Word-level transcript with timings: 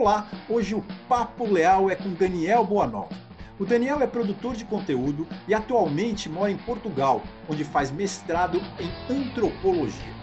Olá, 0.00 0.26
hoje 0.48 0.74
o 0.74 0.82
Papo 1.06 1.44
Leal 1.44 1.90
é 1.90 1.94
com 1.94 2.14
Daniel 2.14 2.64
Boanova. 2.64 3.10
O 3.58 3.66
Daniel 3.66 4.00
é 4.00 4.06
produtor 4.06 4.56
de 4.56 4.64
conteúdo 4.64 5.26
e 5.46 5.52
atualmente 5.52 6.26
mora 6.26 6.50
em 6.50 6.56
Portugal, 6.56 7.20
onde 7.46 7.64
faz 7.64 7.90
mestrado 7.90 8.60
em 8.80 9.14
antropologia. 9.14 10.14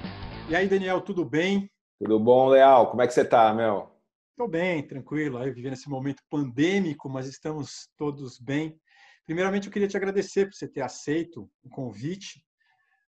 E 0.49 0.55
aí, 0.55 0.67
Daniel, 0.67 0.99
tudo 1.01 1.23
bem? 1.23 1.69
Tudo 1.99 2.19
bom, 2.19 2.47
Leal? 2.47 2.89
Como 2.89 3.03
é 3.03 3.07
que 3.07 3.13
você 3.13 3.23
tá, 3.23 3.53
meu? 3.53 3.87
Estou 4.31 4.47
bem, 4.47 4.81
tranquilo, 4.81 5.37
aí 5.37 5.51
vivendo 5.51 5.73
esse 5.73 5.87
momento 5.87 6.23
pandêmico, 6.27 7.07
mas 7.07 7.27
estamos 7.27 7.87
todos 7.95 8.39
bem. 8.39 8.81
Primeiramente, 9.27 9.67
eu 9.67 9.71
queria 9.71 9.87
te 9.87 9.95
agradecer 9.95 10.47
por 10.47 10.55
você 10.55 10.67
ter 10.67 10.81
aceito 10.81 11.47
o 11.63 11.69
convite, 11.69 12.43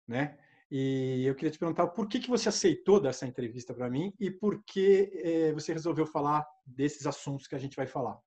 né? 0.08 0.38
E 0.72 1.26
eu 1.26 1.36
queria 1.36 1.52
te 1.52 1.60
perguntar 1.60 1.88
por 1.88 2.08
que, 2.08 2.22
que 2.22 2.30
você 2.30 2.48
aceitou 2.48 3.02
dessa 3.02 3.28
entrevista 3.28 3.74
para 3.74 3.90
mim 3.90 4.14
e 4.18 4.32
por 4.32 4.64
que 4.64 5.12
eh, 5.14 5.52
você 5.52 5.74
resolveu 5.74 6.06
falar 6.08 6.44
desses 6.66 7.06
assuntos 7.06 7.48
que 7.48 7.56
a 7.56 7.60
gente 7.60 7.76
vai 7.76 7.88
falar. 7.88 8.20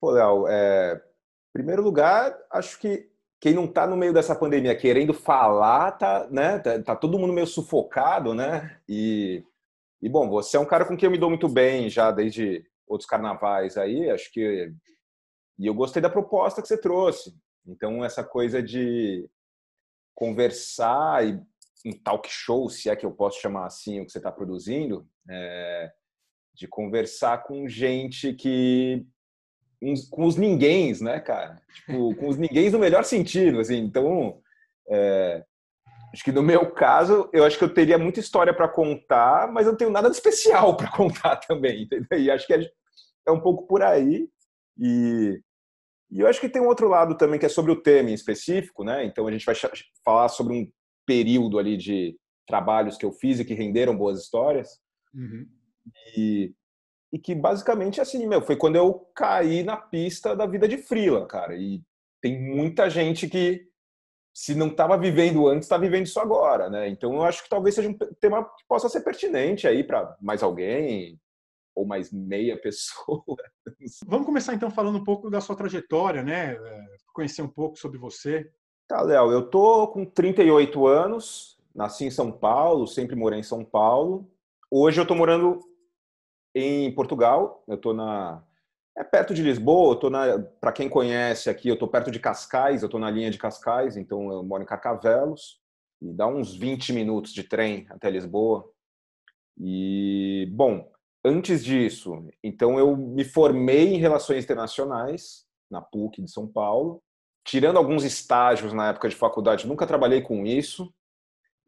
Pô, 0.00 0.10
Léo, 0.10 0.46
é... 0.48 1.02
primeiro 1.52 1.82
lugar, 1.82 2.36
acho 2.50 2.78
que 2.78 3.10
quem 3.40 3.54
não 3.54 3.66
está 3.66 3.86
no 3.86 3.96
meio 3.96 4.12
dessa 4.12 4.34
pandemia 4.34 4.76
querendo 4.76 5.14
falar, 5.14 5.92
tá, 5.92 6.28
né? 6.30 6.58
Tá, 6.58 6.82
tá, 6.82 6.96
todo 6.96 7.18
mundo 7.18 7.32
meio 7.32 7.46
sufocado, 7.46 8.34
né? 8.34 8.80
E, 8.88 9.44
e 10.02 10.08
bom, 10.08 10.28
você 10.28 10.56
é 10.56 10.60
um 10.60 10.66
cara 10.66 10.84
com 10.84 10.96
quem 10.96 11.06
eu 11.06 11.10
me 11.10 11.18
dou 11.18 11.28
muito 11.28 11.48
bem 11.48 11.88
já 11.88 12.10
desde 12.10 12.64
outros 12.86 13.08
carnavais 13.08 13.76
aí, 13.76 14.10
acho 14.10 14.32
que 14.32 14.72
e 15.58 15.66
eu 15.66 15.74
gostei 15.74 16.00
da 16.00 16.08
proposta 16.08 16.62
que 16.62 16.68
você 16.68 16.80
trouxe. 16.80 17.36
Então 17.66 18.04
essa 18.04 18.24
coisa 18.24 18.62
de 18.62 19.28
conversar 20.14 21.26
e 21.26 21.40
um 21.84 21.92
talk 21.92 22.28
show, 22.28 22.68
se 22.68 22.88
é 22.88 22.96
que 22.96 23.04
eu 23.04 23.12
posso 23.12 23.40
chamar 23.40 23.66
assim 23.66 24.00
o 24.00 24.06
que 24.06 24.12
você 24.12 24.18
está 24.18 24.32
produzindo, 24.32 25.08
é, 25.28 25.92
de 26.58 26.66
conversar 26.66 27.44
com 27.44 27.68
gente 27.68 28.34
que 28.34 29.06
uns, 29.80 30.08
com 30.08 30.24
os 30.24 30.36
ninguéms, 30.36 31.00
né, 31.00 31.20
cara? 31.20 31.62
Tipo, 31.72 32.14
com 32.16 32.28
os 32.28 32.36
ninguéms 32.36 32.72
no 32.72 32.78
melhor 32.78 33.04
sentido, 33.04 33.60
assim. 33.60 33.78
Então, 33.78 34.40
é, 34.90 35.44
acho 36.12 36.24
que 36.24 36.32
no 36.32 36.42
meu 36.42 36.70
caso, 36.72 37.30
eu 37.32 37.44
acho 37.44 37.56
que 37.56 37.64
eu 37.64 37.72
teria 37.72 37.96
muita 37.96 38.20
história 38.20 38.52
para 38.52 38.68
contar, 38.68 39.50
mas 39.52 39.66
eu 39.66 39.72
não 39.72 39.78
tenho 39.78 39.90
nada 39.90 40.10
de 40.10 40.16
especial 40.16 40.74
para 40.76 40.90
contar 40.90 41.36
também, 41.36 41.84
entendeu? 41.84 42.18
E 42.18 42.30
acho 42.30 42.46
que 42.46 42.54
é, 42.54 42.68
é 43.26 43.30
um 43.30 43.40
pouco 43.40 43.66
por 43.66 43.82
aí. 43.82 44.28
E 44.76 45.40
e 46.10 46.20
eu 46.20 46.26
acho 46.26 46.40
que 46.40 46.48
tem 46.48 46.60
um 46.62 46.68
outro 46.68 46.88
lado 46.88 47.16
também 47.16 47.38
que 47.38 47.46
é 47.46 47.50
sobre 47.50 47.70
o 47.70 47.80
tema 47.82 48.10
em 48.10 48.14
específico, 48.14 48.82
né? 48.82 49.04
Então 49.04 49.26
a 49.26 49.30
gente 49.30 49.44
vai 49.44 49.54
falar 50.02 50.28
sobre 50.28 50.54
um 50.54 50.70
período 51.06 51.58
ali 51.58 51.76
de 51.76 52.16
trabalhos 52.46 52.96
que 52.96 53.04
eu 53.04 53.12
fiz 53.12 53.38
e 53.38 53.44
que 53.44 53.54
renderam 53.54 53.96
boas 53.96 54.22
histórias. 54.22 54.80
Uhum. 55.14 55.46
E, 56.16 56.54
e 57.12 57.18
que 57.18 57.34
basicamente 57.34 58.00
assim, 58.00 58.26
meu, 58.26 58.42
foi 58.42 58.56
quando 58.56 58.76
eu 58.76 59.08
caí 59.14 59.62
na 59.62 59.76
pista 59.76 60.34
da 60.34 60.46
vida 60.46 60.68
de 60.68 60.78
frila, 60.78 61.26
cara. 61.26 61.56
E 61.56 61.82
tem 62.20 62.40
muita 62.40 62.88
gente 62.90 63.28
que 63.28 63.68
se 64.34 64.54
não 64.54 64.68
estava 64.68 64.96
vivendo 64.96 65.48
antes, 65.48 65.66
está 65.66 65.76
vivendo 65.76 66.06
isso 66.06 66.20
agora, 66.20 66.70
né? 66.70 66.88
Então 66.88 67.14
eu 67.14 67.24
acho 67.24 67.42
que 67.42 67.48
talvez 67.48 67.74
seja 67.74 67.88
um 67.88 67.98
tema 68.20 68.44
que 68.44 68.64
possa 68.68 68.88
ser 68.88 69.00
pertinente 69.00 69.66
aí 69.66 69.82
para 69.82 70.16
mais 70.20 70.42
alguém, 70.42 71.18
ou 71.74 71.86
mais 71.86 72.12
meia 72.12 72.56
pessoa. 72.62 73.36
Vamos 74.06 74.26
começar 74.26 74.54
então 74.54 74.70
falando 74.70 74.98
um 74.98 75.04
pouco 75.04 75.30
da 75.30 75.40
sua 75.40 75.56
trajetória, 75.56 76.22
né? 76.22 76.54
É, 76.54 76.86
conhecer 77.12 77.42
um 77.42 77.48
pouco 77.48 77.76
sobre 77.78 77.98
você. 77.98 78.50
Tá, 78.86 79.02
Léo, 79.02 79.30
eu 79.30 79.48
tô 79.48 79.88
com 79.88 80.04
38 80.04 80.86
anos, 80.86 81.58
nasci 81.74 82.04
em 82.04 82.10
São 82.10 82.32
Paulo, 82.32 82.86
sempre 82.86 83.14
morei 83.14 83.40
em 83.40 83.44
São 83.44 83.64
Paulo. 83.64 84.30
Hoje 84.70 85.00
eu 85.00 85.06
tô 85.06 85.14
morando 85.14 85.60
em 86.54 86.92
Portugal, 86.94 87.62
eu 87.68 87.76
tô 87.76 87.92
na 87.92 88.42
é 88.96 89.04
perto 89.04 89.32
de 89.32 89.42
Lisboa, 89.42 89.92
eu 89.92 89.96
tô 89.96 90.10
na 90.10 90.38
para 90.60 90.72
quem 90.72 90.88
conhece 90.88 91.48
aqui, 91.48 91.68
eu 91.68 91.78
tô 91.78 91.86
perto 91.86 92.10
de 92.10 92.18
Cascais, 92.18 92.82
eu 92.82 92.88
tô 92.88 92.98
na 92.98 93.10
linha 93.10 93.30
de 93.30 93.38
Cascais, 93.38 93.96
então 93.96 94.32
eu 94.32 94.42
moro 94.42 94.62
em 94.62 94.66
Carcavelos 94.66 95.60
e 96.02 96.12
dá 96.12 96.26
uns 96.26 96.54
20 96.56 96.92
minutos 96.92 97.32
de 97.32 97.44
trem 97.44 97.86
até 97.90 98.10
Lisboa. 98.10 98.68
E 99.56 100.48
bom, 100.52 100.90
antes 101.24 101.64
disso, 101.64 102.26
então 102.42 102.78
eu 102.78 102.96
me 102.96 103.24
formei 103.24 103.94
em 103.94 103.98
relações 103.98 104.44
internacionais 104.44 105.46
na 105.70 105.80
PUC 105.80 106.22
de 106.22 106.30
São 106.30 106.46
Paulo, 106.46 107.00
tirando 107.44 107.76
alguns 107.76 108.04
estágios 108.04 108.72
na 108.72 108.88
época 108.90 109.08
de 109.08 109.16
faculdade, 109.16 109.66
nunca 109.66 109.86
trabalhei 109.86 110.22
com 110.22 110.44
isso. 110.44 110.92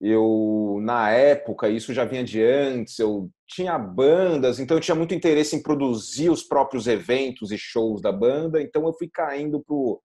Eu 0.00 0.78
na 0.82 1.10
época 1.10 1.68
isso 1.68 1.92
já 1.92 2.04
vinha 2.04 2.24
de 2.24 2.42
antes, 2.42 2.98
eu 2.98 3.30
tinha 3.50 3.77
bandas, 3.77 4.61
então 4.61 4.77
eu 4.77 4.81
tinha 4.81 4.94
muito 4.94 5.12
interesse 5.12 5.56
em 5.56 5.62
produzir 5.62 6.31
os 6.31 6.43
próprios 6.43 6.87
eventos 6.87 7.50
e 7.50 7.59
shows 7.59 8.00
da 8.00 8.12
banda, 8.12 8.62
então 8.62 8.87
eu 8.87 8.93
fui 8.93 9.09
caindo 9.12 9.61
pro 9.61 10.00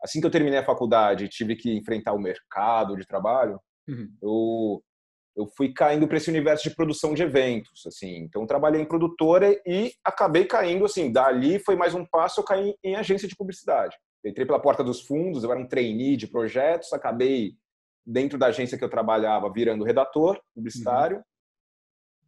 assim 0.00 0.20
que 0.20 0.26
eu 0.26 0.30
terminei 0.30 0.58
a 0.58 0.64
faculdade, 0.64 1.28
tive 1.28 1.56
que 1.56 1.74
enfrentar 1.74 2.12
o 2.12 2.20
mercado 2.20 2.96
de 2.96 3.06
trabalho. 3.06 3.58
Uhum. 3.88 4.08
Eu 4.22 4.82
eu 5.36 5.48
fui 5.56 5.72
caindo 5.72 6.06
para 6.06 6.16
esse 6.16 6.30
universo 6.30 6.62
de 6.68 6.76
produção 6.76 7.12
de 7.12 7.24
eventos, 7.24 7.84
assim. 7.86 8.18
Então 8.18 8.46
trabalhei 8.46 8.80
em 8.80 8.86
produtora 8.86 9.60
e 9.66 9.92
acabei 10.04 10.44
caindo 10.44 10.84
assim, 10.84 11.10
dali 11.10 11.58
foi 11.58 11.74
mais 11.74 11.92
um 11.92 12.06
passo, 12.06 12.40
eu 12.40 12.44
caí 12.44 12.76
em 12.84 12.94
agência 12.94 13.26
de 13.26 13.34
publicidade. 13.34 13.96
Eu 14.22 14.30
entrei 14.30 14.46
pela 14.46 14.62
porta 14.62 14.84
dos 14.84 15.00
fundos, 15.00 15.42
eu 15.42 15.50
era 15.50 15.58
um 15.58 15.66
trainee 15.66 16.16
de 16.16 16.28
projetos, 16.28 16.92
acabei 16.92 17.56
dentro 18.06 18.38
da 18.38 18.46
agência 18.46 18.78
que 18.78 18.84
eu 18.84 18.88
trabalhava 18.88 19.52
virando 19.52 19.82
redator 19.82 20.40
publicitário 20.54 21.16
uhum. 21.16 21.22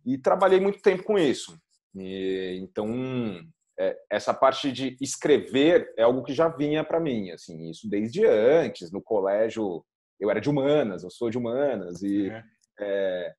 E 0.07 0.17
trabalhei 0.17 0.61
muito 0.61 0.81
tempo 0.81 1.03
com 1.03 1.19
isso. 1.19 1.59
E, 1.95 2.59
então 2.63 2.89
é, 3.79 3.99
essa 4.11 4.33
parte 4.33 4.73
de 4.73 4.97
escrever 5.01 5.93
é 5.99 6.03
algo 6.03 6.23
que 6.23 6.33
já 6.33 6.49
vinha 6.49 6.85
para 6.85 7.01
mim, 7.01 7.31
assim, 7.31 7.69
isso 7.69 7.91
desde 7.91 8.25
antes, 8.25 8.91
no 8.91 9.03
colégio 9.03 9.85
eu 10.19 10.31
era 10.31 10.41
de 10.41 10.49
humanas, 10.49 11.03
eu 11.03 11.11
sou 11.11 11.29
de 11.29 11.37
humanas 11.37 12.01
e 12.03 12.31
é 12.31 12.43
é, 12.79 13.35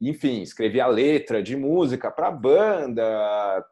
enfim, 0.00 0.42
escrevi 0.42 0.80
a 0.80 0.86
letra 0.86 1.42
de 1.42 1.56
música 1.56 2.10
para 2.10 2.28
a 2.28 2.32
banda, 2.32 3.64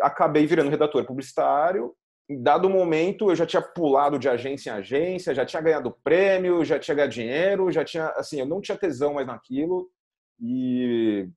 acabei 0.00 0.46
virando 0.46 0.70
redator 0.70 1.04
publicitário. 1.04 1.94
Em 2.28 2.42
dado 2.42 2.70
momento, 2.70 3.30
eu 3.30 3.36
já 3.36 3.44
tinha 3.44 3.60
pulado 3.60 4.18
de 4.18 4.28
agência 4.28 4.70
em 4.70 4.74
agência, 4.74 5.34
já 5.34 5.44
tinha 5.44 5.60
ganhado 5.60 5.96
prêmio, 6.02 6.64
já 6.64 6.78
tinha 6.78 6.94
ganhado 6.94 7.12
dinheiro, 7.12 7.70
já 7.70 7.84
tinha, 7.84 8.08
assim, 8.10 8.40
eu 8.40 8.46
não 8.46 8.60
tinha 8.60 8.78
tesão 8.78 9.14
mais 9.14 9.26
naquilo. 9.26 9.90
E, 10.40 11.28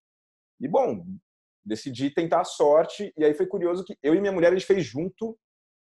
e 0.60 0.68
bom, 0.68 1.06
decidi 1.66 2.10
tentar 2.10 2.42
a 2.42 2.46
sorte. 2.46 3.14
E 3.18 3.24
aí 3.24 3.34
foi 3.34 3.46
curioso 3.46 3.84
que 3.84 3.98
eu 4.02 4.16
e 4.16 4.22
minha 4.22 4.32
mulher 4.32 4.52
a 4.52 4.56
gente 4.56 4.66
fez 4.66 4.86
junto 4.86 5.38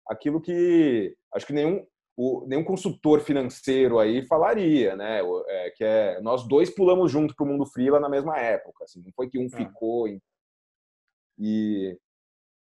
aquilo 0.09 0.41
que 0.41 1.15
acho 1.35 1.47
que 1.47 1.53
nenhum 1.53 1.87
o, 2.17 2.45
nenhum 2.47 2.63
consultor 2.63 3.21
financeiro 3.21 3.99
aí 3.99 4.23
falaria, 4.27 4.95
né? 4.95 5.21
É, 5.49 5.71
que 5.71 5.83
é 5.83 6.21
nós 6.21 6.47
dois 6.47 6.69
pulamos 6.69 7.11
junto 7.11 7.35
para 7.35 7.45
o 7.45 7.49
mundo 7.49 7.65
freela 7.65 7.99
na 7.99 8.11
mesma 8.11 8.39
época, 8.39 8.85
assim, 8.85 9.03
não 9.03 9.11
foi 9.13 9.29
que 9.31 9.39
um 9.39 9.47
é. 9.47 9.49
ficou 9.49 10.07
em... 10.07 10.21
e 11.39 11.99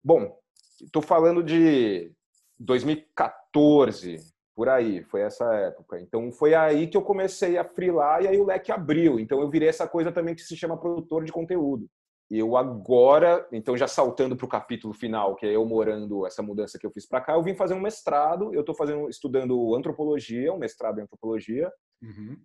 bom, 0.02 0.34
estou 0.80 1.02
falando 1.02 1.42
de 1.42 2.10
2014 2.58 4.16
por 4.54 4.68
aí, 4.68 5.02
foi 5.04 5.22
essa 5.22 5.44
época. 5.54 6.00
Então 6.00 6.30
foi 6.30 6.54
aí 6.54 6.86
que 6.86 6.96
eu 6.96 7.02
comecei 7.02 7.56
a 7.58 7.64
freelar 7.64 8.22
e 8.22 8.28
aí 8.28 8.38
o 8.38 8.44
leque 8.44 8.70
abriu. 8.70 9.18
Então 9.18 9.40
eu 9.40 9.50
virei 9.50 9.68
essa 9.68 9.86
coisa 9.86 10.12
também 10.12 10.34
que 10.34 10.42
se 10.42 10.56
chama 10.56 10.78
produtor 10.78 11.24
de 11.24 11.32
conteúdo 11.32 11.88
eu 12.34 12.56
agora, 12.56 13.46
então 13.52 13.76
já 13.76 13.86
saltando 13.86 14.34
para 14.34 14.46
o 14.46 14.48
capítulo 14.48 14.94
final, 14.94 15.36
que 15.36 15.44
é 15.44 15.54
eu 15.54 15.66
morando, 15.66 16.26
essa 16.26 16.42
mudança 16.42 16.78
que 16.78 16.86
eu 16.86 16.90
fiz 16.90 17.06
para 17.06 17.20
cá, 17.20 17.34
eu 17.34 17.42
vim 17.42 17.54
fazer 17.54 17.74
um 17.74 17.80
mestrado, 17.80 18.54
eu 18.54 18.60
estou 18.60 18.74
fazendo, 18.74 19.08
estudando 19.10 19.74
antropologia, 19.76 20.52
um 20.52 20.58
mestrado 20.58 20.98
em 20.98 21.02
antropologia, 21.02 21.70
uhum. 22.02 22.36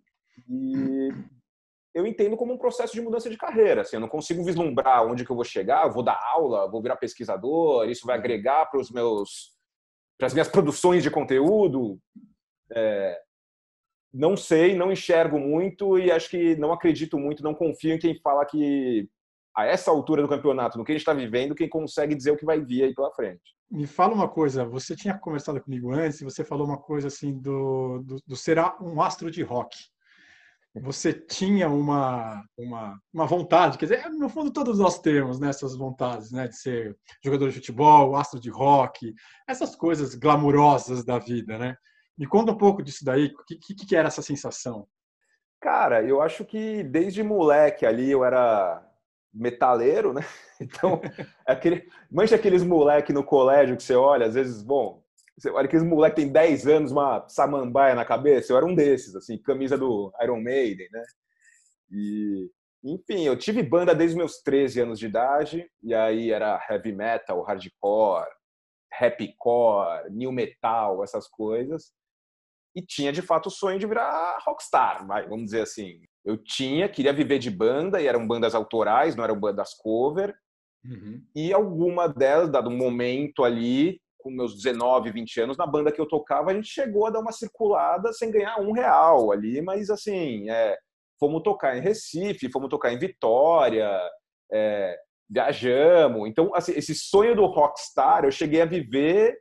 e 0.50 1.10
eu 1.96 2.06
entendo 2.06 2.36
como 2.36 2.54
um 2.54 2.58
processo 2.58 2.94
de 2.94 3.02
mudança 3.02 3.30
de 3.30 3.38
carreira, 3.38 3.82
assim, 3.82 3.96
eu 3.96 4.02
não 4.02 4.10
consigo 4.10 4.44
vislumbrar 4.44 5.06
onde 5.06 5.24
que 5.24 5.32
eu 5.32 5.36
vou 5.36 5.46
chegar, 5.46 5.86
eu 5.86 5.94
vou 5.94 6.04
dar 6.04 6.20
aula, 6.34 6.70
vou 6.70 6.82
virar 6.82 6.98
pesquisador, 6.98 7.90
isso 7.90 8.06
vai 8.06 8.18
agregar 8.18 8.66
para 8.66 8.82
os 8.82 8.92
meus, 8.92 9.57
para 10.18 10.28
as 10.28 10.34
minhas 10.34 10.48
produções 10.48 11.04
de 11.04 11.12
conteúdo, 11.12 12.00
é, 12.72 13.20
não 14.14 14.36
sei, 14.36 14.76
não 14.76 14.92
enxergo 14.92 15.40
muito 15.40 15.98
e 15.98 16.12
acho 16.12 16.30
que 16.30 16.56
não 16.56 16.72
acredito 16.74 17.18
muito, 17.18 17.44
não 17.44 17.54
confio 17.54 17.94
em 17.94 18.00
quem 18.00 18.20
fala 18.20 18.46
que 18.46 19.08
a 19.56 19.66
essa 19.66 19.90
altura 19.90 20.22
do 20.22 20.28
campeonato, 20.28 20.78
no 20.78 20.86
que 20.86 20.92
a 20.92 20.96
gente 20.96 21.02
está 21.02 21.14
vivendo, 21.14 21.56
quem 21.56 21.68
consegue 21.68 22.16
dizer 22.16 22.32
o 22.32 22.38
que 22.38 22.46
vai 22.46 22.60
vir 22.64 22.84
aí 22.84 22.94
pela 22.94 23.12
frente. 23.12 23.42
Me 23.70 23.88
fala 23.88 24.14
uma 24.14 24.30
coisa, 24.30 24.64
você 24.64 24.96
tinha 24.96 25.18
conversado 25.18 25.60
comigo 25.60 25.92
antes 25.92 26.22
e 26.22 26.24
você 26.24 26.44
falou 26.44 26.66
uma 26.66 26.78
coisa 26.78 27.08
assim 27.08 27.34
do, 27.34 28.00
do, 28.04 28.16
do 28.26 28.36
um 28.82 29.02
astro 29.02 29.32
de 29.32 29.42
rock. 29.42 29.76
Você 30.82 31.14
tinha 31.14 31.70
uma, 31.70 32.44
uma, 32.58 33.00
uma 33.14 33.26
vontade, 33.26 33.78
quer 33.78 33.86
dizer, 33.86 34.10
no 34.10 34.30
fundo 34.30 34.52
todos 34.52 34.80
nós 34.80 35.00
temos 35.00 35.40
né, 35.40 35.50
essas 35.50 35.76
vontades, 35.76 36.32
né, 36.32 36.48
de 36.48 36.58
ser 36.58 36.98
jogador 37.24 37.50
de 37.50 37.56
futebol, 37.56 38.16
astro 38.16 38.40
de 38.40 38.50
rock, 38.50 39.14
essas 39.48 39.76
coisas 39.76 40.16
glamurosas 40.16 41.04
da 41.06 41.20
vida, 41.20 41.58
né? 41.58 41.76
Me 42.18 42.26
conta 42.26 42.52
um 42.52 42.58
pouco 42.58 42.82
disso 42.82 43.06
daí, 43.06 43.28
o 43.28 43.46
que, 43.46 43.76
que, 43.76 43.86
que 43.86 43.96
era 43.96 44.08
essa 44.08 44.22
sensação? 44.22 44.88
Cara, 45.62 46.04
eu 46.04 46.22
acho 46.22 46.46
que 46.46 46.84
desde 46.84 47.22
moleque 47.24 47.86
ali 47.86 48.10
eu 48.10 48.24
era 48.24 48.84
metaleiro, 49.34 50.14
né? 50.14 50.22
Então, 50.60 51.00
é 51.48 51.52
aquele, 51.52 51.88
mancha 52.12 52.36
aqueles 52.36 52.64
moleque 52.64 53.14
no 53.14 53.24
colégio 53.24 53.78
que 53.78 53.84
você 53.84 53.94
olha, 53.94 54.26
às 54.26 54.34
vezes, 54.34 54.64
bom, 54.64 55.04
olha 55.46 55.66
aqueles 55.66 55.86
moleque 55.86 56.16
tem 56.16 56.32
10 56.32 56.68
anos, 56.68 56.92
uma 56.92 57.28
samambaia 57.28 57.94
na 57.94 58.06
cabeça, 58.06 58.52
eu 58.52 58.58
era 58.58 58.66
um 58.66 58.74
desses, 58.74 59.16
assim, 59.16 59.38
camisa 59.38 59.78
do 59.78 60.12
Iron 60.22 60.42
Maiden, 60.42 60.88
né? 60.92 61.04
E, 61.92 62.50
enfim, 62.84 63.24
eu 63.24 63.38
tive 63.38 63.62
banda 63.62 63.94
desde 63.94 64.18
meus 64.18 64.42
13 64.42 64.82
anos 64.82 65.00
de 65.00 65.06
idade, 65.06 65.70
e 65.84 65.94
aí 65.94 66.32
era 66.32 66.60
heavy 66.70 66.92
metal, 66.92 67.44
hardcore, 67.44 68.28
rapcore, 68.92 70.10
new 70.12 70.32
metal, 70.32 71.04
essas 71.04 71.28
coisas. 71.28 71.92
E 72.76 72.82
tinha 72.82 73.12
de 73.12 73.22
fato 73.22 73.48
o 73.48 73.52
sonho 73.52 73.80
de 73.80 73.88
virar 73.88 74.38
rockstar, 74.46 75.06
vamos 75.08 75.46
dizer 75.46 75.62
assim. 75.62 76.02
Eu 76.26 76.38
tinha, 76.38 76.90
queria 76.90 77.14
viver 77.14 77.40
de 77.40 77.50
banda, 77.50 78.02
e 78.02 78.08
eram 78.08 78.28
bandas 78.28 78.54
autorais, 78.54 79.16
não 79.16 79.24
eram 79.24 79.40
bandas 79.40 79.74
cover. 79.76 80.36
Uhum. 80.84 81.24
E 81.36 81.54
alguma 81.54 82.08
delas, 82.08 82.52
dado 82.52 82.70
um 82.70 82.78
momento 82.78 83.44
ali, 83.44 84.00
com 84.28 84.32
meus 84.32 84.54
19, 84.54 85.10
20 85.10 85.42
anos, 85.42 85.58
na 85.58 85.66
banda 85.66 85.90
que 85.90 86.02
eu 86.02 86.06
tocava, 86.06 86.52
a 86.52 86.54
gente 86.54 86.68
chegou 86.68 87.08
a 87.08 87.10
dar 87.10 87.22
uma 87.22 87.32
circulada 87.32 88.12
sem 88.12 88.30
ganhar 88.30 88.60
um 88.60 88.74
real 88.74 89.32
ali, 89.32 89.62
mas 89.62 89.90
assim, 89.90 90.50
é, 90.50 90.78
fomos 91.18 91.42
tocar 91.44 91.78
em 91.78 91.82
Recife, 91.82 92.52
fomos 92.52 92.70
tocar 92.70 92.92
em 92.92 93.00
Vitória, 93.00 93.90
é, 94.52 94.98
viajamos. 95.30 96.28
Então, 96.28 96.54
assim, 96.54 96.74
esse 96.74 96.94
sonho 96.94 97.36
do 97.36 97.46
rockstar 97.46 98.26
eu 98.26 98.32
cheguei 98.32 98.62
a 98.62 98.66
viver, 98.66 99.38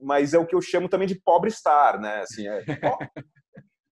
mas 0.00 0.34
é 0.34 0.38
o 0.38 0.46
que 0.46 0.54
eu 0.54 0.60
chamo 0.60 0.88
também 0.88 1.06
de 1.06 1.20
pobre 1.20 1.50
star, 1.50 2.00
né? 2.00 2.22
Assim, 2.22 2.48
é, 2.48 2.64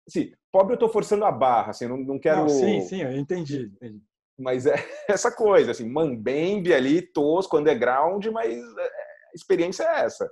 assim, 0.08 0.32
pobre 0.54 0.76
eu 0.76 0.80
tô 0.80 0.88
forçando 0.88 1.26
a 1.26 1.32
barra, 1.32 1.72
assim, 1.72 1.86
não, 1.86 1.98
não 1.98 2.18
quero... 2.18 2.44
Não, 2.44 2.50
sim, 2.50 2.80
sim, 2.80 3.02
eu 3.02 3.12
entendi, 3.12 3.70
entendi. 3.76 4.02
Mas 4.40 4.66
é 4.66 4.76
essa 5.10 5.36
coisa, 5.36 5.72
assim, 5.72 5.88
mambembe 5.90 6.74
ali, 6.74 7.02
tosco, 7.02 7.58
underground, 7.58 8.26
mas 8.28 8.54
é, 8.58 8.92
experiência 9.34 9.84
é 9.84 10.02
essa. 10.02 10.30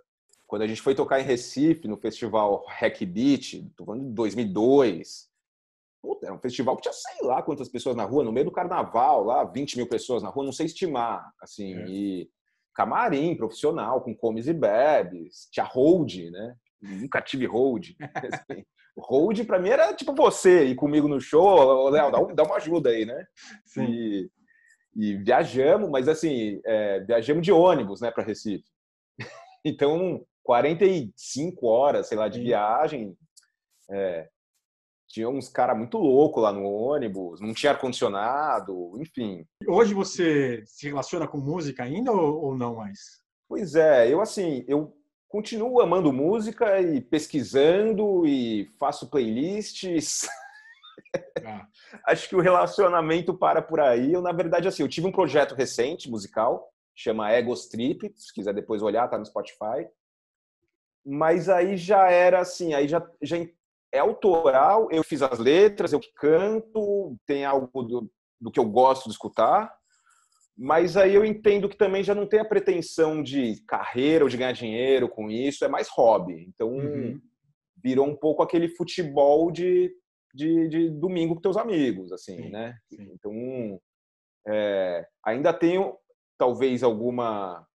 Quando 0.47 0.63
a 0.63 0.67
gente 0.67 0.81
foi 0.81 0.93
tocar 0.93 1.19
em 1.19 1.23
Recife, 1.23 1.87
no 1.87 1.97
festival 1.97 2.65
Hack 2.67 3.05
Beat, 3.05 3.63
tô 3.75 3.85
falando 3.85 4.03
de 4.03 4.13
2002, 4.13 5.31
Puta, 6.01 6.25
era 6.25 6.33
um 6.33 6.39
festival 6.39 6.75
que 6.75 6.81
tinha 6.81 6.93
sei 6.93 7.27
lá 7.27 7.43
quantas 7.43 7.69
pessoas 7.69 7.95
na 7.95 8.03
rua, 8.03 8.23
no 8.23 8.31
meio 8.31 8.45
do 8.45 8.51
carnaval, 8.51 9.23
lá, 9.23 9.43
20 9.43 9.77
mil 9.77 9.87
pessoas 9.87 10.23
na 10.23 10.29
rua, 10.29 10.43
não 10.43 10.51
sei 10.51 10.65
estimar, 10.65 11.31
assim, 11.39 11.75
é. 11.75 11.85
e 11.87 12.29
camarim 12.73 13.35
profissional, 13.35 14.01
com 14.01 14.15
comes 14.15 14.47
e 14.47 14.53
bebes, 14.53 15.47
tinha 15.51 15.65
hold, 15.65 16.15
né? 16.31 16.55
Nunca 16.81 17.21
tive 17.21 17.45
hold. 17.45 17.89
Assim, 18.49 18.65
hold 18.97 19.45
para 19.45 19.59
mim 19.59 19.69
era 19.69 19.93
tipo 19.93 20.15
você 20.15 20.65
ir 20.65 20.75
comigo 20.75 21.07
no 21.07 21.21
show, 21.21 21.89
Léo, 21.89 22.11
dá, 22.11 22.19
dá 22.33 22.43
uma 22.43 22.55
ajuda 22.55 22.89
aí, 22.89 23.05
né? 23.05 23.23
Sim. 23.65 23.85
E, 23.85 24.31
e 24.95 25.15
viajamos, 25.17 25.89
mas 25.89 26.07
assim, 26.07 26.59
é, 26.65 26.99
viajamos 27.01 27.43
de 27.43 27.51
ônibus, 27.51 28.01
né, 28.01 28.09
para 28.09 28.23
Recife. 28.23 28.65
Então, 29.63 30.25
45 30.43 31.67
horas, 31.67 32.07
sei 32.07 32.17
lá, 32.17 32.27
de 32.27 32.41
viagem. 32.41 33.15
É, 33.89 34.27
tinha 35.07 35.29
uns 35.29 35.49
cara 35.49 35.75
muito 35.75 35.97
louco 35.97 36.39
lá 36.39 36.53
no 36.53 36.63
ônibus, 36.63 37.41
não 37.41 37.53
tinha 37.53 37.73
ar-condicionado, 37.73 38.93
enfim. 39.01 39.45
Hoje 39.67 39.93
você 39.93 40.63
se 40.65 40.87
relaciona 40.87 41.27
com 41.27 41.37
música 41.37 41.83
ainda 41.83 42.11
ou, 42.11 42.45
ou 42.45 42.57
não 42.57 42.75
mais? 42.75 43.21
Pois 43.47 43.75
é, 43.75 44.11
eu 44.11 44.21
assim, 44.21 44.63
eu 44.67 44.95
continuo 45.27 45.81
amando 45.81 46.13
música 46.13 46.79
e 46.79 47.01
pesquisando 47.01 48.25
e 48.25 48.65
faço 48.79 49.09
playlists. 49.09 50.27
Ah. 51.45 51.67
Acho 52.07 52.29
que 52.29 52.35
o 52.35 52.41
relacionamento 52.41 53.33
para 53.33 53.61
por 53.61 53.79
aí. 53.79 54.13
Eu, 54.13 54.21
na 54.21 54.31
verdade, 54.31 54.67
assim, 54.67 54.83
eu 54.83 54.89
tive 54.89 55.07
um 55.07 55.11
projeto 55.11 55.55
recente 55.55 56.09
musical, 56.09 56.70
chama 56.95 57.31
Ego 57.31 57.53
Strip, 57.53 58.11
se 58.15 58.33
quiser 58.33 58.53
depois 58.53 58.81
olhar, 58.81 59.07
tá 59.07 59.17
no 59.17 59.25
Spotify. 59.25 59.87
Mas 61.05 61.49
aí 61.49 61.77
já 61.77 62.09
era 62.09 62.39
assim, 62.39 62.73
aí 62.73 62.87
já, 62.87 63.05
já 63.21 63.37
é 63.91 63.99
autoral, 63.99 64.87
eu 64.91 65.03
fiz 65.03 65.21
as 65.21 65.39
letras, 65.39 65.91
eu 65.91 65.99
canto, 66.15 67.17
tem 67.25 67.43
algo 67.43 67.83
do, 67.83 68.11
do 68.39 68.51
que 68.51 68.59
eu 68.59 68.65
gosto 68.65 69.05
de 69.05 69.11
escutar, 69.11 69.73
mas 70.57 70.95
aí 70.95 71.15
eu 71.15 71.25
entendo 71.25 71.67
que 71.67 71.75
também 71.75 72.03
já 72.03 72.13
não 72.13 72.27
tem 72.27 72.39
a 72.39 72.45
pretensão 72.45 73.23
de 73.23 73.61
carreira 73.65 74.23
ou 74.23 74.29
de 74.29 74.37
ganhar 74.37 74.51
dinheiro 74.51 75.09
com 75.09 75.29
isso, 75.29 75.65
é 75.65 75.67
mais 75.67 75.89
hobby. 75.89 76.45
Então, 76.47 76.69
uhum. 76.69 77.19
virou 77.83 78.05
um 78.05 78.15
pouco 78.15 78.43
aquele 78.43 78.69
futebol 78.69 79.51
de, 79.51 79.91
de, 80.33 80.67
de, 80.67 80.89
domingo 80.89 81.35
com 81.35 81.41
teus 81.41 81.57
amigos, 81.57 82.11
assim, 82.11 82.43
sim, 82.43 82.49
né? 82.49 82.77
Sim. 82.93 83.11
Então, 83.13 83.81
é, 84.47 85.07
ainda 85.25 85.51
tenho 85.51 85.97
talvez 86.41 86.81
alguma 86.81 87.67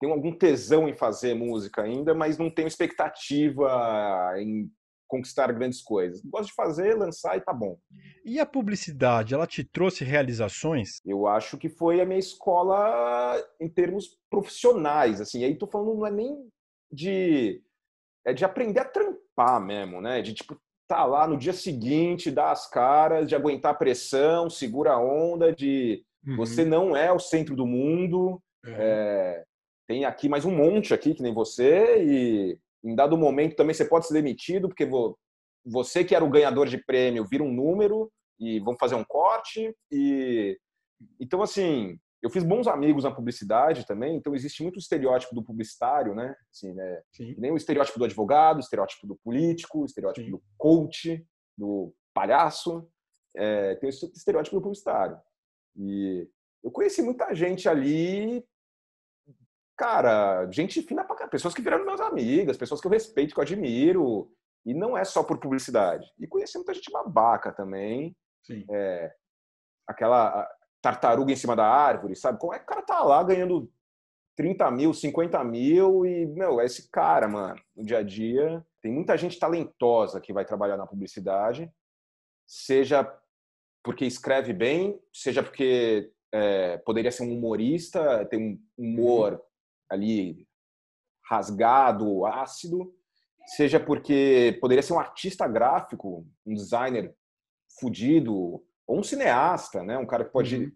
tenho 0.00 0.12
algum 0.12 0.32
tesão 0.32 0.88
em 0.88 0.94
fazer 0.94 1.34
música 1.34 1.82
ainda, 1.82 2.14
mas 2.14 2.36
não 2.36 2.50
tenho 2.50 2.66
expectativa 2.66 4.34
em 4.38 4.68
conquistar 5.06 5.52
grandes 5.52 5.80
coisas. 5.80 6.20
Gosto 6.24 6.48
de 6.48 6.54
fazer, 6.54 6.94
lançar 6.94 7.36
e 7.36 7.40
tá 7.40 7.52
bom. 7.52 7.78
E 8.24 8.40
a 8.40 8.46
publicidade, 8.46 9.34
ela 9.34 9.46
te 9.46 9.62
trouxe 9.62 10.04
realizações? 10.04 11.00
Eu 11.06 11.28
acho 11.28 11.56
que 11.56 11.68
foi 11.68 12.00
a 12.00 12.04
minha 12.04 12.18
escola 12.18 13.40
em 13.60 13.68
termos 13.68 14.18
profissionais, 14.28 15.20
assim. 15.20 15.40
E 15.40 15.44
aí 15.44 15.56
tô 15.56 15.68
falando 15.68 15.94
não 15.94 16.06
é 16.06 16.10
nem 16.10 16.48
de 16.92 17.62
é 18.26 18.32
de 18.32 18.44
aprender 18.44 18.80
a 18.80 18.84
trampar 18.84 19.60
mesmo, 19.60 20.00
né? 20.00 20.22
De 20.22 20.34
tipo 20.34 20.60
tá 20.88 21.04
lá 21.04 21.26
no 21.26 21.36
dia 21.36 21.52
seguinte, 21.52 22.30
dar 22.30 22.50
as 22.50 22.68
caras, 22.68 23.28
de 23.28 23.36
aguentar 23.36 23.72
a 23.72 23.78
pressão, 23.78 24.50
segura 24.50 24.92
a 24.92 25.00
onda, 25.00 25.52
de 25.52 26.02
uhum. 26.26 26.36
você 26.36 26.64
não 26.64 26.96
é 26.96 27.12
o 27.12 27.18
centro 27.18 27.54
do 27.56 27.66
mundo. 27.66 28.40
É. 28.64 28.70
É, 28.70 29.44
tem 29.86 30.04
aqui 30.04 30.28
mais 30.28 30.44
um 30.44 30.54
monte 30.54 30.92
aqui 30.92 31.14
que 31.14 31.22
nem 31.22 31.32
você 31.32 32.04
e 32.04 32.58
em 32.84 32.94
dado 32.94 33.16
momento 33.16 33.56
também 33.56 33.74
você 33.74 33.84
pode 33.84 34.06
ser 34.06 34.14
demitido, 34.14 34.68
porque 34.68 34.88
você 35.64 36.04
que 36.04 36.14
era 36.14 36.24
o 36.24 36.30
ganhador 36.30 36.66
de 36.66 36.78
prêmio 36.78 37.26
vira 37.26 37.42
um 37.42 37.52
número 37.52 38.10
e 38.38 38.60
vão 38.60 38.76
fazer 38.78 38.94
um 38.94 39.04
corte. 39.04 39.74
E 39.90 40.58
então, 41.20 41.42
assim, 41.42 41.98
eu 42.22 42.30
fiz 42.30 42.42
bons 42.42 42.66
amigos 42.66 43.04
na 43.04 43.14
publicidade 43.14 43.86
também, 43.86 44.16
então 44.16 44.34
existe 44.34 44.62
muito 44.62 44.78
estereótipo 44.78 45.34
do 45.34 45.44
publicitário, 45.44 46.14
né? 46.14 46.34
Assim, 46.52 46.72
né? 46.72 47.02
Nem 47.36 47.52
o 47.52 47.56
estereótipo 47.56 47.98
do 47.98 48.04
advogado, 48.04 48.56
o 48.56 48.60
estereótipo 48.60 49.06
do 49.06 49.16
político, 49.16 49.82
o 49.82 49.84
estereótipo 49.84 50.24
Sim. 50.24 50.32
do 50.32 50.42
coach, 50.56 51.24
do 51.56 51.94
palhaço. 52.12 52.88
É, 53.36 53.76
tem 53.76 53.88
o 53.88 53.90
estereótipo 53.90 54.56
do 54.56 54.62
publicitário. 54.62 55.18
E 55.78 56.28
eu 56.62 56.70
conheci 56.70 57.00
muita 57.00 57.32
gente 57.34 57.68
ali 57.68 58.44
cara, 59.78 60.50
gente 60.50 60.82
fina 60.82 61.04
pra 61.04 61.14
cá, 61.14 61.28
pessoas 61.28 61.54
que 61.54 61.62
viraram 61.62 61.86
meus 61.86 62.00
amigas, 62.00 62.56
pessoas 62.56 62.80
que 62.80 62.86
eu 62.88 62.90
respeito, 62.90 63.32
que 63.32 63.38
eu 63.38 63.44
admiro, 63.44 64.28
e 64.66 64.74
não 64.74 64.98
é 64.98 65.04
só 65.04 65.22
por 65.22 65.38
publicidade. 65.38 66.12
E 66.18 66.26
conheci 66.26 66.58
muita 66.58 66.74
gente 66.74 66.90
babaca 66.90 67.52
também. 67.52 68.14
Sim. 68.42 68.66
É, 68.68 69.14
aquela 69.86 70.50
tartaruga 70.82 71.32
em 71.32 71.36
cima 71.36 71.54
da 71.54 71.64
árvore, 71.64 72.16
sabe? 72.16 72.40
Como 72.40 72.52
é 72.52 72.58
que 72.58 72.64
o 72.64 72.68
cara 72.68 72.82
tá 72.82 73.02
lá 73.04 73.22
ganhando 73.22 73.70
30 74.36 74.68
mil, 74.72 74.92
50 74.92 75.42
mil 75.44 76.04
e, 76.04 76.26
meu, 76.26 76.60
é 76.60 76.64
esse 76.64 76.90
cara, 76.90 77.28
mano, 77.28 77.60
no 77.76 77.84
dia 77.84 77.98
a 77.98 78.02
dia. 78.02 78.64
Tem 78.82 78.92
muita 78.92 79.16
gente 79.16 79.38
talentosa 79.38 80.20
que 80.20 80.32
vai 80.32 80.44
trabalhar 80.44 80.76
na 80.76 80.86
publicidade, 80.86 81.72
seja 82.46 83.04
porque 83.82 84.04
escreve 84.04 84.52
bem, 84.52 85.00
seja 85.12 85.42
porque 85.42 86.10
é, 86.32 86.78
poderia 86.78 87.10
ser 87.10 87.22
um 87.22 87.32
humorista, 87.32 88.24
tem 88.26 88.38
um 88.38 88.60
humor 88.76 89.42
ali 89.90 90.46
rasgado, 91.28 92.24
ácido, 92.26 92.92
seja 93.56 93.78
porque 93.78 94.58
poderia 94.60 94.82
ser 94.82 94.92
um 94.92 95.00
artista 95.00 95.46
gráfico, 95.46 96.26
um 96.46 96.54
designer 96.54 97.14
fudido, 97.78 98.62
ou 98.86 98.98
um 98.98 99.02
cineasta, 99.02 99.82
né? 99.82 99.98
Um 99.98 100.06
cara 100.06 100.24
que 100.24 100.32
pode. 100.32 100.56
Uhum. 100.56 100.72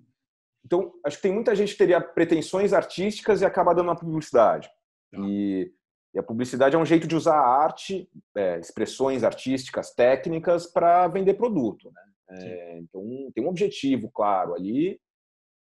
Então, 0.65 0.93
acho 1.05 1.17
que 1.17 1.23
tem 1.23 1.33
muita 1.33 1.57
gente 1.57 1.73
que 1.73 1.79
teria 1.79 2.01
pretensões 2.01 2.73
artísticas 2.73 3.41
e 3.41 3.45
acaba 3.45 3.75
dando 3.75 3.89
uma 3.89 3.99
publicidade. 3.99 4.71
Uhum. 5.13 5.29
E, 5.29 5.75
e, 6.15 6.19
a 6.19 6.23
publicidade 6.23 6.77
é 6.77 6.79
um 6.79 6.87
jeito 6.87 7.07
de 7.07 7.17
usar 7.17 7.37
a 7.37 7.63
arte, 7.65 8.09
é, 8.37 8.59
expressões 8.59 9.25
artísticas, 9.25 9.93
técnicas, 9.93 10.67
para 10.67 11.09
vender 11.09 11.35
produto. 11.35 11.91
Né? 11.91 12.03
É, 12.35 12.79
então, 12.79 13.31
tem 13.35 13.45
um 13.45 13.49
objetivo 13.49 14.11
claro 14.11 14.55
ali. 14.55 15.01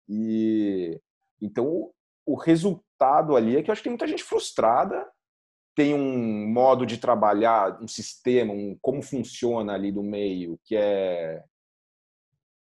E 0.09 0.99
então, 1.41 1.91
o 2.25 2.35
resultado 2.35 3.35
ali 3.35 3.57
é 3.57 3.63
que 3.63 3.69
eu 3.69 3.71
acho 3.71 3.81
que 3.81 3.89
tem 3.89 3.91
muita 3.91 4.07
gente 4.07 4.23
frustrada, 4.23 5.07
tem 5.75 5.93
um 5.93 6.47
modo 6.47 6.85
de 6.85 6.97
trabalhar, 6.97 7.81
um 7.81 7.87
sistema, 7.87 8.53
um 8.53 8.77
como 8.81 9.01
funciona 9.01 9.73
ali 9.73 9.91
do 9.91 10.01
meio 10.01 10.59
que 10.63 10.75
é 10.75 11.43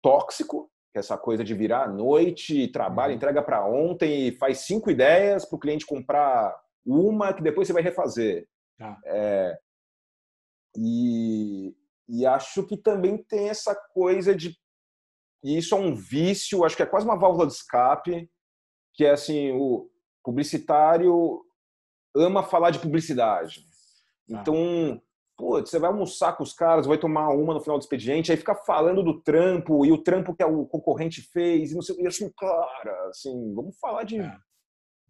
tóxico, 0.02 0.70
que 0.92 0.98
é 0.98 1.00
essa 1.00 1.18
coisa 1.18 1.44
de 1.44 1.54
virar 1.54 1.86
à 1.86 1.88
noite, 1.88 2.68
trabalha, 2.68 3.12
uhum. 3.12 3.16
entrega 3.16 3.42
para 3.42 3.66
ontem 3.66 4.28
e 4.28 4.32
faz 4.34 4.60
cinco 4.60 4.92
ideias 4.92 5.46
para 5.46 5.56
o 5.56 5.60
cliente 5.60 5.86
comprar 5.86 6.56
uma 6.86 7.34
que 7.34 7.42
depois 7.42 7.68
você 7.68 7.74
vai 7.74 7.82
refazer. 7.82 8.48
Ah. 8.80 8.98
É, 9.06 9.58
e, 10.78 11.74
e 12.08 12.26
acho 12.26 12.64
que 12.64 12.78
também 12.78 13.18
tem 13.18 13.50
essa 13.50 13.76
coisa 13.94 14.36
de 14.36 14.56
e 15.46 15.60
isso 15.60 15.76
é 15.76 15.78
um 15.78 15.94
vício, 15.94 16.66
acho 16.66 16.76
que 16.76 16.82
é 16.82 16.88
quase 16.88 17.06
uma 17.06 17.20
válvula 17.20 17.46
de 17.46 17.54
escape, 17.54 18.28
que 18.96 19.06
é 19.06 19.12
assim, 19.12 19.52
o 19.52 19.88
publicitário 20.24 21.46
ama 22.16 22.42
falar 22.42 22.72
de 22.72 22.80
publicidade. 22.80 23.64
Ah. 24.32 24.42
Então, 24.42 25.00
pô, 25.38 25.60
você 25.60 25.78
vai 25.78 25.92
almoçar 25.92 26.36
com 26.36 26.42
os 26.42 26.52
caras, 26.52 26.88
vai 26.88 26.98
tomar 26.98 27.30
uma 27.30 27.54
no 27.54 27.62
final 27.62 27.78
do 27.78 27.84
expediente, 27.84 28.32
aí 28.32 28.38
fica 28.38 28.56
falando 28.56 29.04
do 29.04 29.22
trampo 29.22 29.86
e 29.86 29.92
o 29.92 30.02
trampo 30.02 30.36
que 30.36 30.44
o 30.44 30.66
concorrente 30.66 31.22
fez, 31.22 31.72
e 31.72 31.76
não 31.76 31.84
sei, 31.84 31.96
e 32.00 32.08
assim, 32.08 32.32
cara, 32.36 33.10
assim, 33.10 33.54
vamos 33.54 33.78
falar 33.78 34.04
de 34.04 34.20
é. 34.20 34.38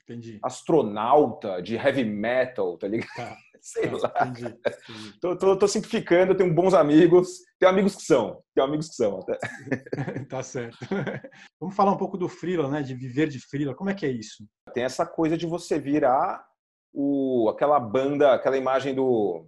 Entendi. 0.07 0.39
astronauta, 0.43 1.61
de 1.61 1.75
heavy 1.75 2.05
metal, 2.05 2.77
tá 2.77 2.87
ligado? 2.87 3.09
Tá. 3.15 3.35
Sei 3.61 3.89
tá. 3.89 3.97
lá. 3.97 4.27
Entendi. 4.27 4.45
Entendi. 4.45 5.19
Tô, 5.19 5.35
tô, 5.35 5.57
tô, 5.57 5.67
simplificando, 5.67 6.35
tenho 6.35 6.53
bons 6.53 6.75
amigos, 6.75 7.39
tenho 7.59 7.71
amigos 7.71 7.95
que 7.95 8.03
são, 8.03 8.39
tenho 8.53 8.67
amigos 8.67 8.89
que 8.89 8.95
são 8.95 9.19
até. 9.19 9.39
tá 10.29 10.43
certo. 10.43 10.77
Vamos 11.59 11.75
falar 11.75 11.91
um 11.91 11.97
pouco 11.97 12.15
do 12.15 12.29
freela, 12.29 12.69
né? 12.69 12.83
De 12.83 12.93
viver 12.93 13.27
de 13.27 13.39
freela. 13.39 13.73
Como 13.73 13.89
é 13.89 13.95
que 13.95 14.05
é 14.05 14.11
isso? 14.11 14.45
Tem 14.73 14.83
essa 14.83 15.03
coisa 15.03 15.35
de 15.35 15.47
você 15.47 15.79
virar 15.79 16.45
o, 16.93 17.49
aquela 17.49 17.79
banda, 17.79 18.33
aquela 18.33 18.57
imagem 18.57 18.93
do 18.93 19.47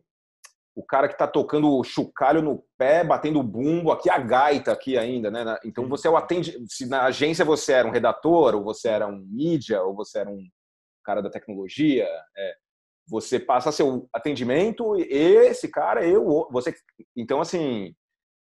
o 0.77 0.83
cara 0.83 1.07
que 1.07 1.15
está 1.15 1.25
tocando 1.25 1.75
o 1.75 1.83
chocalho 1.83 2.39
no 2.39 2.63
pé, 2.77 3.03
batendo 3.03 3.39
o 3.39 3.43
bumbo, 3.43 3.91
aqui 3.91 4.11
a 4.11 4.19
gaita 4.19 4.71
aqui 4.71 4.95
ainda, 4.95 5.31
né? 5.31 5.57
Então 5.65 5.89
você 5.89 6.07
é 6.07 6.11
o 6.11 6.15
atende, 6.15 6.55
se 6.69 6.85
na 6.85 7.05
agência 7.05 7.43
você 7.43 7.73
era 7.73 7.87
um 7.87 7.91
redator, 7.91 8.53
ou 8.53 8.63
você 8.63 8.89
era 8.89 9.07
um 9.07 9.17
mídia, 9.27 9.81
ou 9.81 9.95
você 9.95 10.19
era 10.19 10.29
um 10.29 10.47
cara 11.03 11.19
da 11.19 11.31
tecnologia, 11.31 12.07
é, 12.37 12.55
você 13.09 13.39
passa 13.39 13.83
o 13.83 14.07
atendimento 14.13 14.95
e 14.95 15.07
esse 15.11 15.67
cara, 15.67 16.05
eu, 16.05 16.47
você, 16.51 16.75
então 17.15 17.41
assim, 17.41 17.95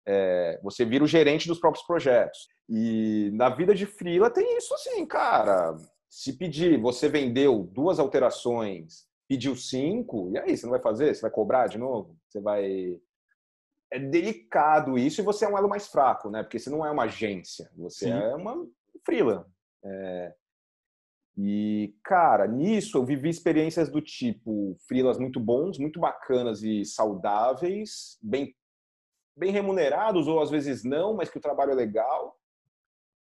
é, 0.07 0.61
você 0.63 0.85
vira 0.85 1.05
o 1.05 1.09
gerente 1.09 1.49
dos 1.49 1.59
próprios 1.59 1.87
projetos. 1.87 2.49
E 2.69 3.31
na 3.33 3.49
vida 3.49 3.75
de 3.75 3.87
freela 3.87 4.29
tem 4.29 4.59
isso 4.59 4.75
assim, 4.75 5.07
cara. 5.07 5.75
Se 6.11 6.35
pedir, 6.37 6.79
você 6.79 7.09
vendeu 7.09 7.63
duas 7.73 7.99
alterações 7.99 9.07
pediu 9.29 9.57
cinco, 9.57 10.31
e 10.33 10.39
aí, 10.39 10.57
você 10.57 10.65
não 10.67 10.71
vai 10.71 10.81
fazer? 10.81 11.15
Você 11.15 11.21
vai 11.21 11.31
cobrar 11.31 11.67
de 11.67 11.79
novo? 11.79 12.17
Você 12.37 12.41
vai. 12.41 13.01
É 13.91 13.99
delicado 13.99 14.99
isso 14.99 15.21
e 15.21 15.25
você 15.25 15.45
é 15.45 15.49
um 15.49 15.57
elo 15.57 15.69
mais 15.69 15.87
fraco, 15.89 16.29
né? 16.29 16.43
Porque 16.43 16.59
você 16.59 16.69
não 16.69 16.85
é 16.85 16.91
uma 16.91 17.05
agência, 17.05 17.71
você 17.77 18.07
Sim. 18.07 18.13
é 18.13 18.35
uma 18.35 18.67
freela. 19.05 19.49
É... 19.85 20.35
E, 21.39 21.95
cara, 22.03 22.47
nisso 22.47 22.97
eu 22.97 23.05
vivi 23.05 23.29
experiências 23.29 23.89
do 23.89 24.01
tipo 24.01 24.77
freelas 24.89 25.19
muito 25.19 25.39
bons, 25.39 25.79
muito 25.79 26.01
bacanas 26.01 26.63
e 26.63 26.85
saudáveis, 26.85 28.19
bem, 28.23 28.57
bem 29.37 29.53
remunerados 29.53 30.27
ou 30.27 30.41
às 30.41 30.51
vezes 30.51 30.83
não, 30.83 31.15
mas 31.15 31.29
que 31.29 31.39
o 31.39 31.43
trabalho 31.43 31.73
é 31.73 31.75
legal 31.75 32.37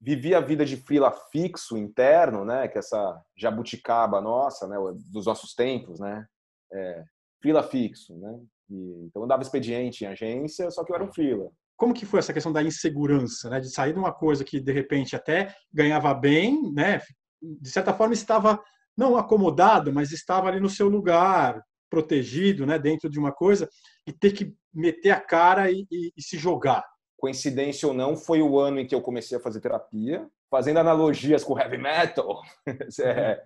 vivi 0.01 0.33
a 0.33 0.39
vida 0.39 0.65
de 0.65 0.77
frila 0.77 1.11
fixo 1.31 1.77
interno, 1.77 2.43
né, 2.43 2.67
que 2.67 2.75
é 2.75 2.79
essa 2.79 3.23
jabuticaba 3.37 4.19
nossa, 4.19 4.67
né, 4.67 4.75
dos 5.11 5.27
nossos 5.27 5.53
tempos, 5.53 5.99
né, 5.99 6.27
é, 6.73 7.05
frila 7.39 7.61
fixo, 7.61 8.17
né, 8.17 8.41
e, 8.71 9.05
então 9.05 9.21
eu 9.21 9.27
dava 9.27 9.43
expediente 9.43 10.03
em 10.03 10.07
agência, 10.07 10.71
só 10.71 10.83
que 10.83 10.91
eu 10.91 10.95
era 10.95 11.03
um 11.03 11.11
frila. 11.11 11.49
Como 11.75 11.93
que 11.93 12.05
foi 12.05 12.19
essa 12.19 12.33
questão 12.33 12.53
da 12.53 12.63
insegurança, 12.63 13.49
né, 13.49 13.59
de 13.59 13.69
sair 13.69 13.93
de 13.93 13.99
uma 13.99 14.13
coisa 14.13 14.43
que 14.43 14.59
de 14.59 14.71
repente 14.71 15.15
até 15.15 15.53
ganhava 15.73 16.13
bem, 16.13 16.71
né, 16.71 17.01
de 17.41 17.69
certa 17.69 17.93
forma 17.93 18.13
estava 18.13 18.61
não 18.95 19.17
acomodado, 19.17 19.91
mas 19.91 20.11
estava 20.11 20.47
ali 20.47 20.59
no 20.59 20.69
seu 20.69 20.87
lugar, 20.87 21.61
protegido, 21.89 22.65
né, 22.65 22.79
dentro 22.79 23.09
de 23.09 23.19
uma 23.19 23.31
coisa, 23.31 23.67
e 24.07 24.13
ter 24.13 24.31
que 24.31 24.55
meter 24.73 25.11
a 25.11 25.19
cara 25.19 25.69
e, 25.69 25.85
e, 25.91 26.13
e 26.15 26.21
se 26.21 26.37
jogar, 26.37 26.85
coincidência 27.17 27.87
ou 27.87 27.93
não, 27.93 28.15
foi 28.15 28.41
o 28.41 28.57
ano 28.57 28.79
em 28.79 28.87
que 28.87 28.95
eu 28.95 29.01
comecei 29.01 29.37
a 29.37 29.41
fazer 29.41 29.59
terapia, 29.59 30.27
fazendo 30.49 30.79
analogias 30.79 31.43
com 31.43 31.59
heavy 31.59 31.77
metal. 31.77 32.41
é, 33.01 33.43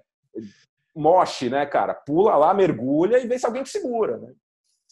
moche, 0.95 1.49
né, 1.49 1.65
cara? 1.65 1.93
Pula 1.93 2.35
lá, 2.35 2.53
mergulha 2.53 3.19
e 3.19 3.27
vê 3.27 3.37
se 3.37 3.45
alguém 3.45 3.63
te 3.63 3.69
segura, 3.69 4.17
né? 4.17 4.33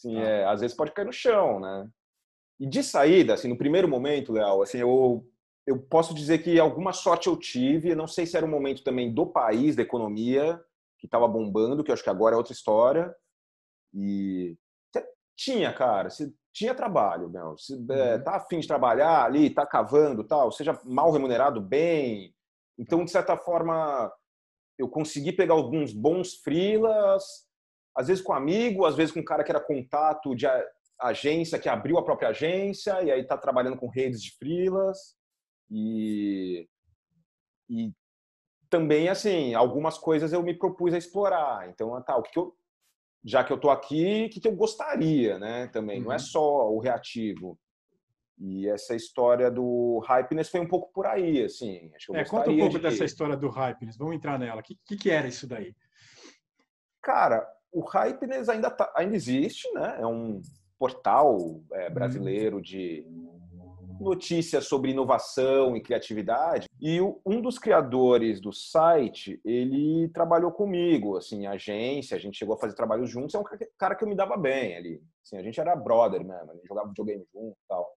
Assim, 0.04 0.18
é, 0.18 0.44
às 0.44 0.60
vezes 0.60 0.76
pode 0.76 0.92
cair 0.92 1.06
no 1.06 1.12
chão, 1.12 1.58
né? 1.58 1.88
E 2.60 2.66
de 2.66 2.82
saída, 2.82 3.34
assim, 3.34 3.48
no 3.48 3.56
primeiro 3.56 3.88
momento, 3.88 4.32
Leal, 4.32 4.62
assim, 4.62 4.78
eu, 4.78 5.26
eu 5.66 5.78
posso 5.78 6.14
dizer 6.14 6.38
que 6.38 6.60
alguma 6.60 6.92
sorte 6.92 7.26
eu 7.26 7.36
tive, 7.36 7.94
não 7.94 8.06
sei 8.06 8.26
se 8.26 8.36
era 8.36 8.46
um 8.46 8.50
momento 8.50 8.84
também 8.84 9.12
do 9.12 9.26
país, 9.26 9.74
da 9.74 9.82
economia, 9.82 10.60
que 10.98 11.06
estava 11.06 11.26
bombando, 11.26 11.82
que 11.82 11.90
eu 11.90 11.94
acho 11.94 12.04
que 12.04 12.10
agora 12.10 12.34
é 12.34 12.38
outra 12.38 12.52
história. 12.52 13.14
E 13.92 14.56
tinha, 15.36 15.72
cara, 15.72 16.08
tinha 16.52 16.74
trabalho, 16.74 17.28
meu. 17.28 17.56
Se 17.58 17.74
é, 17.90 18.14
uhum. 18.14 18.22
tá 18.22 18.36
afim 18.36 18.60
de 18.60 18.68
trabalhar 18.68 19.24
ali, 19.24 19.50
tá 19.50 19.66
cavando 19.66 20.22
tal, 20.22 20.52
seja 20.52 20.78
mal 20.84 21.10
remunerado, 21.10 21.60
bem. 21.60 22.34
Então, 22.78 23.04
de 23.04 23.10
certa 23.10 23.36
forma, 23.36 24.12
eu 24.78 24.88
consegui 24.88 25.32
pegar 25.32 25.54
alguns 25.54 25.92
bons 25.92 26.34
frilas, 26.34 27.24
às 27.96 28.08
vezes 28.08 28.22
com 28.22 28.32
amigo, 28.32 28.84
às 28.84 28.96
vezes 28.96 29.12
com 29.12 29.20
um 29.20 29.24
cara 29.24 29.44
que 29.44 29.50
era 29.50 29.60
contato 29.60 30.34
de 30.34 30.46
agência, 31.00 31.58
que 31.58 31.68
abriu 31.68 31.98
a 31.98 32.04
própria 32.04 32.30
agência, 32.30 33.02
e 33.02 33.10
aí 33.10 33.24
tá 33.24 33.36
trabalhando 33.36 33.76
com 33.76 33.88
redes 33.88 34.22
de 34.22 34.36
frilas. 34.36 35.16
E, 35.70 36.68
e 37.68 37.92
também, 38.68 39.08
assim, 39.08 39.54
algumas 39.54 39.98
coisas 39.98 40.32
eu 40.32 40.42
me 40.42 40.54
propus 40.54 40.94
a 40.94 40.98
explorar. 40.98 41.68
Então, 41.68 42.00
tá, 42.02 42.16
o 42.16 42.22
que 42.22 42.38
eu 42.38 42.54
já 43.24 43.42
que 43.42 43.50
eu 43.50 43.56
estou 43.56 43.70
aqui, 43.70 44.26
o 44.26 44.30
que, 44.30 44.40
que, 44.40 44.46
eu 44.46 44.54
gostaria, 44.54 45.38
né? 45.38 45.66
Também 45.68 45.98
uhum. 45.98 46.04
não 46.04 46.12
é 46.12 46.16
uhum. 46.16 46.20
só 46.20 46.70
o 46.70 46.78
reativo. 46.78 47.58
E 48.38 48.68
essa 48.68 48.94
história 48.94 49.50
do 49.50 50.00
Hypeness 50.06 50.50
foi 50.50 50.60
um 50.60 50.68
pouco 50.68 50.92
por 50.92 51.06
aí, 51.06 51.42
assim. 51.42 51.90
Acho 51.94 52.12
que 52.12 52.18
é, 52.18 52.24
conta 52.24 52.50
um 52.50 52.58
pouco 52.58 52.76
de... 52.76 52.82
dessa 52.82 53.04
história 53.04 53.36
do 53.36 53.48
Hypeness. 53.48 53.96
Vamos 53.96 54.16
entrar 54.16 54.38
nela. 54.38 54.60
O 54.60 54.62
que, 54.62 54.76
que, 54.84 54.96
que, 54.96 55.10
era 55.10 55.26
isso 55.26 55.46
daí? 55.46 55.74
Cara, 57.00 57.46
o 57.74 57.80
Hypeness 57.80 58.48
ainda, 58.48 58.70
tá, 58.70 58.90
ainda 58.96 59.16
existe, 59.16 59.70
né? 59.72 59.96
É 60.00 60.06
um 60.06 60.40
portal 60.78 61.60
é, 61.72 61.88
uhum. 61.88 61.94
brasileiro 61.94 62.62
de 62.62 63.04
notícias 64.00 64.66
sobre 64.66 64.90
inovação 64.90 65.76
e 65.76 65.80
criatividade. 65.80 66.68
E 66.80 67.00
um 67.00 67.40
dos 67.40 67.58
criadores 67.58 68.40
do 68.40 68.52
site, 68.52 69.40
ele 69.44 70.08
trabalhou 70.08 70.52
comigo, 70.52 71.16
assim, 71.16 71.46
agência, 71.46 72.16
a 72.16 72.20
gente 72.20 72.38
chegou 72.38 72.54
a 72.54 72.58
fazer 72.58 72.74
trabalho 72.74 73.06
juntos, 73.06 73.34
é 73.34 73.38
um 73.38 73.44
cara 73.78 73.94
que 73.94 74.04
eu 74.04 74.08
me 74.08 74.16
dava 74.16 74.36
bem 74.36 74.76
ali. 74.76 75.02
Assim, 75.24 75.36
a 75.36 75.42
gente 75.42 75.60
era 75.60 75.76
brother 75.76 76.24
mesmo, 76.24 76.50
a 76.50 76.54
gente 76.54 76.66
jogava 76.66 76.88
videogame 76.88 77.24
junto 77.32 77.56
e 77.56 77.68
tal. 77.68 77.96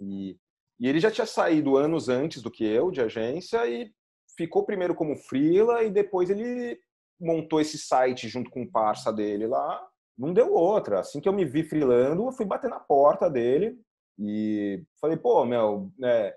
E, 0.00 0.38
e 0.80 0.88
ele 0.88 1.00
já 1.00 1.10
tinha 1.10 1.26
saído 1.26 1.76
anos 1.76 2.08
antes 2.08 2.42
do 2.42 2.50
que 2.50 2.64
eu, 2.64 2.90
de 2.90 3.00
agência, 3.00 3.66
e 3.66 3.90
ficou 4.36 4.64
primeiro 4.64 4.94
como 4.94 5.16
freela, 5.16 5.82
e 5.82 5.90
depois 5.90 6.30
ele 6.30 6.78
montou 7.24 7.60
esse 7.60 7.78
site 7.78 8.28
junto 8.28 8.50
com 8.50 8.62
o 8.62 8.70
parça 8.70 9.12
dele 9.12 9.46
lá. 9.46 9.86
Não 10.16 10.32
deu 10.32 10.52
outra. 10.52 11.00
Assim 11.00 11.20
que 11.20 11.28
eu 11.28 11.32
me 11.32 11.44
vi 11.44 11.62
freelando, 11.64 12.26
eu 12.26 12.32
fui 12.32 12.44
bater 12.44 12.70
na 12.70 12.78
porta 12.78 13.28
dele 13.28 13.78
e 14.18 14.84
falei, 15.00 15.16
pô, 15.16 15.44
meu, 15.44 15.90
né, 15.98 16.32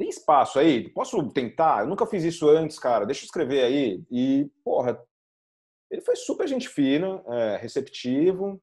tem 0.00 0.08
espaço 0.08 0.58
aí? 0.58 0.88
Posso 0.88 1.22
tentar? 1.30 1.82
Eu 1.82 1.88
nunca 1.88 2.06
fiz 2.06 2.24
isso 2.24 2.48
antes, 2.48 2.78
cara. 2.78 3.04
Deixa 3.04 3.22
eu 3.22 3.26
escrever 3.26 3.62
aí. 3.62 4.02
E, 4.10 4.50
porra, 4.64 4.98
ele 5.90 6.00
foi 6.00 6.16
super 6.16 6.48
gente 6.48 6.68
fina, 6.68 7.22
é, 7.26 7.56
receptivo. 7.58 8.58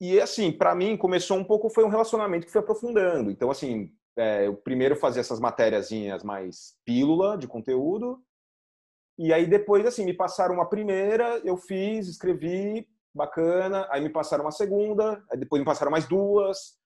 E, 0.00 0.20
assim, 0.20 0.52
para 0.52 0.74
mim, 0.74 0.98
começou 0.98 1.38
um 1.38 1.44
pouco, 1.44 1.70
foi 1.70 1.82
um 1.82 1.88
relacionamento 1.88 2.44
que 2.44 2.52
foi 2.52 2.60
aprofundando. 2.60 3.30
Então, 3.30 3.50
assim, 3.50 3.90
é, 4.18 4.46
eu 4.46 4.54
primeiro 4.54 4.96
fazia 4.96 5.20
essas 5.20 5.40
matériazinhas 5.40 6.22
mais 6.22 6.76
pílula 6.84 7.38
de 7.38 7.48
conteúdo. 7.48 8.22
E 9.18 9.32
aí, 9.32 9.46
depois, 9.46 9.86
assim, 9.86 10.04
me 10.04 10.12
passaram 10.12 10.54
uma 10.54 10.68
primeira, 10.68 11.40
eu 11.44 11.56
fiz, 11.56 12.08
escrevi, 12.08 12.86
bacana. 13.14 13.86
Aí 13.90 14.02
me 14.02 14.10
passaram 14.10 14.44
uma 14.44 14.50
segunda, 14.50 15.22
depois 15.38 15.60
me 15.60 15.66
passaram 15.66 15.90
mais 15.90 16.06
duas. 16.06 16.76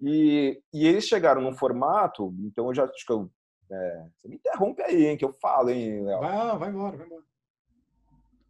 E, 0.00 0.62
e 0.72 0.86
eles 0.86 1.08
chegaram 1.08 1.40
num 1.40 1.56
formato, 1.56 2.32
então 2.40 2.68
eu 2.68 2.74
já 2.74 2.84
acho 2.84 3.04
que 3.04 3.12
eu. 3.12 3.30
É, 3.70 4.06
você 4.16 4.28
me 4.28 4.36
interrompe 4.36 4.82
aí, 4.82 5.06
hein, 5.06 5.16
que 5.16 5.24
eu 5.24 5.32
falo, 5.32 5.70
hein, 5.70 6.04
Léo? 6.04 6.20
Vai, 6.20 6.58
vai 6.58 6.68
embora, 6.70 6.96
vai 6.96 7.06
embora. 7.06 7.22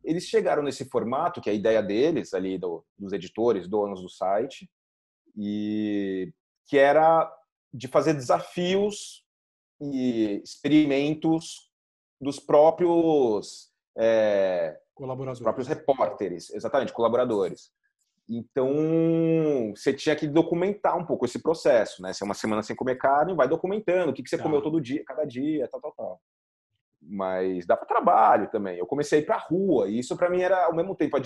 Eles 0.05 0.25
chegaram 0.25 0.63
nesse 0.63 0.85
formato, 0.85 1.41
que 1.41 1.51
é 1.51 1.53
a 1.53 1.57
ideia 1.57 1.83
deles, 1.83 2.35
ali, 2.35 2.57
do, 2.59 2.85
dos 2.99 3.13
editores, 3.13 3.67
donos 3.67 4.01
do 4.01 4.09
site, 4.09 4.71
e 5.37 6.33
que 6.67 6.79
era 6.79 7.33
de 7.73 7.89
fazer 7.89 8.15
desafios 8.15 9.25
e 9.81 10.41
experimentos 10.45 11.68
dos 12.21 12.41
próprios 12.41 13.71
é, 13.97 14.79
colaboradores, 14.95 15.41
próprios 15.41 15.69
repórteres, 15.69 16.51
exatamente, 16.51 16.93
colaboradores. 16.93 17.71
Então, 18.29 19.73
você 19.75 19.93
tinha 19.95 20.15
que 20.15 20.27
documentar 20.27 20.99
um 20.99 21.07
pouco 21.07 21.25
esse 21.25 21.43
processo, 21.43 22.03
né? 22.03 22.13
Se 22.13 22.23
é 22.23 22.27
uma 22.27 22.35
semana 22.35 22.63
sem 22.63 22.77
comer 22.77 22.97
carne, 22.97 23.35
vai 23.35 23.49
documentando 23.49 24.11
o 24.11 24.15
que, 24.15 24.23
que 24.23 24.29
você 24.29 24.37
tá. 24.37 24.43
comeu 24.43 24.61
todo 24.61 24.81
dia, 24.81 25.03
cada 25.05 25.25
dia, 25.25 25.67
tal, 25.69 25.81
tal, 25.81 25.93
tal. 25.93 26.23
Mas 27.01 27.65
dá 27.65 27.77
para 27.77 27.87
trabalho 27.87 28.51
também. 28.51 28.77
Eu 28.77 28.87
comecei 28.87 29.21
a 29.21 29.23
ir 29.23 29.25
para 29.25 29.39
rua 29.39 29.89
e 29.89 29.99
isso 29.99 30.17
para 30.17 30.29
mim 30.29 30.43
era 30.43 30.67
ao 30.67 30.75
mesmo 30.75 30.95
tempo 30.95 31.17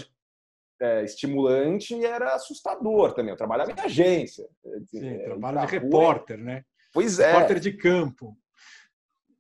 é, 0.81 1.03
estimulante 1.03 1.95
e 1.95 2.05
era 2.05 2.35
assustador 2.35 3.15
também. 3.15 3.33
Eu 3.33 3.37
trabalhava 3.37 3.73
em 3.73 3.81
agência. 3.81 4.47
Sim, 4.87 5.09
é, 5.09 5.25
trabalho 5.25 5.61
de 5.61 5.67
repórter, 5.67 6.39
né? 6.39 6.65
Pois 6.93 7.19
é. 7.19 7.33
Repórter 7.33 7.59
de 7.59 7.73
campo. 7.73 8.37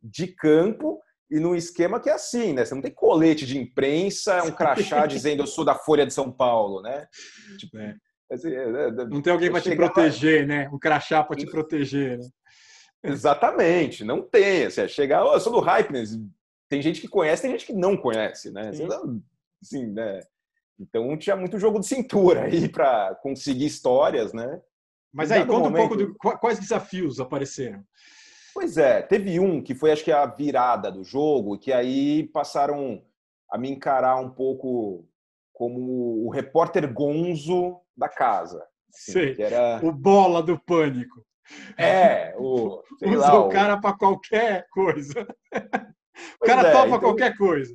De 0.02 0.26
campo 0.26 1.00
e 1.32 1.40
num 1.40 1.54
esquema 1.54 1.98
que 1.98 2.10
é 2.10 2.12
assim, 2.12 2.52
né? 2.52 2.62
Você 2.62 2.74
não 2.74 2.82
tem 2.82 2.92
colete 2.92 3.46
de 3.46 3.56
imprensa, 3.56 4.44
um 4.44 4.50
crachá 4.50 5.06
dizendo 5.08 5.42
eu 5.42 5.46
sou 5.46 5.64
da 5.64 5.74
Folha 5.74 6.06
de 6.06 6.12
São 6.12 6.30
Paulo, 6.30 6.82
né? 6.82 7.08
Tipo, 7.58 7.78
é. 7.78 7.96
Assim, 8.30 8.50
é, 8.50 8.62
é, 8.62 8.88
é 8.88 8.90
não 9.06 9.22
tem 9.22 9.32
alguém 9.32 9.50
para 9.50 9.62
te 9.62 9.74
proteger, 9.74 10.46
né? 10.46 10.68
Um 10.70 10.78
crachá 10.78 11.24
para 11.24 11.36
te 11.36 11.46
proteger, 11.46 12.18
né? 12.18 12.28
Exatamente, 13.02 14.04
não 14.04 14.20
tem. 14.20 14.66
Assim, 14.66 14.86
chegar, 14.88 15.24
oh, 15.24 15.32
eu 15.32 15.40
sou 15.40 15.52
do 15.52 15.60
Hypeness. 15.60 16.20
Tem 16.68 16.82
gente 16.82 17.00
que 17.00 17.08
conhece, 17.08 17.42
tem 17.42 17.50
gente 17.50 17.66
que 17.66 17.72
não 17.72 17.96
conhece, 17.96 18.50
né? 18.50 18.70
Assim, 19.62 19.86
né? 19.86 20.20
Então 20.78 21.16
tinha 21.16 21.34
muito 21.34 21.58
jogo 21.58 21.80
de 21.80 21.86
cintura 21.86 22.42
aí 22.42 22.68
para 22.68 23.14
conseguir 23.22 23.66
histórias, 23.66 24.34
né? 24.34 24.60
Mas 25.10 25.32
aí, 25.32 25.46
conta 25.46 25.68
um 25.68 25.72
pouco 25.72 25.96
de 25.96 26.12
quais 26.14 26.58
desafios 26.58 27.20
apareceram. 27.20 27.82
Pois 28.54 28.76
é, 28.76 29.02
teve 29.02 29.40
um 29.40 29.62
que 29.62 29.74
foi 29.74 29.92
acho 29.92 30.04
que 30.04 30.12
a 30.12 30.26
virada 30.26 30.90
do 30.90 31.02
jogo, 31.02 31.58
que 31.58 31.72
aí 31.72 32.24
passaram 32.28 33.02
a 33.50 33.58
me 33.58 33.70
encarar 33.70 34.16
um 34.16 34.30
pouco 34.30 35.06
como 35.52 36.26
o 36.26 36.30
repórter 36.30 36.92
gonzo 36.92 37.80
da 37.96 38.08
casa. 38.08 38.66
Assim, 38.92 39.12
Sei, 39.12 39.36
era... 39.38 39.80
o 39.82 39.92
bola 39.92 40.42
do 40.42 40.58
pânico. 40.58 41.24
É, 41.76 42.34
o. 42.38 42.82
Sei 42.98 43.16
lá, 43.16 43.38
o 43.38 43.48
cara 43.48 43.78
para 43.78 43.96
qualquer 43.96 44.66
coisa. 44.70 45.26
o 46.40 46.46
cara 46.46 46.68
é, 46.68 46.72
topa 46.72 46.86
então... 46.88 47.00
qualquer 47.00 47.36
coisa. 47.36 47.74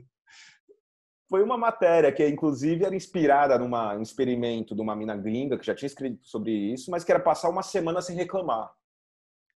Foi 1.29 1.43
uma 1.43 1.57
matéria 1.57 2.11
que, 2.11 2.25
inclusive, 2.25 2.85
era 2.85 2.95
inspirada 2.95 3.57
numa, 3.59 3.95
um 3.95 4.01
experimento 4.01 4.73
de 4.73 4.81
uma 4.81 4.95
mina 4.95 5.15
gringa 5.15 5.57
que 5.57 5.65
já 5.65 5.75
tinha 5.75 5.87
escrito 5.87 6.25
sobre 6.25 6.51
isso, 6.51 6.89
mas 6.89 7.03
que 7.03 7.11
era 7.11 7.19
passar 7.19 7.49
uma 7.49 7.63
semana 7.63 8.01
sem 8.01 8.15
reclamar. 8.15 8.71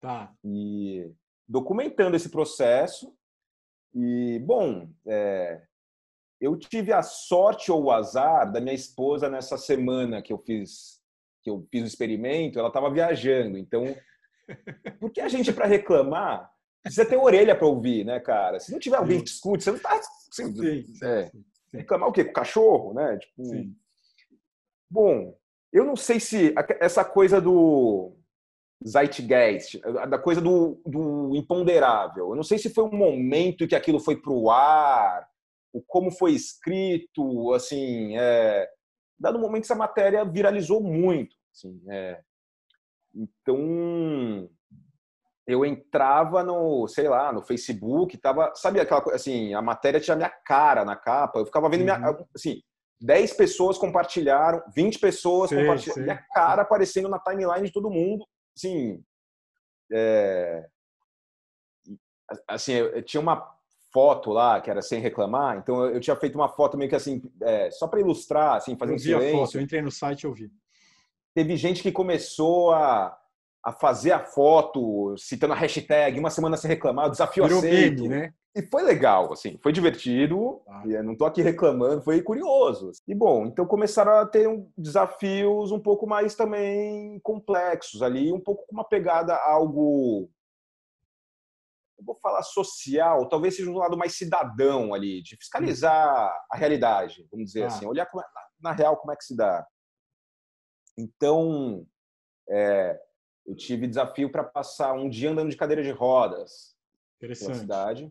Tá. 0.01 0.33
E 0.45 1.13
documentando 1.49 2.17
esse 2.17 2.29
processo. 2.29 3.15
E, 3.95 4.39
bom, 4.45 4.89
é, 5.07 5.63
eu 6.41 6.57
tive 6.57 6.93
a 6.93 7.03
sorte 7.03 7.71
ou 7.71 7.85
o 7.85 7.91
azar 7.91 8.51
da 8.51 8.61
minha 8.61 8.75
esposa 8.75 9.29
nessa 9.29 9.59
semana 9.59 10.23
que 10.23 10.33
eu 10.33 10.39
fiz 10.39 11.01
que 11.43 11.49
eu 11.49 11.67
fiz 11.71 11.83
o 11.83 11.87
experimento, 11.87 12.59
ela 12.59 12.69
estava 12.69 12.91
viajando. 12.91 13.57
Então, 13.57 13.97
porque 15.01 15.23
a 15.23 15.29
gente 15.29 15.51
para 15.53 15.67
reclamar 15.67 16.51
precisa 16.83 17.07
ter 17.07 17.17
orelha 17.17 17.57
para 17.57 17.67
ouvir, 17.67 18.05
né, 18.05 18.21
cara? 18.21 18.61
Se 18.61 18.71
não 18.73 18.79
tiver 18.79 18.97
alguém 18.97 19.23
que 19.23 19.31
escute, 19.31 19.65
você 19.65 19.71
não 19.71 19.79
está 19.79 19.99
assim, 19.99 20.55
sim, 20.55 20.85
é, 21.03 21.27
sim. 21.27 21.45
reclamar 21.73 22.09
o 22.09 22.13
quê? 22.13 22.25
Com 22.25 22.31
o 22.31 22.35
cachorro, 22.35 22.95
né? 22.95 23.19
Tipo, 23.19 23.43
bom, 24.91 25.35
eu 25.73 25.85
não 25.85 25.97
sei 25.97 26.21
se 26.21 26.55
essa 26.79 27.05
coisa 27.05 27.41
do 27.41 28.17
zeitgeist, 28.87 29.79
da 30.09 30.19
coisa 30.19 30.41
do, 30.41 30.81
do 30.87 31.35
imponderável. 31.35 32.31
Eu 32.31 32.37
não 32.37 32.43
sei 32.43 32.59
se 32.59 32.71
foi 32.71 32.85
um 32.85 32.97
momento 32.97 33.67
que 33.67 33.75
aquilo 33.75 34.01
foi 34.01 34.17
para 34.17 34.33
o 34.33 34.51
ar, 34.51 35.29
o 35.73 35.83
como 35.83 36.11
foi 36.11 36.33
escrito, 36.33 37.53
assim, 37.53 38.17
é, 38.17 38.69
dado 39.19 39.39
o 39.39 39.41
momento 39.41 39.65
essa 39.65 39.75
matéria 39.75 40.25
viralizou 40.25 40.83
muito, 40.83 41.37
assim, 41.55 41.81
é, 41.89 42.21
então 43.15 44.49
eu 45.47 45.65
entrava 45.65 46.43
no, 46.43 46.87
sei 46.89 47.09
lá, 47.09 47.33
no 47.33 47.43
Facebook, 47.43 48.17
tava, 48.19 48.53
sabe 48.55 48.81
aquela 48.81 49.01
coisa, 49.01 49.17
assim, 49.17 49.53
a 49.53 49.61
matéria 49.61 50.01
tinha 50.01 50.17
minha 50.17 50.31
cara 50.31 50.85
na 50.85 50.97
capa, 50.97 51.39
eu 51.39 51.47
ficava 51.47 51.69
vendo 51.69 51.81
uhum. 51.81 51.87
minha, 51.87 52.27
assim, 52.35 52.63
10 53.01 53.33
pessoas 53.35 53.79
compartilharam, 53.79 54.63
20 54.75 54.99
pessoas 54.99 55.51
sei, 55.51 55.61
compartilharam, 55.61 55.95
sei. 55.95 56.03
minha 56.03 56.25
cara 56.33 56.63
aparecendo 56.63 57.09
na 57.09 57.19
timeline 57.19 57.67
de 57.67 57.73
todo 57.73 57.91
mundo, 57.91 58.27
assim, 58.61 59.03
é, 59.93 60.69
assim, 62.47 62.73
eu, 62.73 62.91
eu 62.91 63.03
tinha 63.03 63.21
uma 63.21 63.59
foto 63.93 64.31
lá 64.31 64.61
que 64.61 64.71
era 64.71 64.83
sem 64.83 65.01
reclamar, 65.01 65.59
então 65.59 65.85
eu, 65.85 65.95
eu 65.95 66.01
tinha 66.01 66.15
feito 66.15 66.37
uma 66.37 66.49
foto 66.49 66.77
meio 66.77 66.89
que 66.89 66.97
assim, 66.97 67.23
é, 67.43 67.71
só 67.71 67.89
para 67.89 68.01
ilustrar, 68.01 68.57
assim, 68.57 68.77
fazendo 68.77 68.97
eu 68.97 68.99
vi 68.99 69.05
silêncio. 69.05 69.29
a 69.29 69.47
foto, 69.47 69.55
eu 69.57 69.63
entrei 69.63 69.83
no 69.83 69.91
site 69.91 70.23
e 70.23 70.27
eu 70.27 70.35
vi. 70.35 70.51
Teve 71.35 71.57
gente 71.57 71.83
que 71.83 71.93
começou 71.93 72.73
a, 72.73 73.19
a 73.65 73.73
fazer 73.73 74.13
a 74.13 74.25
foto, 74.25 75.15
citando 75.19 75.53
a 75.53 75.57
hashtag, 75.57 76.19
uma 76.19 76.31
semana 76.31 76.57
sem 76.57 76.69
reclamar, 76.69 77.07
o 77.07 77.11
desafio 77.11 77.45
Virou 77.45 77.59
aceito. 77.59 78.09
Né? 78.09 78.33
E 78.57 78.63
foi 78.63 78.83
legal, 78.83 79.33
assim, 79.33 79.59
foi 79.63 79.73
divertido, 79.73 80.61
ah. 80.67 80.83
e 80.85 81.01
não 81.03 81.17
tô 81.17 81.25
aqui 81.25 81.41
reclamando, 81.41 82.03
foi 82.03 82.21
curioso. 82.21 82.91
E 83.07 83.15
bom, 83.15 83.47
então 83.47 83.65
começaram 83.67 84.13
a 84.13 84.27
ter 84.27 84.49
um, 84.49 84.69
desafios 84.77 85.71
um 85.71 85.79
pouco 85.79 86.07
mais 86.07 86.35
também 86.35 87.21
complexos 87.21 88.03
ali, 88.03 88.33
um 88.33 88.41
pouco 88.41 88.67
com 88.67 88.75
uma 88.75 88.85
pegada 88.85 89.37
algo 89.37 90.29
eu 92.01 92.05
vou 92.05 92.19
falar 92.21 92.43
social, 92.43 93.29
talvez 93.29 93.55
seja 93.55 93.71
um 93.71 93.77
lado 93.77 93.97
mais 93.97 94.17
cidadão 94.17 94.95
ali, 94.95 95.23
de 95.23 95.37
fiscalizar 95.37 96.33
a 96.51 96.57
realidade, 96.57 97.29
vamos 97.31 97.47
dizer 97.47 97.65
ah. 97.65 97.67
assim, 97.67 97.87
olhar 97.87 98.05
é, 98.05 98.23
na 98.59 98.73
real 98.73 98.97
como 98.97 99.13
é 99.13 99.17
que 99.17 99.25
se 99.25 99.37
dá. 99.37 99.65
Então, 100.99 101.87
é, 102.49 102.99
eu 103.51 103.57
tive 103.57 103.89
desafio 103.89 104.31
para 104.31 104.45
passar 104.45 104.93
um 104.93 105.09
dia 105.09 105.31
andando 105.31 105.51
de 105.51 105.57
cadeira 105.57 105.83
de 105.83 105.91
rodas 105.91 106.77
pela 107.19 107.35
cidade. 107.35 108.11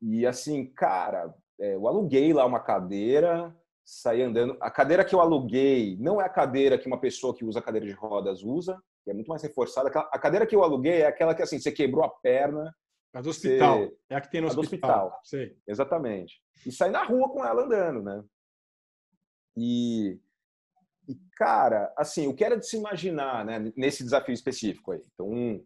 E 0.00 0.24
assim, 0.24 0.66
cara, 0.66 1.34
é, 1.58 1.74
eu 1.74 1.88
aluguei 1.88 2.32
lá 2.32 2.46
uma 2.46 2.60
cadeira, 2.60 3.54
saí 3.84 4.22
andando. 4.22 4.56
A 4.60 4.70
cadeira 4.70 5.04
que 5.04 5.14
eu 5.14 5.20
aluguei 5.20 5.96
não 5.98 6.20
é 6.20 6.24
a 6.24 6.28
cadeira 6.28 6.78
que 6.78 6.86
uma 6.86 7.00
pessoa 7.00 7.34
que 7.34 7.44
usa 7.44 7.60
cadeira 7.60 7.86
de 7.86 7.92
rodas 7.92 8.44
usa, 8.44 8.80
que 9.02 9.10
é 9.10 9.14
muito 9.14 9.26
mais 9.26 9.42
reforçada. 9.42 9.88
A 9.88 10.18
cadeira 10.18 10.46
que 10.46 10.54
eu 10.54 10.62
aluguei 10.62 11.02
é 11.02 11.06
aquela 11.06 11.34
que 11.34 11.42
assim, 11.42 11.58
você 11.58 11.72
quebrou 11.72 12.04
a 12.04 12.08
perna, 12.08 12.72
a 13.12 13.20
do 13.20 13.30
hospital. 13.30 13.80
Você... 13.80 13.96
É 14.08 14.14
a 14.14 14.20
que 14.20 14.30
tem 14.30 14.40
no 14.40 14.46
a 14.46 14.50
hospital. 14.50 14.60
hospital. 14.60 15.22
Exatamente. 15.66 16.40
E 16.64 16.70
sair 16.70 16.92
na 16.92 17.02
rua 17.02 17.28
com 17.30 17.44
ela 17.44 17.64
andando, 17.64 18.00
né? 18.00 18.22
E, 19.56 20.20
e, 21.08 21.14
cara, 21.36 21.92
assim, 21.96 22.26
o 22.26 22.34
que 22.34 22.44
era 22.44 22.56
de 22.56 22.66
se 22.66 22.76
imaginar, 22.76 23.44
né, 23.44 23.72
nesse 23.76 24.02
desafio 24.02 24.34
específico 24.34 24.92
aí? 24.92 25.02
Então, 25.14 25.28
um, 25.28 25.64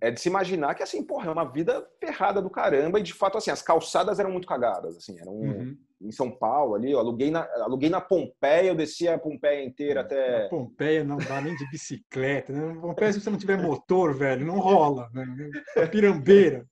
é 0.00 0.10
de 0.10 0.20
se 0.20 0.28
imaginar 0.28 0.74
que, 0.74 0.82
assim, 0.82 1.02
porra, 1.02 1.28
é 1.28 1.32
uma 1.32 1.50
vida 1.50 1.86
ferrada 1.98 2.40
do 2.40 2.50
caramba 2.50 3.00
e, 3.00 3.02
de 3.02 3.12
fato, 3.12 3.38
assim, 3.38 3.50
as 3.50 3.62
calçadas 3.62 4.18
eram 4.18 4.30
muito 4.30 4.46
cagadas, 4.46 4.96
assim, 4.96 5.18
eram 5.20 5.32
uhum. 5.32 5.76
em 6.00 6.12
São 6.12 6.30
Paulo 6.30 6.74
ali, 6.74 6.92
eu 6.92 6.98
aluguei 6.98 7.30
na, 7.30 7.48
aluguei 7.62 7.90
na 7.90 8.00
Pompeia, 8.00 8.68
eu 8.68 8.76
descia 8.76 9.14
a 9.14 9.18
Pompeia 9.18 9.64
inteira 9.64 10.02
até... 10.02 10.44
Na 10.44 10.48
Pompeia 10.48 11.02
não 11.02 11.16
dá 11.16 11.40
nem 11.40 11.56
de 11.56 11.68
bicicleta, 11.70 12.52
né? 12.52 12.80
Pompeia, 12.80 13.12
se 13.12 13.20
você 13.20 13.30
não 13.30 13.38
tiver 13.38 13.60
motor, 13.60 14.14
velho, 14.14 14.46
não 14.46 14.58
rola, 14.58 15.10
né? 15.12 15.50
É 15.76 15.86
pirambeira. 15.86 16.66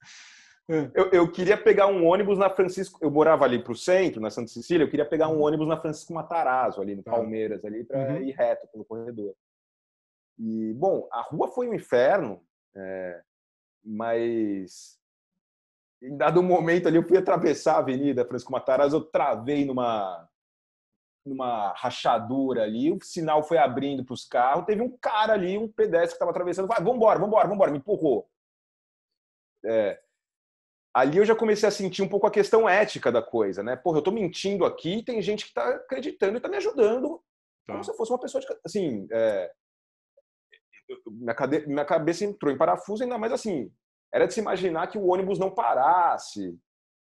É. 0.68 0.90
Eu, 0.94 1.10
eu, 1.10 1.30
queria 1.30 1.56
pegar 1.56 1.86
um 1.86 2.04
ônibus 2.06 2.38
na 2.38 2.50
Francisco. 2.50 2.98
Eu 3.00 3.10
morava 3.10 3.44
ali 3.44 3.62
para 3.62 3.72
o 3.72 3.76
centro, 3.76 4.20
na 4.20 4.30
Santa 4.30 4.48
Cecília. 4.48 4.84
Eu 4.84 4.90
queria 4.90 5.04
pegar 5.04 5.28
um 5.28 5.36
uhum. 5.36 5.42
ônibus 5.42 5.68
na 5.68 5.80
Francisco 5.80 6.12
Matarazzo, 6.12 6.80
ali 6.80 6.94
no 6.94 7.02
tá. 7.02 7.12
Palmeiras, 7.12 7.64
ali, 7.64 7.84
para 7.84 7.98
uhum. 7.98 8.22
ir 8.22 8.32
reto 8.32 8.66
pelo 8.68 8.84
corredor. 8.84 9.34
E, 10.38 10.74
bom, 10.74 11.08
a 11.12 11.22
rua 11.22 11.48
foi 11.48 11.68
um 11.68 11.74
inferno. 11.74 12.42
É, 12.74 13.22
mas 13.82 14.98
em 16.02 16.16
dado 16.16 16.42
momento 16.42 16.88
ali 16.88 16.96
eu 16.96 17.06
fui 17.06 17.16
atravessar 17.16 17.76
a 17.76 17.78
Avenida 17.78 18.24
Francisco 18.24 18.52
Matarazzo, 18.52 18.96
eu 18.96 19.04
travei 19.04 19.64
numa 19.64 20.28
numa 21.24 21.72
rachadura 21.72 22.62
ali, 22.62 22.92
o 22.92 23.02
sinal 23.02 23.42
foi 23.42 23.58
abrindo 23.58 24.04
para 24.04 24.14
os 24.14 24.24
carros, 24.24 24.64
teve 24.64 24.80
um 24.80 24.96
cara 24.96 25.32
ali, 25.32 25.58
um 25.58 25.66
pedestre 25.66 26.10
que 26.10 26.14
estava 26.14 26.30
atravessando, 26.30 26.68
vai, 26.68 26.80
vambora, 26.80 27.18
vambora, 27.18 27.48
vambora, 27.48 27.70
me 27.72 27.78
empurrou. 27.78 28.30
É, 29.64 30.00
ali 30.96 31.18
eu 31.18 31.26
já 31.26 31.36
comecei 31.36 31.68
a 31.68 31.72
sentir 31.72 32.00
um 32.00 32.08
pouco 32.08 32.26
a 32.26 32.30
questão 32.30 32.66
ética 32.66 33.12
da 33.12 33.20
coisa, 33.20 33.62
né? 33.62 33.76
Porra, 33.76 33.98
eu 33.98 33.98
estou 33.98 34.14
mentindo 34.14 34.64
aqui, 34.64 35.02
tem 35.02 35.20
gente 35.20 35.44
que 35.44 35.50
está 35.50 35.68
acreditando 35.68 36.32
e 36.32 36.36
está 36.38 36.48
me 36.48 36.56
ajudando, 36.56 37.22
tá. 37.66 37.74
como 37.74 37.84
se 37.84 37.90
eu 37.90 37.94
fosse 37.94 38.12
uma 38.12 38.18
pessoa 38.18 38.40
de, 38.40 38.46
assim, 38.64 39.06
é, 39.12 39.52
minha, 41.06 41.34
cade... 41.34 41.66
minha 41.66 41.84
cabeça 41.84 42.24
entrou 42.24 42.50
em 42.50 42.56
parafuso, 42.56 43.02
ainda 43.02 43.18
mais 43.18 43.30
assim, 43.30 43.70
era 44.10 44.26
de 44.26 44.32
se 44.32 44.40
imaginar 44.40 44.86
que 44.86 44.96
o 44.96 45.06
ônibus 45.06 45.38
não 45.38 45.50
parasse. 45.50 46.58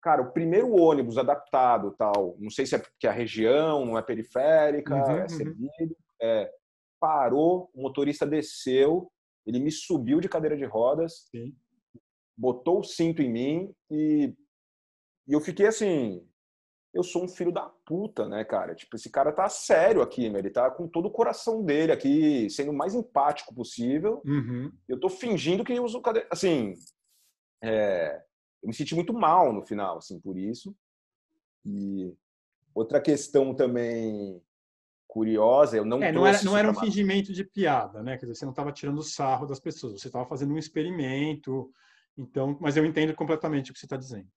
Cara, 0.02 0.20
o 0.20 0.32
primeiro 0.32 0.74
ônibus 0.74 1.16
adaptado, 1.16 1.94
tal, 1.96 2.34
não 2.40 2.50
sei 2.50 2.66
se 2.66 2.74
é 2.74 2.78
porque 2.78 3.06
a 3.06 3.12
região 3.12 3.86
não 3.86 3.96
é 3.96 4.02
periférica, 4.02 4.96
uhum, 4.96 5.16
é 5.18 5.28
servido, 5.28 5.70
uhum. 5.80 5.94
é, 6.20 6.50
parou, 6.98 7.70
o 7.72 7.82
motorista 7.82 8.26
desceu, 8.26 9.08
ele 9.46 9.60
me 9.60 9.70
subiu 9.70 10.20
de 10.20 10.28
cadeira 10.28 10.56
de 10.56 10.64
rodas, 10.64 11.28
Sim. 11.30 11.54
Botou 12.36 12.80
o 12.80 12.84
cinto 12.84 13.22
em 13.22 13.30
mim 13.30 13.74
e, 13.90 14.34
e 15.26 15.32
eu 15.32 15.40
fiquei 15.40 15.66
assim, 15.66 16.26
eu 16.96 17.02
sou 17.02 17.24
um 17.24 17.28
filho 17.28 17.52
da 17.52 17.68
puta, 17.84 18.28
né, 18.28 18.44
cara? 18.44 18.74
Tipo, 18.74 18.96
esse 18.96 19.10
cara 19.10 19.30
tá 19.30 19.48
sério 19.48 20.00
aqui, 20.00 20.30
né? 20.30 20.38
Ele 20.38 20.50
tá 20.50 20.70
com 20.70 20.88
todo 20.88 21.06
o 21.06 21.10
coração 21.10 21.62
dele 21.62 21.92
aqui, 21.92 22.48
sendo 22.48 22.70
o 22.70 22.76
mais 22.76 22.94
empático 22.94 23.54
possível. 23.54 24.22
Uhum. 24.24 24.72
Eu 24.88 24.98
tô 24.98 25.08
fingindo 25.08 25.62
que 25.64 25.78
uso 25.78 26.00
cadeira. 26.00 26.26
Assim, 26.30 26.74
é... 27.62 28.22
eu 28.62 28.68
me 28.68 28.74
senti 28.74 28.94
muito 28.94 29.12
mal 29.12 29.52
no 29.52 29.62
final, 29.62 29.98
assim, 29.98 30.18
por 30.20 30.38
isso. 30.38 30.74
E 31.64 32.14
outra 32.74 33.00
questão 33.00 33.54
também 33.54 34.40
curiosa. 35.06 35.76
Eu 35.76 35.84
não 35.84 36.02
é, 36.02 36.10
não 36.10 36.26
era, 36.26 36.42
não 36.42 36.56
era 36.56 36.70
um 36.70 36.74
fingimento 36.74 37.32
de 37.32 37.44
piada, 37.44 38.02
né? 38.02 38.16
Quer 38.16 38.26
dizer, 38.26 38.36
você 38.36 38.44
não 38.44 38.52
estava 38.52 38.72
tirando 38.72 39.02
sarro 39.02 39.46
das 39.46 39.60
pessoas, 39.60 40.00
você 40.00 40.08
estava 40.08 40.26
fazendo 40.26 40.54
um 40.54 40.58
experimento. 40.58 41.70
Então, 42.16 42.56
mas 42.60 42.76
eu 42.76 42.84
entendo 42.84 43.14
completamente 43.14 43.70
o 43.70 43.74
que 43.74 43.80
você 43.80 43.86
está 43.86 43.96
dizendo. 43.96 44.28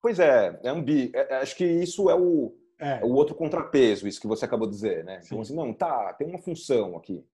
Pois 0.00 0.18
é, 0.18 0.58
é 0.62 0.68
ambi... 0.68 1.10
É, 1.14 1.34
é, 1.34 1.36
acho 1.36 1.56
que 1.56 1.64
isso 1.64 2.08
é 2.08 2.14
o, 2.14 2.56
é. 2.78 3.04
o 3.04 3.12
outro 3.12 3.34
contrapeso, 3.34 4.08
isso 4.08 4.20
que 4.20 4.26
você 4.26 4.44
acabou 4.44 4.66
de 4.66 4.74
dizer, 4.74 5.04
né? 5.04 5.20
Então, 5.24 5.40
assim, 5.40 5.54
não, 5.54 5.72
tá, 5.74 6.14
tem 6.14 6.26
uma 6.26 6.38
função 6.38 6.96
aqui. 6.96 7.24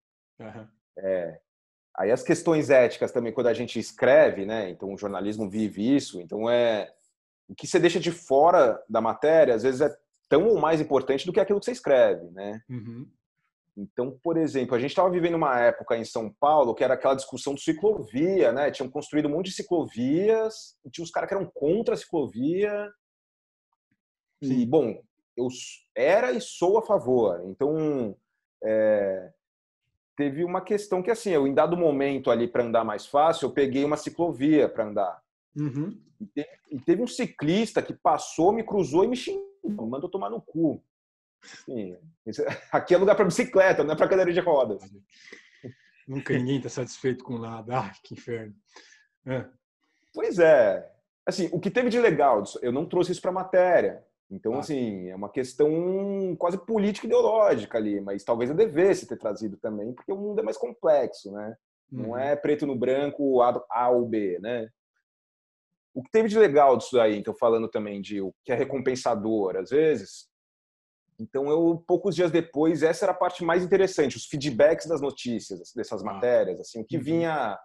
Uhum. 0.40 0.66
É, 0.98 1.40
aí 1.96 2.10
as 2.10 2.22
questões 2.22 2.70
éticas 2.70 3.12
também, 3.12 3.32
quando 3.32 3.48
a 3.48 3.54
gente 3.54 3.78
escreve, 3.78 4.44
né? 4.44 4.70
Então 4.70 4.92
o 4.92 4.98
jornalismo 4.98 5.48
vive 5.48 5.96
isso, 5.96 6.20
então 6.20 6.48
é 6.48 6.92
o 7.48 7.54
que 7.54 7.66
você 7.66 7.78
deixa 7.78 8.00
de 8.00 8.10
fora 8.10 8.82
da 8.88 9.00
matéria, 9.00 9.54
às 9.54 9.62
vezes 9.62 9.80
é 9.80 9.96
tão 10.28 10.48
ou 10.48 10.58
mais 10.58 10.80
importante 10.80 11.24
do 11.24 11.32
que 11.32 11.40
aquilo 11.40 11.60
que 11.60 11.66
você 11.66 11.72
escreve, 11.72 12.28
né? 12.30 12.60
Uhum. 12.68 13.08
Então, 13.76 14.18
por 14.22 14.38
exemplo, 14.38 14.74
a 14.74 14.78
gente 14.78 14.90
estava 14.90 15.10
vivendo 15.10 15.34
uma 15.34 15.60
época 15.60 15.96
em 15.96 16.04
São 16.04 16.32
Paulo 16.40 16.74
que 16.74 16.82
era 16.82 16.94
aquela 16.94 17.14
discussão 17.14 17.54
de 17.54 17.60
ciclovia, 17.60 18.50
né? 18.50 18.70
Tinham 18.70 18.90
construído 18.90 19.26
um 19.26 19.32
monte 19.32 19.46
de 19.46 19.56
ciclovias, 19.56 20.76
e 20.84 20.90
tinha 20.90 21.02
uns 21.02 21.10
caras 21.10 21.28
que 21.28 21.34
eram 21.34 21.50
contra 21.54 21.94
a 21.94 21.96
ciclovia. 21.96 22.90
Sim. 24.42 24.60
E, 24.60 24.66
bom, 24.66 24.98
eu 25.36 25.48
era 25.94 26.32
e 26.32 26.40
sou 26.40 26.78
a 26.78 26.82
favor. 26.82 27.42
Então, 27.44 28.16
é, 28.64 29.30
teve 30.16 30.42
uma 30.42 30.62
questão 30.62 31.02
que, 31.02 31.10
assim, 31.10 31.30
eu, 31.30 31.46
em 31.46 31.52
dado 31.52 31.76
momento 31.76 32.30
ali 32.30 32.48
para 32.48 32.64
andar 32.64 32.84
mais 32.84 33.06
fácil, 33.06 33.46
eu 33.46 33.52
peguei 33.52 33.84
uma 33.84 33.98
ciclovia 33.98 34.68
para 34.68 34.86
andar. 34.86 35.22
Uhum. 35.54 36.00
E, 36.18 36.26
teve, 36.26 36.48
e, 36.70 36.80
teve, 36.80 37.02
um 37.02 37.06
ciclista 37.06 37.82
que 37.82 37.92
passou, 37.92 38.52
me 38.52 38.64
cruzou 38.64 39.04
e 39.04 39.08
me 39.08 39.16
xingou, 39.16 39.86
mandou 39.86 40.08
tomar 40.08 40.30
no 40.30 40.40
cu. 40.40 40.82
Sim, 41.42 41.96
aqui 42.72 42.94
é 42.94 42.98
lugar 42.98 43.14
para 43.14 43.24
bicicleta, 43.24 43.84
não 43.84 43.94
é 43.94 43.96
para 43.96 44.08
cadeira 44.08 44.32
de 44.32 44.40
rodas. 44.40 44.82
Nunca 46.06 46.34
ninguém 46.34 46.58
está 46.58 46.68
satisfeito 46.68 47.24
com 47.24 47.38
nada. 47.38 47.78
Ah, 47.78 47.92
que 48.02 48.14
inferno. 48.14 48.54
É. 49.26 49.44
Pois 50.14 50.38
é. 50.38 50.92
Assim, 51.26 51.48
o 51.52 51.58
que 51.58 51.70
teve 51.70 51.88
de 51.88 51.98
legal, 51.98 52.44
eu 52.62 52.70
não 52.70 52.86
trouxe 52.86 53.10
isso 53.10 53.20
para 53.20 53.30
a 53.30 53.34
matéria. 53.34 54.04
Então, 54.30 54.54
ah. 54.54 54.60
assim, 54.60 55.08
é 55.08 55.14
uma 55.14 55.28
questão 55.28 56.36
quase 56.38 56.58
política 56.58 57.06
ideológica 57.06 57.78
ali, 57.78 58.00
mas 58.00 58.24
talvez 58.24 58.50
eu 58.50 58.56
devesse 58.56 59.06
ter 59.06 59.16
trazido 59.16 59.56
também, 59.56 59.92
porque 59.92 60.12
o 60.12 60.16
mundo 60.16 60.40
é 60.40 60.42
mais 60.42 60.56
complexo, 60.56 61.32
né? 61.32 61.56
Uhum. 61.90 62.02
Não 62.02 62.18
é 62.18 62.34
preto 62.36 62.66
no 62.66 62.76
branco 62.76 63.42
A, 63.42 63.64
a 63.70 63.90
ou 63.90 64.06
B, 64.06 64.38
né? 64.40 64.68
O 65.94 66.02
que 66.02 66.10
teve 66.10 66.28
de 66.28 66.38
legal 66.38 66.76
disso 66.76 67.00
aí, 67.00 67.16
então 67.16 67.34
falando 67.34 67.68
também 67.68 68.00
de 68.00 68.20
o 68.20 68.32
que 68.44 68.52
é 68.52 68.54
recompensador, 68.54 69.56
às 69.56 69.70
vezes, 69.70 70.28
então, 71.18 71.48
eu 71.48 71.82
poucos 71.86 72.14
dias 72.14 72.30
depois, 72.30 72.82
essa 72.82 73.06
era 73.06 73.12
a 73.12 73.16
parte 73.16 73.42
mais 73.42 73.64
interessante, 73.64 74.16
os 74.16 74.26
feedbacks 74.26 74.86
das 74.86 75.00
notícias, 75.00 75.72
dessas 75.74 76.02
ah. 76.02 76.04
matérias, 76.04 76.60
assim, 76.60 76.80
o 76.80 76.84
que 76.84 76.98
uhum. 76.98 77.02
vinha, 77.02 77.58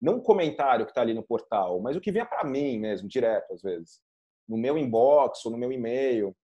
não 0.00 0.16
o 0.16 0.22
comentário 0.22 0.84
que 0.84 0.90
está 0.90 1.00
ali 1.00 1.14
no 1.14 1.22
portal, 1.22 1.80
mas 1.80 1.96
o 1.96 2.00
que 2.00 2.10
vinha 2.10 2.26
para 2.26 2.44
mim 2.44 2.78
mesmo, 2.78 3.08
direto 3.08 3.52
às 3.52 3.62
vezes, 3.62 4.00
no 4.48 4.56
meu 4.56 4.76
inbox 4.76 5.44
ou 5.44 5.52
no 5.52 5.58
meu 5.58 5.70
e-mail. 5.70 6.34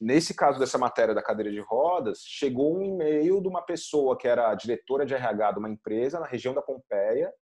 Nesse 0.00 0.34
caso 0.34 0.58
dessa 0.58 0.78
matéria 0.78 1.14
da 1.14 1.22
cadeira 1.22 1.50
de 1.50 1.60
rodas, 1.60 2.22
chegou 2.26 2.76
um 2.76 2.82
e-mail 2.82 3.40
de 3.40 3.48
uma 3.48 3.62
pessoa 3.62 4.18
que 4.18 4.26
era 4.26 4.54
diretora 4.54 5.06
de 5.06 5.14
RH 5.14 5.52
de 5.52 5.58
uma 5.58 5.70
empresa 5.70 6.18
na 6.18 6.26
região 6.26 6.54
da 6.54 6.62
Pompeia, 6.62 7.32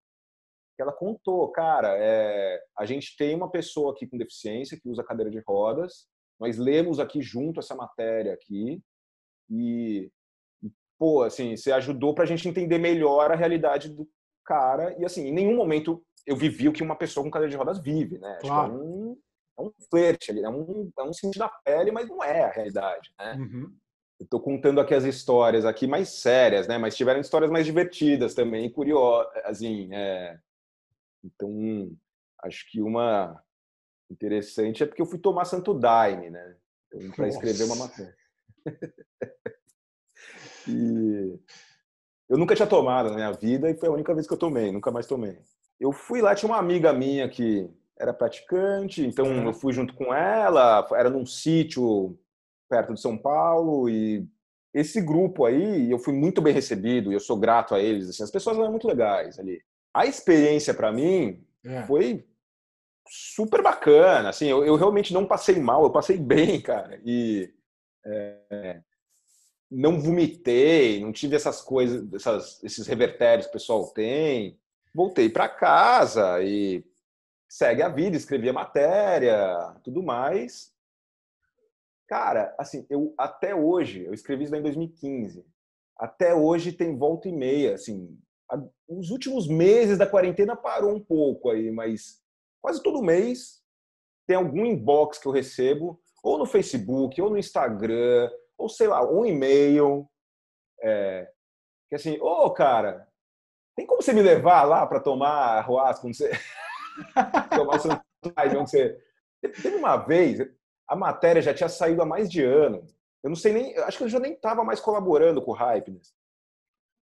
que 0.77 0.83
ela 0.83 0.93
contou, 0.93 1.51
cara, 1.53 1.97
é, 1.99 2.59
a 2.79 2.87
gente 2.87 3.17
tem 3.17 3.35
uma 3.35 3.51
pessoa 3.51 3.93
aqui 3.93 4.07
com 4.07 4.17
deficiência 4.17 4.79
que 4.81 4.89
usa 4.89 5.05
cadeira 5.05 5.31
de 5.31 5.43
rodas, 5.47 6.07
nós 6.41 6.57
lemos 6.57 6.99
aqui 6.99 7.21
junto 7.21 7.61
essa 7.61 7.75
matéria 7.75 8.33
aqui 8.33 8.83
e, 9.51 10.11
pô, 10.99 11.23
assim, 11.23 11.55
você 11.55 11.71
ajudou 11.73 12.15
para 12.15 12.25
a 12.25 12.27
gente 12.27 12.49
entender 12.49 12.79
melhor 12.79 13.31
a 13.31 13.37
realidade 13.37 13.91
do 13.91 14.09
cara 14.45 14.97
e, 14.99 15.05
assim, 15.05 15.29
em 15.29 15.33
nenhum 15.33 15.55
momento 15.55 16.03
eu 16.27 16.35
vivi 16.35 16.69
o 16.69 16.73
que 16.73 16.83
uma 16.83 16.97
pessoa 16.97 17.23
com 17.23 17.31
cadeira 17.31 17.51
de 17.51 17.57
rodas 17.57 17.79
vive, 17.79 18.19
né? 18.19 18.39
Claro. 18.41 18.73
Acho 18.73 18.79
que 18.79 18.81
é 18.81 18.85
um, 18.85 19.19
é 19.59 19.63
um 19.63 19.73
flerte 19.91 20.31
ali, 20.31 20.43
é 20.43 20.49
um, 20.49 20.91
é 20.99 21.03
um 21.03 21.13
sentido 21.13 21.41
da 21.41 21.49
pele, 21.49 21.93
mas 21.93 22.09
não 22.09 22.25
é 22.25 22.45
a 22.45 22.51
realidade, 22.51 23.13
né? 23.19 23.35
Uhum. 23.35 23.77
Eu 24.19 24.27
tô 24.27 24.41
contando 24.41 24.81
aqui 24.81 24.95
as 24.95 25.05
histórias 25.05 25.65
aqui 25.65 25.87
mais 25.87 26.09
sérias, 26.09 26.69
né? 26.69 26.79
Mas 26.79 26.97
tiveram 26.97 27.21
histórias 27.21 27.51
mais 27.51 27.67
divertidas 27.67 28.35
também, 28.35 28.71
curiosas, 28.71 29.31
assim, 29.45 29.89
é... 29.93 30.39
Então, 31.23 31.91
acho 32.43 32.71
que 32.71 32.81
uma 32.81 33.43
interessante 34.11 34.83
é 34.83 34.87
porque 34.87 35.01
eu 35.01 35.07
fui 35.07 35.19
tomar 35.19 35.45
Santo 35.45 35.73
Daime, 35.73 36.31
né? 36.31 36.57
Para 37.15 37.29
escrever 37.29 37.65
uma 37.65 37.77
matéria. 37.77 38.17
e 40.69 41.39
eu 42.29 42.37
nunca 42.37 42.55
tinha 42.55 42.67
tomado 42.67 43.11
na 43.11 43.17
minha 43.17 43.33
vida 43.33 43.71
e 43.71 43.77
foi 43.77 43.89
a 43.89 43.93
única 43.93 44.15
vez 44.15 44.27
que 44.27 44.33
eu 44.33 44.39
tomei, 44.39 44.73
nunca 44.73 44.91
mais 44.91 45.07
tomei. 45.07 45.39
Eu 45.79 45.93
fui 45.93 46.21
lá, 46.21 46.35
tinha 46.35 46.51
uma 46.51 46.59
amiga 46.59 46.93
minha 46.93 47.29
que 47.29 47.71
era 47.99 48.13
praticante, 48.13 49.07
então 49.07 49.27
uhum. 49.27 49.47
eu 49.47 49.53
fui 49.53 49.73
junto 49.73 49.95
com 49.95 50.13
ela, 50.13 50.87
era 50.93 51.11
num 51.11 51.27
sítio 51.27 52.19
perto 52.69 52.95
de 52.95 53.01
São 53.01 53.17
Paulo 53.17 53.89
e 53.89 54.27
esse 54.73 55.01
grupo 55.01 55.45
aí, 55.45 55.91
eu 55.91 55.99
fui 55.99 56.15
muito 56.15 56.41
bem 56.41 56.55
recebido 56.55 57.11
e 57.11 57.15
eu 57.15 57.21
sou 57.21 57.37
grato 57.37 57.75
a 57.75 57.81
eles, 57.81 58.09
assim, 58.09 58.23
as 58.23 58.31
pessoas 58.31 58.57
eram 58.57 58.71
muito 58.71 58.87
legais 58.87 59.39
ali. 59.39 59.61
A 59.93 60.07
experiência 60.07 60.73
para 60.73 60.93
mim 60.93 61.45
é. 61.65 61.83
foi 61.83 62.25
super 63.11 63.61
bacana. 63.61 64.29
Assim, 64.29 64.47
eu, 64.47 64.65
eu, 64.65 64.77
realmente 64.77 65.13
não 65.13 65.27
passei 65.27 65.59
mal, 65.59 65.83
eu 65.83 65.91
passei 65.91 66.17
bem, 66.17 66.61
cara. 66.63 67.01
E 67.05 67.53
é, 68.07 68.81
não 69.69 70.01
vomitei, 70.01 71.01
não 71.01 71.13
tive 71.13 71.35
essas 71.35 71.61
coisas, 71.61 72.11
essas, 72.15 72.63
esses 72.63 72.87
revertérios 72.87 73.47
que 73.47 73.51
o 73.51 73.55
pessoal 73.55 73.87
tem. 73.89 74.59
Voltei 74.95 75.29
para 75.29 75.49
casa 75.49 76.41
e 76.43 76.85
segue 77.49 77.83
a 77.83 77.89
vida, 77.89 78.17
escrevi 78.17 78.49
a 78.49 78.53
matéria, 78.53 79.75
tudo 79.83 80.03
mais. 80.03 80.73
Cara, 82.07 82.55
assim, 82.59 82.87
eu 82.89 83.15
até 83.19 83.55
hoje, 83.55 84.05
eu 84.05 84.15
escrevi 84.15 84.45
isso 84.45 84.55
em 84.55 84.63
2015. 84.63 85.45
Até 85.97 86.35
hoje 86.35 86.73
tem 86.73 86.97
volta 86.97 87.29
e 87.29 87.33
meia, 87.33 87.75
assim, 87.75 88.19
os 88.89 89.11
últimos 89.11 89.47
meses 89.47 89.99
da 89.99 90.07
quarentena 90.07 90.57
parou 90.57 90.93
um 90.93 91.01
pouco 91.01 91.51
aí, 91.51 91.71
mas 91.71 92.21
quase 92.63 92.83
todo 92.83 93.03
mês 93.03 93.61
tem 94.27 94.37
algum 94.37 94.65
inbox 94.65 95.19
que 95.19 95.27
eu 95.27 95.33
recebo, 95.33 96.01
ou 96.23 96.39
no 96.39 96.47
Facebook, 96.47 97.21
ou 97.21 97.31
no 97.31 97.39
Instagram, 97.39 98.31
ou 98.57 98.69
sei 98.69 98.87
lá, 98.87 99.05
um 99.05 99.25
e-mail, 99.25 100.09
é, 100.83 101.31
que 101.89 101.97
assim, 101.97 102.19
ô 102.21 102.45
oh, 102.45 102.51
cara, 102.53 103.09
tem 103.77 103.87
como 103.87 104.03
você 104.03 104.13
me 104.13 104.23
levar 104.23 104.63
lá 104.65 104.87
para 104.87 105.01
tomar 105.01 105.59
arroz 105.59 105.99
quando 105.99 106.15
você 106.15 106.31
tomar 107.57 107.77
o 107.77 107.81
seu 107.81 107.91
onde 108.59 108.71
você 108.71 109.03
teve 109.63 109.77
uma 109.77 109.97
vez 109.97 110.39
a 110.87 110.95
matéria 110.95 111.41
já 111.41 111.55
tinha 111.55 111.69
saído 111.69 112.03
há 112.03 112.07
mais 112.07 112.31
de 112.31 112.45
ano. 112.45 112.87
Eu 113.23 113.31
não 113.31 113.37
sei 113.37 113.53
nem 113.53 113.77
acho 113.79 113.99
que 113.99 114.05
eu 114.05 114.09
já 114.09 114.21
nem 114.21 114.35
estava 114.35 114.63
mais 114.63 114.81
colaborando 114.81 115.43
com 115.43 115.53
o 115.53 115.55
Hypeness 115.55 116.15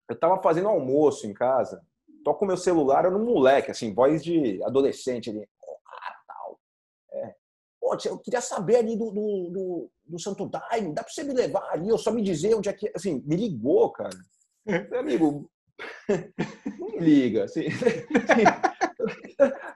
eu 0.09 0.15
estava 0.15 0.41
fazendo 0.43 0.69
almoço 0.69 1.27
em 1.27 1.35
casa 1.35 1.85
toco 2.29 2.45
meu 2.45 2.59
celular, 2.59 3.07
era 3.07 3.17
um 3.17 3.25
moleque, 3.25 3.71
assim, 3.71 3.95
voz 3.95 4.23
de 4.23 4.62
adolescente 4.62 5.31
ali. 5.31 5.49
cara, 5.85 6.17
tal. 6.27 6.61
É. 7.12 7.35
Pô, 7.81 7.97
eu 8.05 8.19
queria 8.19 8.43
saber 8.43 8.77
ali 8.77 8.99
do, 8.99 9.11
do, 9.11 9.51
do, 9.51 9.91
do 10.05 10.21
Santo 10.21 10.47
Daime, 10.47 10.93
dá 10.93 11.03
pra 11.03 11.11
você 11.11 11.25
me 11.25 11.33
levar 11.33 11.67
ali, 11.73 11.91
ou 11.91 11.97
só 11.97 12.12
me 12.12 12.23
dizer 12.23 12.55
onde 12.55 12.69
é 12.69 12.75
que. 12.75 12.93
Assim, 12.95 13.23
me 13.25 13.35
ligou, 13.35 13.91
cara. 13.91 14.11
Meu 14.67 15.01
amigo, 15.01 15.51
não 16.79 16.93
me 16.93 16.99
liga. 16.99 17.45
Assim, 17.45 17.64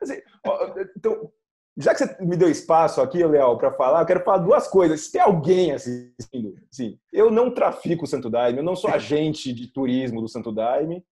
assim, 0.03 0.21
ó, 0.47 0.75
então, 0.95 1.33
já 1.75 1.95
que 1.95 2.05
você 2.05 2.23
me 2.23 2.37
deu 2.37 2.51
espaço 2.51 3.01
aqui, 3.01 3.25
Léo, 3.25 3.57
para 3.57 3.73
falar, 3.73 4.03
eu 4.03 4.07
quero 4.07 4.25
falar 4.25 4.45
duas 4.45 4.69
coisas. 4.69 5.07
Se 5.07 5.13
tem 5.13 5.23
alguém 5.23 5.73
assistindo, 5.73 6.55
assim, 6.71 6.99
eu 7.11 7.31
não 7.31 7.55
trafico 7.55 8.05
o 8.05 8.07
Santo 8.07 8.29
Daime, 8.29 8.59
eu 8.59 8.65
não 8.65 8.77
sou 8.77 8.91
agente 8.91 9.55
de 9.55 9.69
turismo 9.69 10.21
do 10.21 10.29
Santo 10.29 10.53
Daime, 10.53 11.03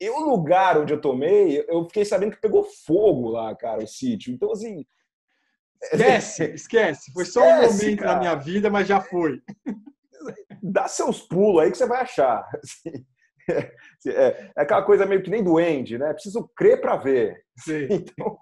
e 0.00 0.08
o 0.08 0.20
lugar 0.20 0.78
onde 0.78 0.94
eu 0.94 1.00
tomei, 1.00 1.62
eu 1.68 1.84
fiquei 1.84 2.06
sabendo 2.06 2.32
que 2.32 2.40
pegou 2.40 2.64
fogo 2.64 3.28
lá, 3.28 3.54
cara, 3.54 3.84
o 3.84 3.86
sítio. 3.86 4.32
Então, 4.32 4.50
assim. 4.50 4.86
Esquece, 5.82 6.44
esquece. 6.54 7.12
Foi 7.12 7.26
só 7.26 7.44
esquece, 7.44 7.74
um 7.74 7.76
momento 7.76 7.98
cara. 7.98 8.12
na 8.14 8.18
minha 8.18 8.34
vida, 8.34 8.70
mas 8.70 8.88
já 8.88 9.00
foi. 9.00 9.42
Dá 10.62 10.88
seus 10.88 11.20
pulos 11.20 11.62
aí 11.62 11.70
que 11.70 11.76
você 11.76 11.86
vai 11.86 12.00
achar. 12.00 12.48
Assim, 12.62 13.04
é, 14.08 14.10
é, 14.10 14.52
aquela 14.56 14.82
coisa 14.82 15.04
meio 15.04 15.22
que 15.22 15.30
nem 15.30 15.44
doente, 15.44 15.98
né? 15.98 16.14
Preciso 16.14 16.48
crer 16.56 16.80
para 16.80 16.96
ver. 16.96 17.44
Sim. 17.58 17.88
Então... 17.90 18.38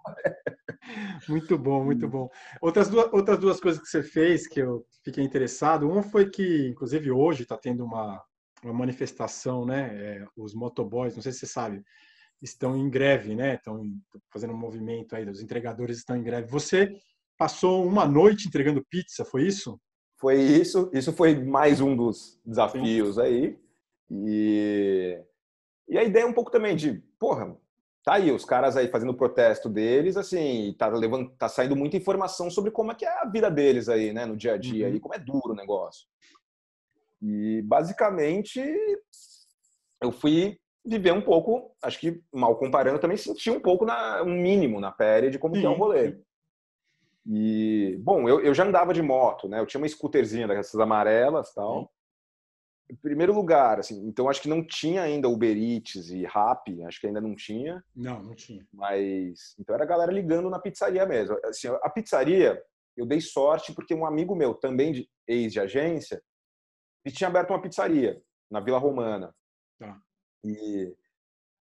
muito 1.29 1.59
bom, 1.59 1.85
muito 1.85 2.09
bom. 2.09 2.31
Outras 2.61 2.89
duas, 2.89 3.13
outras 3.13 3.39
duas 3.39 3.61
coisas 3.61 3.83
que 3.83 3.89
você 3.89 4.03
fez 4.03 4.47
que 4.47 4.61
eu 4.61 4.87
fiquei 5.05 5.25
interessado. 5.25 5.91
Uma 5.91 6.05
foi 6.05 6.31
que, 6.31 6.69
inclusive, 6.69 7.11
hoje 7.11 7.43
está 7.43 7.57
tendo 7.57 7.85
uma, 7.85 8.23
uma 8.65 8.73
manifestação, 8.73 9.65
né? 9.65 9.91
É, 9.95 10.27
os 10.37 10.55
motoboys, 10.55 11.15
não 11.15 11.23
sei 11.23 11.33
se 11.33 11.41
você 11.41 11.47
sabe, 11.47 11.83
estão 12.43 12.77
em 12.77 12.89
greve, 12.89 13.35
né? 13.35 13.55
Estão 13.55 13.83
fazendo 14.31 14.53
um 14.53 14.59
movimento 14.59 15.15
aí, 15.15 15.29
os 15.29 15.41
entregadores 15.41 15.99
estão 15.99 16.17
em 16.17 16.23
greve. 16.23 16.51
Você 16.51 16.91
passou 17.37 17.87
uma 17.87 18.07
noite 18.07 18.49
entregando 18.49 18.85
pizza, 18.91 19.25
foi 19.25 19.47
isso? 19.47 19.81
foi 20.19 20.41
isso. 20.41 20.91
Isso 20.93 21.13
foi 21.13 21.43
mais 21.43 21.81
um 21.81 21.97
dos 21.97 22.39
desafios 22.45 23.19
aí. 23.19 23.59
E, 24.11 25.19
e 25.89 25.97
a 25.97 26.05
ideia 26.05 26.25
é 26.25 26.27
um 26.27 26.33
pouco 26.33 26.51
também 26.51 26.75
de, 26.75 27.03
porra, 27.19 27.57
tá 28.05 28.15
aí 28.15 28.33
os 28.33 28.45
caras 28.45 28.77
aí 28.77 28.89
fazendo 28.89 29.11
o 29.11 29.17
protesto 29.17 29.69
deles, 29.69 30.17
assim, 30.17 30.75
tá, 30.79 30.89
levando, 30.89 31.31
tá 31.37 31.49
saindo 31.49 31.77
muita 31.77 31.97
informação 31.97 32.51
sobre 32.51 32.71
como 32.71 32.93
é 32.93 32.95
que 32.95 33.05
é 33.05 33.23
a 33.23 33.27
vida 33.27 33.51
deles 33.51 33.89
aí, 33.89 34.13
né, 34.13 34.27
no 34.27 34.37
dia 34.37 34.55
a 34.55 34.59
dia, 34.59 34.89
uhum. 34.89 34.95
e 34.95 35.01
como 35.01 35.15
é 35.15 35.19
duro 35.19 35.53
o 35.53 35.57
negócio. 35.57 36.07
E 37.21 37.63
basicamente 37.63 38.61
eu 40.01 40.13
fui 40.13 40.59
viver 40.85 41.13
um 41.13 41.21
pouco, 41.21 41.75
acho 41.83 41.99
que 41.99 42.23
mal 42.33 42.57
comparando, 42.57 42.99
também 42.99 43.17
senti 43.17 43.51
um 43.51 43.61
pouco 43.61 43.85
na, 43.85 44.23
um 44.23 44.41
mínimo 44.41 44.81
na 44.81 44.91
pele 44.91 45.31
de 45.31 45.39
como 45.39 45.55
sim, 45.55 45.61
que 45.61 45.67
é 45.67 45.71
o 45.71 45.75
rolê. 45.75 46.19
E, 47.27 47.99
bom, 48.01 48.27
eu, 48.29 48.41
eu 48.41 48.55
já 48.55 48.65
andava 48.65 48.95
de 48.95 49.03
moto, 49.03 49.49
né? 49.49 49.61
Eu 49.61 49.67
tinha 49.67 49.81
uma 49.81 49.89
scooterzinha 49.89 50.49
dessas 50.49 50.81
amarelas 50.81 51.53
tal. 51.53 51.83
Sim. 51.83 51.89
Em 52.91 52.97
primeiro 52.97 53.35
lugar, 53.35 53.79
assim, 53.79 54.07
então 54.09 54.31
acho 54.31 54.41
que 54.41 54.49
não 54.49 54.67
tinha 54.67 55.03
ainda 55.03 55.29
Uber 55.29 55.55
Eats 55.55 56.09
e 56.09 56.25
Rappi, 56.25 56.83
acho 56.85 56.99
que 56.99 57.07
ainda 57.07 57.21
não 57.21 57.35
tinha. 57.35 57.85
Não, 57.95 58.23
não 58.23 58.35
tinha. 58.35 58.67
Mas, 58.73 59.55
então 59.59 59.75
era 59.75 59.85
a 59.85 59.87
galera 59.87 60.11
ligando 60.11 60.49
na 60.49 60.59
pizzaria 60.59 61.05
mesmo. 61.05 61.37
Assim, 61.45 61.69
a 61.69 61.91
pizzaria, 61.91 62.59
eu 62.97 63.05
dei 63.05 63.21
sorte 63.21 63.75
porque 63.75 63.95
um 63.95 64.07
amigo 64.07 64.35
meu, 64.35 64.55
também 64.55 64.91
de 64.93 65.07
ex 65.27 65.53
de 65.53 65.61
agência, 65.61 66.23
ele 67.05 67.15
tinha 67.15 67.29
aberto 67.29 67.51
uma 67.51 67.61
pizzaria 67.61 68.23
na 68.51 68.61
Vila 68.61 68.79
Romana. 68.79 69.35
Tá. 69.79 70.01
E 70.45 70.95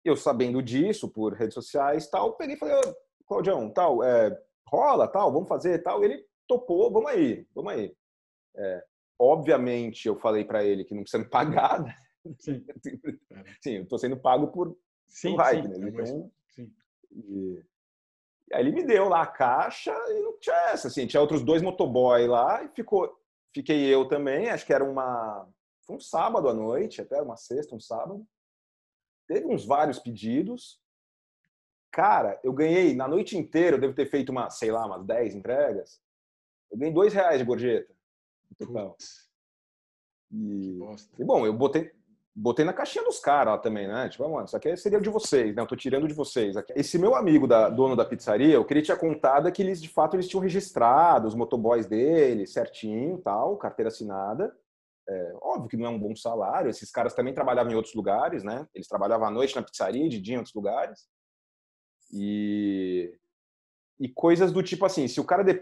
eu 0.03 0.15
sabendo 0.15 0.61
disso 0.61 1.09
por 1.09 1.33
redes 1.33 1.53
sociais 1.53 2.09
tal, 2.09 2.33
peguei 2.33 2.55
e 2.55 2.59
falei, 2.59 2.75
oh, 2.75 2.95
Claudião, 3.25 3.69
tal, 3.69 4.03
é, 4.03 4.37
rola, 4.67 5.07
tal, 5.07 5.31
vamos 5.31 5.49
fazer, 5.49 5.83
tal. 5.83 6.03
Ele 6.03 6.25
topou, 6.47 6.91
vamos 6.91 7.11
aí, 7.11 7.45
vamos 7.53 7.73
aí. 7.73 7.95
É, 8.55 8.83
obviamente, 9.19 10.07
eu 10.07 10.15
falei 10.15 10.45
para 10.45 10.63
ele 10.63 10.85
que 10.85 10.95
não 10.95 11.03
precisa 11.03 11.23
me 11.23 11.29
pagar. 11.29 11.83
Né? 11.83 11.95
Sim. 12.39 12.65
sim, 13.61 13.71
eu 13.75 13.83
estou 13.83 13.99
sendo 13.99 14.17
pago 14.17 14.47
por 14.47 14.77
sim, 15.07 15.35
hype, 15.35 15.73
sim, 15.73 15.79
né? 15.79 15.89
Então, 15.89 16.31
sim. 16.49 16.73
E, 17.11 17.63
e 18.49 18.53
aí 18.53 18.61
ele 18.61 18.71
me 18.71 18.83
deu 18.85 19.09
lá 19.09 19.23
a 19.23 19.27
caixa 19.27 19.93
e 20.09 20.21
não 20.21 20.37
tinha 20.39 20.55
essa, 20.69 20.87
assim, 20.87 21.05
tinha 21.05 21.21
outros 21.21 21.43
dois 21.43 21.61
motoboy 21.61 22.27
lá 22.27 22.63
e 22.63 22.69
ficou, 22.69 23.16
fiquei 23.53 23.85
eu 23.93 24.07
também, 24.07 24.49
acho 24.49 24.65
que 24.65 24.73
era 24.73 24.83
uma, 24.83 25.47
foi 25.85 25.95
um 25.95 25.99
sábado 25.99 26.47
à 26.49 26.53
noite, 26.53 27.01
até 27.01 27.21
uma 27.21 27.37
sexta, 27.37 27.75
um 27.75 27.79
sábado. 27.79 28.25
Teve 29.27 29.45
uns 29.47 29.65
vários 29.65 29.99
pedidos, 29.99 30.81
Cara, 31.97 32.39
eu 32.43 32.53
ganhei 32.53 32.93
na 32.93 33.07
noite 33.07 33.35
inteira, 33.35 33.75
eu 33.75 33.81
devo 33.81 33.95
ter 33.95 34.05
feito 34.05 34.29
uma, 34.29 34.51
sei 34.51 34.71
lá, 34.71 34.85
umas 34.85 35.03
10 35.03 35.33
entregas. 35.33 35.99
Eu 36.69 36.77
ganhei 36.77 36.93
dois 36.93 37.11
reais 37.11 37.39
de 37.39 37.43
gorjeta. 37.43 37.91
Total. 38.55 38.95
E, 40.29 40.77
e, 41.17 41.23
bom, 41.23 41.43
eu 41.43 41.53
botei, 41.53 41.91
botei 42.39 42.63
na 42.63 42.71
caixinha 42.71 43.03
dos 43.03 43.19
caras 43.19 43.59
também, 43.61 43.87
né? 43.87 44.07
Tipo, 44.09 44.29
mano, 44.29 44.45
isso 44.45 44.55
aqui 44.55 44.77
seria 44.77 45.01
de 45.01 45.09
vocês, 45.09 45.55
né? 45.55 45.61
Eu 45.63 45.65
tô 45.65 45.75
tirando 45.75 46.07
de 46.07 46.13
vocês. 46.13 46.55
Esse 46.75 46.99
meu 46.99 47.15
amigo, 47.15 47.47
da, 47.47 47.67
dono 47.67 47.95
da 47.95 48.05
pizzaria, 48.05 48.53
eu 48.53 48.63
queria 48.63 48.83
te 48.83 48.95
contado 48.95 49.51
que 49.51 49.63
eles, 49.63 49.81
de 49.81 49.89
fato, 49.89 50.15
eles 50.15 50.27
tinham 50.27 50.41
registrado 50.41 51.27
os 51.27 51.33
motoboys 51.33 51.87
dele, 51.87 52.45
certinho, 52.45 53.17
tal, 53.17 53.57
carteira 53.57 53.87
assinada. 53.87 54.55
É, 55.09 55.33
óbvio 55.41 55.67
que 55.67 55.77
não 55.77 55.87
é 55.87 55.89
um 55.89 55.97
bom 55.97 56.15
salário. 56.15 56.69
Esses 56.69 56.91
caras 56.91 57.15
também 57.15 57.33
trabalhavam 57.33 57.71
em 57.71 57.75
outros 57.75 57.95
lugares, 57.95 58.43
né? 58.43 58.67
Eles 58.75 58.87
trabalhavam 58.87 59.27
à 59.27 59.31
noite 59.31 59.55
na 59.55 59.63
pizzaria, 59.63 60.07
de 60.07 60.21
dia 60.21 60.35
em 60.35 60.37
outros 60.37 60.53
lugares. 60.53 61.07
E, 62.13 63.17
e 63.99 64.07
coisas 64.09 64.51
do 64.51 64.61
tipo 64.61 64.85
assim, 64.85 65.07
se 65.07 65.19
o 65.19 65.25
cara 65.25 65.43
de, 65.43 65.59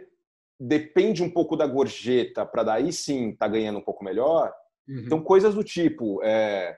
depende 0.60 1.24
um 1.24 1.30
pouco 1.30 1.56
da 1.56 1.66
gorjeta 1.66 2.46
para 2.46 2.64
daí 2.64 2.92
sim 2.92 3.34
tá 3.34 3.48
ganhando 3.48 3.80
um 3.80 3.84
pouco 3.84 4.04
melhor, 4.04 4.54
uhum. 4.88 5.04
então 5.06 5.22
coisas 5.22 5.56
do 5.56 5.64
tipo, 5.64 6.22
é, 6.24 6.78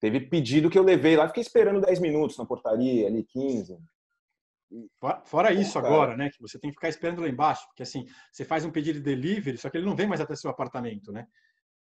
teve 0.00 0.20
pedido 0.20 0.70
que 0.70 0.78
eu 0.78 0.82
levei 0.82 1.16
lá, 1.16 1.28
fiquei 1.28 1.42
esperando 1.42 1.80
10 1.80 2.00
minutos 2.00 2.36
na 2.36 2.46
portaria, 2.46 3.06
ali 3.06 3.24
15. 3.24 3.78
Fora 5.24 5.52
isso 5.52 5.78
agora, 5.78 6.16
né, 6.16 6.30
que 6.30 6.40
você 6.40 6.58
tem 6.58 6.70
que 6.70 6.76
ficar 6.76 6.88
esperando 6.88 7.20
lá 7.20 7.28
embaixo, 7.28 7.64
porque 7.68 7.82
assim, 7.82 8.04
você 8.32 8.44
faz 8.44 8.64
um 8.64 8.70
pedido 8.70 8.98
de 8.98 9.04
delivery, 9.04 9.56
só 9.56 9.70
que 9.70 9.76
ele 9.76 9.86
não 9.86 9.94
vem 9.94 10.06
mais 10.06 10.20
até 10.20 10.34
seu 10.34 10.50
apartamento, 10.50 11.12
né? 11.12 11.26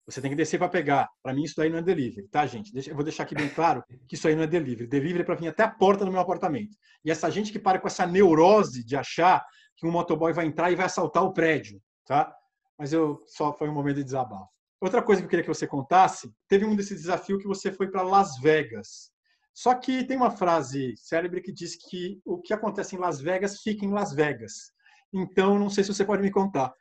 Você 0.06 0.20
tem 0.20 0.30
que 0.30 0.36
descer 0.36 0.58
para 0.58 0.68
pegar. 0.68 1.08
Para 1.22 1.32
mim, 1.32 1.44
isso 1.44 1.54
daí 1.56 1.70
não 1.70 1.78
é 1.78 1.82
delivery, 1.82 2.28
tá, 2.28 2.46
gente? 2.46 2.70
Eu 2.88 2.94
vou 2.94 3.04
deixar 3.04 3.22
aqui 3.22 3.34
bem 3.34 3.48
claro 3.48 3.82
que 4.06 4.16
isso 4.16 4.28
aí 4.28 4.34
não 4.34 4.42
é 4.42 4.46
delivery. 4.46 4.86
Delivery 4.86 5.22
é 5.22 5.24
para 5.24 5.34
vir 5.34 5.48
até 5.48 5.62
a 5.62 5.70
porta 5.70 6.04
do 6.04 6.10
meu 6.10 6.20
apartamento. 6.20 6.76
E 7.02 7.10
essa 7.10 7.30
gente 7.30 7.50
que 7.50 7.58
para 7.58 7.78
com 7.78 7.86
essa 7.86 8.06
neurose 8.06 8.84
de 8.84 8.96
achar 8.96 9.42
que 9.76 9.86
um 9.86 9.90
motoboy 9.90 10.32
vai 10.32 10.46
entrar 10.46 10.70
e 10.70 10.76
vai 10.76 10.86
assaltar 10.86 11.24
o 11.24 11.32
prédio, 11.32 11.80
tá? 12.04 12.34
Mas 12.78 12.92
eu 12.92 13.22
só 13.26 13.52
foi 13.52 13.68
um 13.68 13.72
momento 13.72 13.96
de 13.96 14.04
desabafo. 14.04 14.53
Outra 14.84 15.00
coisa 15.00 15.22
que 15.22 15.24
eu 15.24 15.30
queria 15.30 15.42
que 15.42 15.48
você 15.48 15.66
contasse, 15.66 16.30
teve 16.46 16.66
um 16.66 16.76
desses 16.76 17.00
desafios 17.00 17.40
que 17.40 17.48
você 17.48 17.72
foi 17.72 17.90
para 17.90 18.02
Las 18.02 18.38
Vegas. 18.38 19.10
Só 19.54 19.74
que 19.74 20.04
tem 20.04 20.14
uma 20.14 20.30
frase 20.30 20.94
célebre 20.98 21.40
que 21.40 21.50
diz 21.50 21.74
que 21.74 22.20
o 22.22 22.38
que 22.38 22.52
acontece 22.52 22.94
em 22.94 22.98
Las 22.98 23.18
Vegas 23.18 23.62
fica 23.62 23.86
em 23.86 23.94
Las 23.94 24.12
Vegas. 24.12 24.74
Então, 25.10 25.58
não 25.58 25.70
sei 25.70 25.82
se 25.84 25.94
você 25.94 26.04
pode 26.04 26.20
me 26.20 26.30
contar. 26.30 26.74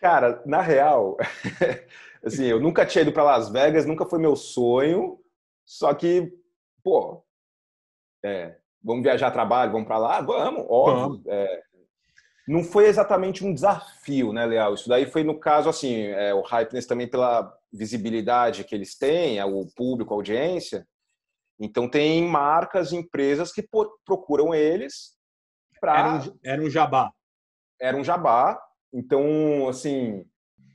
Cara, 0.00 0.40
na 0.46 0.60
real, 0.60 1.16
assim, 2.24 2.44
eu 2.44 2.60
nunca 2.60 2.86
tinha 2.86 3.02
ido 3.02 3.12
para 3.12 3.24
Las 3.24 3.50
Vegas, 3.50 3.84
nunca 3.84 4.06
foi 4.06 4.20
meu 4.20 4.36
sonho. 4.36 5.18
Só 5.64 5.92
que, 5.92 6.32
pô, 6.84 7.24
é, 8.24 8.56
vamos 8.80 9.02
viajar 9.02 9.26
a 9.26 9.32
trabalho, 9.32 9.72
vamos 9.72 9.88
para 9.88 9.98
lá? 9.98 10.20
Vamos, 10.20 10.64
óbvio. 10.68 11.24
É, 11.26 11.62
não 12.46 12.64
foi 12.64 12.86
exatamente 12.86 13.44
um 13.44 13.54
desafio, 13.54 14.32
né, 14.32 14.46
Leal? 14.46 14.74
Isso 14.74 14.88
daí 14.88 15.06
foi, 15.06 15.22
no 15.22 15.38
caso, 15.38 15.68
assim, 15.68 16.06
é, 16.06 16.34
o 16.34 16.42
Hypeness 16.42 16.86
também 16.86 17.08
pela 17.08 17.52
visibilidade 17.72 18.64
que 18.64 18.74
eles 18.74 18.96
têm, 18.96 19.38
é, 19.38 19.44
o 19.44 19.66
público, 19.76 20.12
a 20.12 20.16
audiência. 20.16 20.86
Então, 21.58 21.88
tem 21.88 22.26
marcas, 22.26 22.92
empresas 22.92 23.52
que 23.52 23.66
procuram 24.04 24.54
eles 24.54 25.16
para... 25.80 25.98
Era, 25.98 26.14
um, 26.14 26.38
era 26.44 26.62
um 26.62 26.70
jabá. 26.70 27.12
Era 27.80 27.96
um 27.96 28.04
jabá 28.04 28.58
então, 28.92 29.68
assim, 29.68 30.24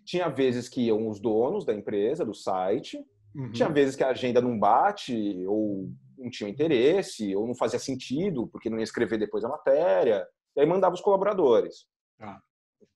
tinha 0.03 0.27
vezes 0.27 0.67
que 0.67 0.81
iam 0.81 1.07
os 1.07 1.19
donos 1.19 1.65
da 1.65 1.73
empresa, 1.73 2.25
do 2.25 2.33
site, 2.33 2.97
uhum. 3.35 3.51
tinha 3.51 3.69
vezes 3.69 3.95
que 3.95 4.03
a 4.03 4.09
agenda 4.09 4.41
não 4.41 4.57
bate, 4.57 5.45
ou 5.45 5.91
não 6.17 6.29
tinha 6.29 6.49
interesse, 6.49 7.35
ou 7.35 7.45
não 7.45 7.53
fazia 7.53 7.77
sentido, 7.77 8.47
porque 8.47 8.69
não 8.69 8.79
ia 8.79 8.83
escrever 8.83 9.19
depois 9.19 9.43
a 9.43 9.49
matéria, 9.49 10.25
e 10.57 10.59
aí 10.59 10.65
mandava 10.65 10.95
os 10.95 11.01
colaboradores. 11.01 11.85
Ah. 12.19 12.41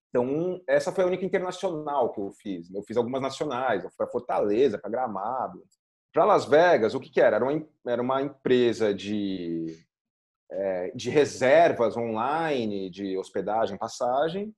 Então, 0.10 0.62
essa 0.68 0.92
foi 0.92 1.04
a 1.04 1.08
única 1.08 1.24
internacional 1.24 2.12
que 2.12 2.20
eu 2.20 2.32
fiz. 2.32 2.74
Eu 2.74 2.84
fiz 2.84 2.98
algumas 2.98 3.22
nacionais, 3.22 3.86
para 3.96 4.08
Fortaleza, 4.08 4.80
para 4.80 4.90
Gramado. 4.90 5.64
Para 6.12 6.26
Las 6.26 6.44
Vegas, 6.44 6.94
o 6.94 7.00
que, 7.00 7.10
que 7.10 7.22
era? 7.22 7.38
Era 7.38 7.46
uma, 7.46 7.68
era 7.88 8.02
uma 8.02 8.22
empresa 8.22 8.94
de, 8.94 9.78
é, 10.52 10.92
de 10.94 11.10
reservas 11.10 11.96
online, 11.96 12.90
de 12.90 13.18
hospedagem, 13.18 13.78
passagem, 13.78 14.54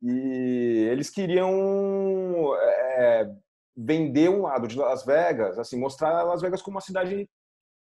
e 0.00 0.88
eles 0.90 1.10
queriam 1.10 2.54
é, 2.58 3.30
vender 3.76 4.30
um 4.30 4.42
lado 4.42 4.66
de 4.66 4.78
Las 4.78 5.04
Vegas, 5.04 5.58
assim, 5.58 5.78
mostrar 5.78 6.22
Las 6.22 6.40
Vegas 6.40 6.62
como 6.62 6.76
uma 6.76 6.80
cidade 6.80 7.28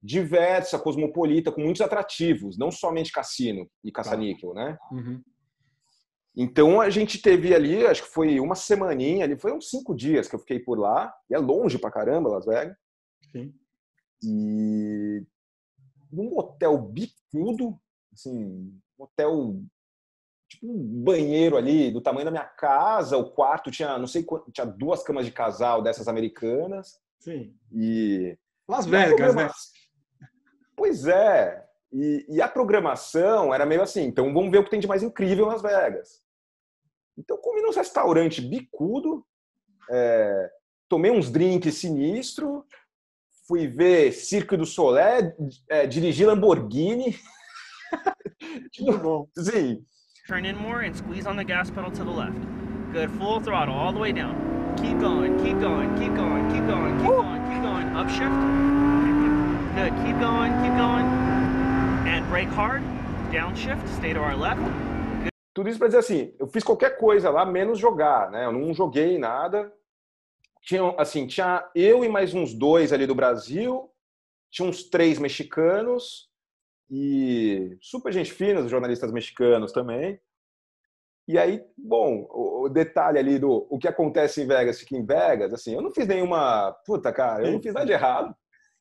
diversa, 0.05 0.77
cosmopolita, 0.77 1.51
com 1.51 1.61
muitos 1.61 1.81
atrativos, 1.81 2.57
não 2.57 2.69
somente 2.69 3.11
cassino 3.11 3.67
e 3.83 3.91
caça-níquel, 3.91 4.53
né? 4.53 4.77
Uhum. 4.91 5.21
Então 6.37 6.79
a 6.79 6.89
gente 6.89 7.19
teve 7.21 7.55
ali, 7.55 7.87
acho 7.87 8.03
que 8.03 8.09
foi 8.09 8.39
uma 8.39 8.55
semaninha, 8.55 9.23
ali 9.23 9.37
foi 9.37 9.51
uns 9.51 9.69
cinco 9.69 9.95
dias 9.95 10.27
que 10.27 10.35
eu 10.35 10.39
fiquei 10.39 10.59
por 10.59 10.77
lá, 10.77 11.11
e 11.29 11.33
é 11.33 11.39
longe 11.39 11.79
pra 11.79 11.89
caramba 11.89 12.29
Las 12.29 12.45
Vegas. 12.45 12.75
Sim. 13.31 13.53
E 14.23 15.25
num 16.11 16.37
hotel 16.37 16.77
bicudo, 16.77 17.79
assim, 18.13 18.35
um 18.35 19.03
hotel 19.03 19.59
tipo 20.47 20.67
um 20.67 21.03
banheiro 21.03 21.57
ali 21.57 21.89
do 21.91 21.99
tamanho 21.99 22.25
da 22.25 22.31
minha 22.31 22.45
casa, 22.45 23.17
o 23.17 23.31
quarto 23.31 23.71
tinha, 23.71 23.97
não 23.97 24.07
sei 24.07 24.23
quanto, 24.23 24.51
tinha 24.51 24.67
duas 24.67 25.01
camas 25.03 25.25
de 25.25 25.31
casal 25.31 25.81
dessas 25.81 26.07
americanas. 26.07 26.99
Sim. 27.19 27.55
E 27.71 28.37
Las 28.67 28.85
Vegas, 28.85 29.33
né? 29.33 29.49
Pois 30.75 31.05
é. 31.05 31.63
E, 31.91 32.25
e, 32.27 32.41
a 32.41 32.47
programação 32.47 33.53
era 33.53 33.65
meio 33.65 33.81
assim, 33.81 34.03
então 34.03 34.33
vamos 34.33 34.51
ver 34.51 34.57
o 34.57 34.63
que 34.63 34.69
tem 34.69 34.79
de 34.79 34.87
mais 34.87 35.01
incrível 35.01 35.45
em 35.45 35.49
Las 35.49 35.61
Vegas. 35.61 36.21
Então 37.17 37.37
comi 37.37 37.61
num 37.61 37.71
restaurante 37.71 38.41
bicudo, 38.41 39.25
é, 39.89 40.51
tomei 40.89 41.11
uns 41.11 41.31
drinks 41.31 41.75
sinistro, 41.75 42.65
fui 43.47 43.67
ver 43.67 44.11
Cirque 44.11 44.57
du 44.57 44.65
Soleil, 44.65 45.33
é, 45.69 45.87
dirigi 45.87 46.25
Lamborghini. 46.25 47.17
tipo, 48.71 48.97
bom. 48.97 49.29
Sim, 49.37 49.85
Turn 50.27 50.43
in 50.43 50.57
more 50.57 50.81
and 50.81 50.95
squeeze 50.95 51.27
on 51.27 51.35
the 51.35 51.43
gas 51.43 51.69
pedal 51.69 51.91
to 51.91 52.03
the 52.03 52.09
left. 52.09 52.39
Good, 52.91 53.11
full 53.11 53.39
throttle 53.41 53.75
all 53.75 53.93
the 53.93 53.99
way 53.99 54.11
down. 54.11 54.75
Keep 54.75 54.99
going, 54.99 55.37
keep 55.37 55.59
going, 55.59 55.95
keep 55.99 56.15
going, 56.15 56.49
keep 56.51 56.65
going, 56.65 56.97
keep 56.97 57.11
going, 57.11 57.43
keep 57.45 57.61
going. 57.61 57.87
Upshift. 57.93 59.14
Good, 59.75 59.91
keep 60.05 60.17
going, 60.19 60.51
keep 60.63 60.75
going. 60.77 61.05
And 62.07 62.27
brake 62.29 62.47
hard. 62.47 62.81
Downshift, 63.31 63.87
stay 63.89 64.13
to 64.13 64.19
our 64.19 64.35
left. 64.35 64.61
tudo 65.55 65.69
isso 65.69 65.79
para 65.79 65.87
dizer 65.87 65.99
assim, 65.99 66.35
eu 66.37 66.47
fiz 66.47 66.63
qualquer 66.63 66.97
coisa 66.97 67.29
lá, 67.29 67.45
menos 67.45 67.79
jogar, 67.79 68.29
né? 68.29 68.45
Eu 68.45 68.51
não 68.51 68.73
joguei 68.73 69.17
nada. 69.17 69.73
Tinha, 70.61 70.93
assim, 70.97 71.25
tinha 71.25 71.65
eu 71.73 72.03
e 72.03 72.09
mais 72.09 72.33
uns 72.33 72.53
dois 72.53 72.91
ali 72.91 73.07
do 73.07 73.15
Brasil, 73.15 73.89
tinha 74.51 74.67
uns 74.67 74.83
três 74.89 75.17
mexicanos 75.17 76.29
e 76.89 77.77
super 77.81 78.11
gente 78.11 78.33
fina, 78.33 78.59
os 78.59 78.69
jornalistas 78.69 79.11
mexicanos 79.13 79.71
também. 79.71 80.19
E 81.25 81.37
aí, 81.37 81.63
bom, 81.77 82.27
o 82.29 82.67
detalhe 82.67 83.17
ali 83.17 83.39
do 83.39 83.65
o 83.69 83.79
que 83.79 83.87
acontece 83.87 84.41
em 84.41 84.47
Vegas 84.47 84.79
fica 84.79 84.97
em 84.97 85.05
Vegas, 85.05 85.53
assim, 85.53 85.73
eu 85.73 85.81
não 85.81 85.93
fiz 85.93 86.05
nenhuma. 86.05 86.73
Puta, 86.85 87.13
cara, 87.13 87.47
eu 87.47 87.53
não 87.53 87.61
fiz 87.61 87.73
nada 87.73 87.85
de 87.85 87.93
errado. 87.93 88.35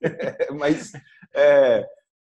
Mas. 0.59 0.93
É, 1.35 1.87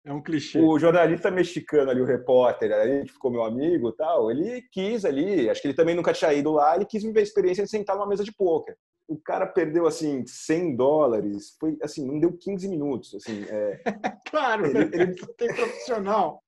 é 0.05 0.13
um 0.13 0.21
clichê. 0.21 0.59
O 0.59 0.79
jornalista 0.79 1.29
mexicano 1.29 1.91
ali, 1.91 2.01
o 2.01 2.05
repórter, 2.05 2.71
ali, 2.71 3.05
que 3.05 3.13
ficou 3.13 3.31
meu 3.31 3.43
amigo 3.43 3.91
tal, 3.91 4.31
ele 4.31 4.61
quis 4.71 5.05
ali, 5.05 5.49
acho 5.49 5.61
que 5.61 5.67
ele 5.67 5.75
também 5.75 5.95
nunca 5.95 6.13
tinha 6.13 6.33
ido 6.33 6.51
lá, 6.51 6.75
ele 6.75 6.85
quis 6.85 7.03
viver 7.03 7.19
a 7.19 7.23
experiência 7.23 7.63
de 7.63 7.69
sentar 7.69 7.95
numa 7.95 8.07
mesa 8.07 8.23
de 8.23 8.33
pôquer. 8.33 8.77
O 9.07 9.17
cara 9.17 9.47
perdeu, 9.47 9.87
assim, 9.87 10.23
100 10.25 10.75
dólares, 10.75 11.55
foi, 11.59 11.75
assim, 11.81 12.05
não 12.05 12.19
deu 12.19 12.31
15 12.37 12.67
minutos, 12.69 13.15
assim. 13.15 13.43
É, 13.49 13.81
claro, 14.29 14.65
ele, 14.65 14.89
ele 14.93 15.15
tem 15.37 15.53
profissional. 15.53 16.41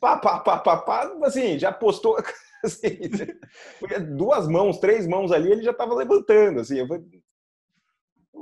Pá, 0.00 0.16
pá, 0.16 0.40
pá, 0.40 0.58
pá, 0.58 0.76
pá, 0.78 1.12
assim, 1.22 1.58
já 1.58 1.72
postou 1.72 2.16
Assim, 2.64 2.98
duas 4.16 4.48
mãos, 4.48 4.78
três 4.78 5.06
mãos 5.06 5.30
ali, 5.30 5.50
ele 5.50 5.62
já 5.62 5.70
estava 5.70 5.94
levantando. 5.94 6.60
Assim, 6.60 6.78
eu 6.78 6.86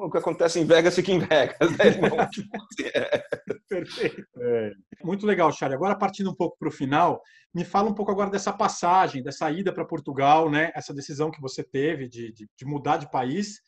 o 0.04 0.11
que 0.11 0.18
acontece 0.18 0.61
em 0.61 0.64
Vegas 0.64 0.94
fica 0.94 1.11
em 1.11 1.18
Vegas, 1.18 1.76
né, 1.76 1.87
irmão? 1.87 2.16
Perfeito. 3.68 4.24
É. 4.38 4.72
Muito 5.02 5.26
legal, 5.26 5.50
Charlie. 5.52 5.76
Agora, 5.76 5.96
partindo 5.96 6.30
um 6.30 6.35
pouco 6.35 6.56
para 6.59 6.68
o 6.68 6.72
final, 6.72 7.20
me 7.54 7.64
fala 7.64 7.88
um 7.88 7.94
pouco 7.94 8.12
agora 8.12 8.30
dessa 8.30 8.52
passagem, 8.52 9.22
dessa 9.22 9.50
ida 9.50 9.72
para 9.72 9.85
Portugal, 9.85 10.50
né? 10.50 10.70
essa 10.74 10.94
decisão 10.94 11.30
que 11.30 11.40
você 11.40 11.62
teve 11.64 12.09
de, 12.09 12.32
de, 12.32 12.48
de 12.56 12.64
mudar 12.64 12.98
de 12.98 13.11
país, 13.11 13.61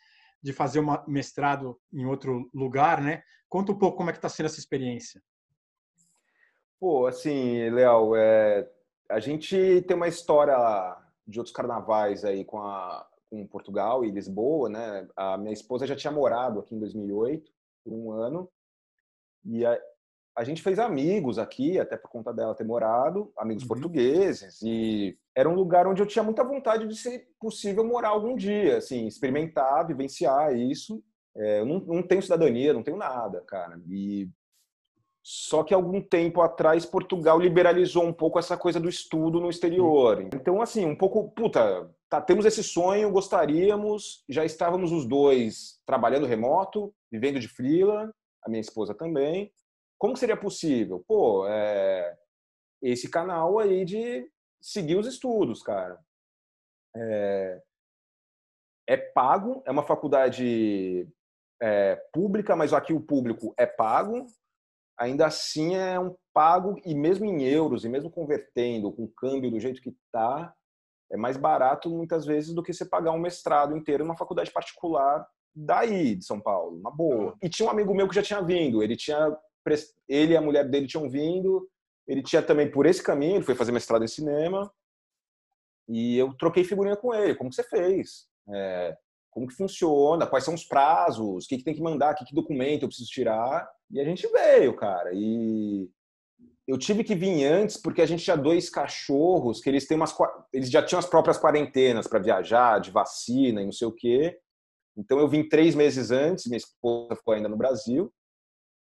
de 0.43 0.53
fazer 0.53 0.81
um 0.81 0.87
mestrado 1.07 1.79
em 1.93 2.05
outro 2.05 2.49
lugar. 2.55 3.01
Né? 3.01 3.23
Conta 3.49 3.73
um 3.73 3.79
pouco 3.79 3.97
como 3.97 4.11
é 4.11 4.13
que 4.13 4.19
está 4.19 4.29
sendo 4.29 4.47
essa 4.47 4.61
experiência. 4.61 5.23
Pô, 6.79 7.07
assim, 7.07 7.69
Léo, 7.71 8.15
é, 8.15 8.69
a 9.11 9.19
gente 9.19 9.83
tem 9.87 9.97
uma 9.97 10.07
história 10.07 10.57
de 11.27 11.39
outros 11.39 11.55
carnavais 11.55 12.25
aí 12.25 12.45
com, 12.45 12.63
a, 12.63 13.07
com 13.31 13.47
Portugal 13.47 14.05
e 14.05 14.11
Lisboa, 14.11 14.69
né? 14.69 15.07
A 15.17 15.37
minha 15.37 15.53
esposa 15.53 15.87
já 15.87 15.95
tinha 15.95 16.13
morado 16.13 16.61
aqui 16.61 16.75
em 16.75 16.79
2008 16.79 17.51
por 17.85 17.93
um 17.93 18.13
ano 18.13 18.51
e 19.45 19.65
a, 19.65 19.79
a 20.37 20.45
gente 20.45 20.63
fez 20.63 20.79
amigos 20.79 21.39
aqui, 21.39 21.79
até 21.79 21.97
por 21.97 22.11
conta 22.11 22.33
dela 22.33 22.55
ter 22.55 22.65
morado, 22.65 23.33
amigos 23.37 23.65
uhum. 23.65 23.69
portugueses 23.69 24.61
e 24.63 25.19
era 25.35 25.49
um 25.49 25.55
lugar 25.55 25.87
onde 25.87 26.03
eu 26.03 26.07
tinha 26.07 26.23
muita 26.23 26.45
vontade 26.45 26.87
de 26.87 26.97
ser 26.97 27.29
possível 27.41 27.85
morar 27.85 28.11
algum 28.11 28.37
dia, 28.37 28.79
assim, 28.79 29.07
experimentar, 29.07 29.87
vivenciar 29.87 30.57
isso. 30.57 31.03
É, 31.37 31.61
eu 31.61 31.67
não, 31.67 31.81
não 31.81 32.03
tenho 32.03 32.23
cidadania, 32.23 32.73
não 32.73 32.83
tenho 32.83 32.97
nada, 32.97 33.41
cara. 33.43 33.81
E 33.89 34.29
só 35.23 35.63
que 35.63 35.75
algum 35.75 36.01
tempo 36.01 36.41
atrás 36.41 36.87
Portugal 36.87 37.39
liberalizou 37.39 38.05
um 38.05 38.13
pouco 38.13 38.39
essa 38.39 38.57
coisa 38.57 38.81
do 38.81 38.89
estudo 38.89 39.41
no 39.41 39.51
exterior. 39.51 40.23
Então, 40.23 40.63
assim, 40.63 40.87
um 40.87 40.97
pouco, 40.97 41.31
puta, 41.31 41.91
tá, 42.09 42.21
temos 42.21 42.47
esse 42.47 42.63
sonho, 42.63 43.11
gostaríamos, 43.11 44.25
já 44.29 44.45
estávamos 44.45 44.91
os 44.93 45.07
dois 45.07 45.81
trabalhando 45.85 46.27
remoto, 46.27 46.95
vivendo 47.11 47.39
de 47.39 47.49
freela, 47.49 48.13
a 48.43 48.49
minha 48.49 48.61
esposa 48.61 48.95
também. 48.95 49.53
Como 49.99 50.17
seria 50.17 50.37
possível? 50.37 51.05
Pô, 51.07 51.47
é, 51.47 52.17
esse 52.81 53.11
canal 53.11 53.59
aí 53.59 53.85
de 53.85 54.31
seguir 54.61 54.97
os 54.97 55.07
estudos, 55.07 55.63
cara. 55.63 55.99
É, 56.97 57.63
é 58.89 58.97
pago, 58.97 59.63
é 59.67 59.71
uma 59.71 59.83
faculdade 59.83 61.07
é, 61.61 61.97
pública, 62.13 62.57
mas 62.57 62.73
aqui 62.73 62.93
o 62.93 63.01
público 63.01 63.53
é 63.59 63.67
pago, 63.67 64.27
ainda 64.99 65.27
assim 65.27 65.77
é 65.77 65.99
um 65.99 66.15
pago, 66.35 66.81
e 66.85 66.95
mesmo 66.95 67.25
em 67.25 67.45
euros, 67.45 67.85
e 67.85 67.89
mesmo 67.89 68.11
convertendo 68.11 68.93
com 68.93 69.05
o 69.05 69.13
câmbio 69.13 69.51
do 69.51 69.61
jeito 69.61 69.81
que 69.81 69.91
está, 69.91 70.55
é 71.11 71.17
mais 71.17 71.37
barato 71.37 71.89
muitas 71.89 72.27
vezes 72.27 72.53
do 72.55 72.63
que 72.63 72.73
você 72.73 72.85
pagar 72.85 73.13
um 73.13 73.19
mestrado 73.19 73.77
inteiro 73.77 74.05
numa 74.05 74.17
faculdade 74.17 74.51
particular 74.51 75.27
daí, 75.55 76.15
de 76.15 76.25
São 76.25 76.41
Paulo, 76.41 76.79
uma 76.79 76.91
boa. 76.91 77.35
E 77.43 77.49
tinha 77.49 77.67
um 77.67 77.73
amigo 77.73 77.95
meu 77.95 78.09
que 78.09 78.15
já 78.15 78.23
tinha 78.23 78.43
vindo, 78.43 78.83
ele 78.83 78.97
tinha 78.97 79.37
ele 80.09 80.33
e 80.33 80.37
a 80.37 80.41
mulher 80.41 80.67
dele 80.67 80.87
tinham 80.87 81.11
vindo, 81.11 81.69
ele 82.07 82.23
tinha 82.23 82.41
também 82.41 82.71
por 82.71 82.87
esse 82.87 83.03
caminho, 83.03 83.37
ele 83.37 83.45
foi 83.45 83.55
fazer 83.55 83.71
mestrado 83.71 84.03
em 84.03 84.09
cinema, 84.09 84.73
e 85.89 86.17
eu 86.17 86.35
troquei 86.35 86.65
figurinha 86.65 86.97
com 86.97 87.15
ele, 87.15 87.35
como 87.35 87.53
você 87.53 87.63
fez? 87.63 88.27
É, 88.51 88.97
como 89.39 89.47
que 89.47 89.55
funciona, 89.55 90.27
quais 90.27 90.45
são 90.45 90.55
os 90.55 90.65
prazos, 90.65 91.45
o 91.45 91.49
que, 91.49 91.59
que 91.59 91.65
tem 91.65 91.75
que 91.75 91.83
mandar, 91.83 92.15
que, 92.15 92.25
que 92.25 92.35
documento 92.35 92.83
eu 92.83 92.89
preciso 92.89 93.09
tirar. 93.09 93.69
E 93.91 94.01
a 94.01 94.05
gente 94.05 94.27
veio, 94.27 94.75
cara. 94.75 95.11
E 95.15 95.89
eu 96.67 96.77
tive 96.77 97.05
que 97.05 97.15
vir 97.15 97.45
antes 97.45 97.77
porque 97.77 98.03
a 98.03 98.07
gente 98.07 98.25
tinha 98.25 98.37
dois 98.37 98.69
cachorros 98.69 99.61
que 99.61 99.71
eles 99.71 99.87
têm 99.87 99.97
umas 99.97 100.15
eles 100.53 100.69
já 100.69 100.83
tinham 100.83 100.99
as 100.99 101.07
próprias 101.07 101.39
quarentenas 101.39 102.09
para 102.09 102.19
viajar, 102.19 102.81
de 102.81 102.91
vacina 102.91 103.63
e 103.63 103.65
não 103.65 103.73
sei 103.73 103.87
o 103.87 103.95
quê. 103.95 104.37
Então 104.97 105.19
eu 105.21 105.29
vim 105.29 105.49
três 105.49 105.77
meses 105.77 106.11
antes, 106.11 106.47
minha 106.47 106.59
esposa 106.59 107.15
ficou 107.15 107.35
ainda 107.35 107.49
no 107.49 107.57
Brasil. 107.57 108.13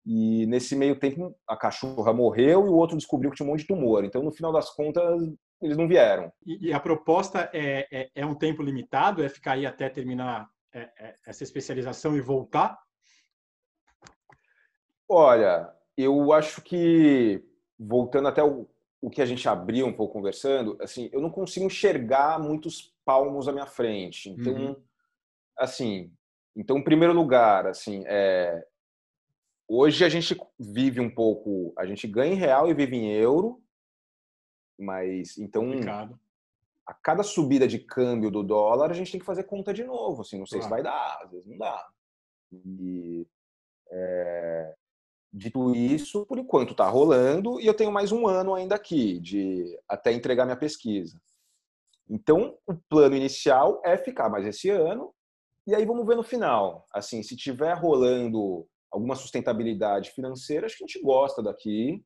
E 0.06 0.44
nesse 0.46 0.76
meio 0.76 1.00
tempo 1.00 1.34
a 1.48 1.56
cachorra 1.56 2.12
morreu 2.12 2.66
e 2.66 2.68
o 2.68 2.74
outro 2.74 2.96
descobriu 2.96 3.30
que 3.30 3.36
tinha 3.38 3.46
um 3.46 3.50
monte 3.50 3.60
de 3.60 3.68
tumor. 3.68 4.04
Então 4.04 4.22
no 4.22 4.30
final 4.30 4.52
das 4.52 4.68
contas 4.68 5.22
eles 5.60 5.76
não 5.76 5.88
vieram. 5.88 6.32
E, 6.44 6.68
e 6.68 6.72
a 6.72 6.80
proposta 6.80 7.50
é, 7.52 7.86
é, 7.90 8.10
é, 8.14 8.26
um 8.26 8.34
tempo 8.34 8.62
limitado? 8.62 9.22
É 9.22 9.28
ficar 9.28 9.52
aí 9.52 9.66
até 9.66 9.88
terminar 9.88 10.48
é, 10.72 10.90
é, 10.98 11.16
essa 11.26 11.42
especialização 11.42 12.16
e 12.16 12.20
voltar? 12.20 12.78
Olha, 15.08 15.72
eu 15.96 16.32
acho 16.32 16.62
que, 16.62 17.42
voltando 17.78 18.28
até 18.28 18.42
o, 18.42 18.68
o 19.00 19.10
que 19.10 19.22
a 19.22 19.26
gente 19.26 19.48
abriu 19.48 19.86
um 19.86 19.92
pouco 19.92 20.14
conversando, 20.14 20.76
assim, 20.80 21.08
eu 21.12 21.20
não 21.20 21.30
consigo 21.30 21.66
enxergar 21.66 22.40
muitos 22.40 22.94
palmos 23.04 23.48
à 23.48 23.52
minha 23.52 23.66
frente. 23.66 24.30
Então, 24.30 24.54
uhum. 24.54 24.82
assim, 25.58 26.12
então, 26.56 26.78
em 26.78 26.84
primeiro 26.84 27.12
lugar, 27.12 27.66
assim, 27.66 28.04
é, 28.06 28.64
hoje 29.68 30.04
a 30.04 30.08
gente 30.08 30.36
vive 30.58 31.00
um 31.00 31.10
pouco, 31.10 31.72
a 31.76 31.84
gente 31.84 32.06
ganha 32.06 32.32
em 32.32 32.38
real 32.38 32.68
e 32.68 32.74
vive 32.74 32.96
em 32.96 33.12
euro, 33.12 33.62
mas 34.78 35.38
então 35.38 35.64
Complicado. 35.64 36.18
a 36.86 36.94
cada 36.94 37.22
subida 37.22 37.66
de 37.66 37.78
câmbio 37.78 38.30
do 38.30 38.42
dólar 38.42 38.90
a 38.90 38.94
gente 38.94 39.10
tem 39.10 39.20
que 39.20 39.26
fazer 39.26 39.44
conta 39.44 39.72
de 39.72 39.84
novo, 39.84 40.22
assim, 40.22 40.38
não 40.38 40.46
sei 40.46 40.60
claro. 40.60 40.74
se 40.76 40.82
vai 40.82 40.82
dar, 40.82 41.20
às 41.22 41.30
vezes 41.30 41.46
não 41.46 41.58
dá. 41.58 41.88
E 42.52 43.26
é, 43.90 44.74
dito 45.32 45.74
isso, 45.74 46.24
por 46.26 46.38
enquanto 46.38 46.70
está 46.72 46.88
rolando 46.88 47.60
e 47.60 47.66
eu 47.66 47.74
tenho 47.74 47.90
mais 47.90 48.12
um 48.12 48.26
ano 48.26 48.54
ainda 48.54 48.76
aqui 48.76 49.18
de 49.20 49.78
até 49.88 50.12
entregar 50.12 50.44
minha 50.44 50.56
pesquisa. 50.56 51.20
Então 52.08 52.56
o 52.66 52.74
plano 52.88 53.16
inicial 53.16 53.80
é 53.84 53.96
ficar 53.96 54.28
mais 54.28 54.46
esse 54.46 54.70
ano 54.70 55.12
e 55.66 55.74
aí 55.74 55.84
vamos 55.84 56.06
ver 56.06 56.16
no 56.16 56.22
final. 56.22 56.86
Assim, 56.92 57.22
se 57.22 57.36
tiver 57.36 57.72
rolando 57.74 58.66
alguma 58.90 59.16
sustentabilidade 59.16 60.10
financeira, 60.10 60.66
acho 60.66 60.78
que 60.78 60.84
a 60.84 60.86
gente 60.86 61.02
gosta 61.02 61.42
daqui 61.42 62.04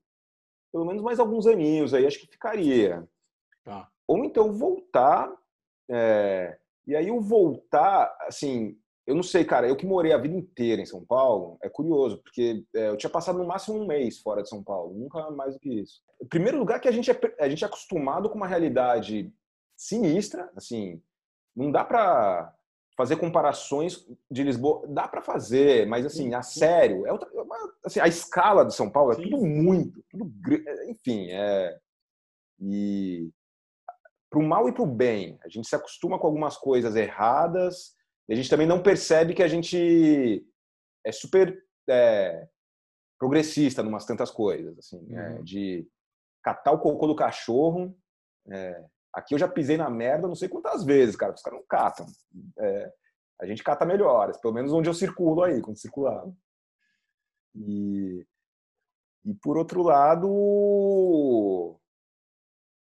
pelo 0.72 0.85
menos 0.85 1.02
mais 1.02 1.18
alguns 1.18 1.46
aninhos 1.46 1.94
aí, 1.94 2.07
acho 2.07 2.20
que 2.20 2.26
ficaria. 2.26 3.09
Tá. 3.64 3.88
Ou 4.07 4.24
então 4.24 4.52
voltar. 4.52 5.33
É... 5.90 6.59
E 6.87 6.96
aí 6.96 7.11
o 7.11 7.20
voltar, 7.20 8.16
assim, 8.22 8.78
eu 9.09 9.14
não 9.14 9.22
sei, 9.22 9.42
cara, 9.42 9.66
eu 9.66 9.74
que 9.74 9.87
morei 9.87 10.12
a 10.12 10.18
vida 10.18 10.35
inteira 10.35 10.83
em 10.83 10.87
São 10.87 11.02
Paulo, 11.02 11.59
é 11.62 11.68
curioso, 11.70 12.18
porque 12.22 12.62
é, 12.76 12.88
eu 12.88 12.96
tinha 12.98 13.09
passado 13.09 13.38
no 13.38 13.46
máximo 13.46 13.78
um 13.78 13.87
mês 13.87 14.18
fora 14.18 14.42
de 14.42 14.50
São 14.50 14.62
Paulo, 14.62 14.92
nunca 14.94 15.31
mais 15.31 15.54
do 15.54 15.61
que 15.61 15.81
isso. 15.81 16.02
Em 16.22 16.26
primeiro 16.26 16.59
lugar, 16.59 16.78
que 16.78 16.88
a 16.88 16.90
gente 16.90 17.11
é, 17.11 17.18
a 17.40 17.48
gente 17.48 17.64
é 17.64 17.66
acostumado 17.66 18.29
com 18.29 18.37
uma 18.37 18.46
realidade 18.46 19.33
sinistra, 19.75 20.50
assim, 20.54 21.02
não 21.56 21.73
dá 21.73 21.85
para 21.85 22.54
fazer 22.99 23.15
comparações 23.15 24.05
de 24.29 24.42
Lisboa, 24.42 24.85
dá 24.88 25.07
para 25.07 25.23
fazer, 25.23 25.87
mas 25.87 26.05
assim, 26.05 26.35
a 26.35 26.42
sério, 26.42 27.07
é 27.07 27.13
outra, 27.13 27.31
é 27.33 27.87
assim, 27.87 28.01
a 28.01 28.09
escala 28.09 28.67
de 28.67 28.75
São 28.75 28.90
Paulo 28.90 29.13
é 29.13 29.15
Sim. 29.15 29.23
tudo 29.23 29.46
muito, 29.46 30.05
tudo, 30.11 30.29
é, 30.67 30.90
enfim, 30.90 31.29
é 31.31 31.79
e 32.61 33.31
para 34.29 34.40
o 34.40 34.42
mal 34.42 34.69
e 34.69 34.73
para 34.73 34.83
o 34.83 34.87
bem, 34.87 35.38
a 35.44 35.49
gente 35.49 35.69
se 35.69 35.77
acostuma 35.77 36.19
com 36.19 36.27
algumas 36.27 36.57
coisas 36.57 36.96
erradas, 36.96 37.94
e 38.29 38.33
a 38.33 38.37
gente 38.37 38.51
também 38.51 38.67
não 38.67 38.83
percebe 38.83 39.33
que 39.33 39.44
a 39.44 39.49
gente 39.49 40.44
é 41.07 41.13
super 41.13 41.57
é, 41.88 42.49
progressista 43.17 43.81
em 43.81 43.87
umas 43.87 44.07
tantas 44.07 44.29
coisas, 44.29 44.77
assim, 44.77 45.07
é, 45.15 45.38
é, 45.38 45.42
de 45.42 45.88
catar 46.42 46.73
o 46.73 46.81
cocô 46.81 47.07
do 47.07 47.15
cachorro, 47.15 47.96
é, 48.51 48.85
Aqui 49.13 49.35
eu 49.35 49.38
já 49.38 49.48
pisei 49.48 49.77
na 49.77 49.90
merda 49.90 50.29
não 50.29 50.35
sei 50.35 50.48
quantas 50.48 50.85
vezes, 50.85 51.17
cara. 51.17 51.33
Os 51.33 51.42
caras 51.42 51.59
não 51.59 51.67
catam. 51.67 52.06
É, 52.59 52.92
a 53.40 53.46
gente 53.46 53.63
cata 53.63 53.85
melhores, 53.85 54.37
pelo 54.38 54.54
menos 54.54 54.73
onde 54.73 54.88
eu 54.88 54.94
circulo 54.94 55.42
aí, 55.42 55.61
quando 55.61 55.79
circulava. 55.79 56.33
E, 57.54 58.27
e 59.25 59.35
por 59.35 59.56
outro 59.56 59.83
lado, 59.83 61.79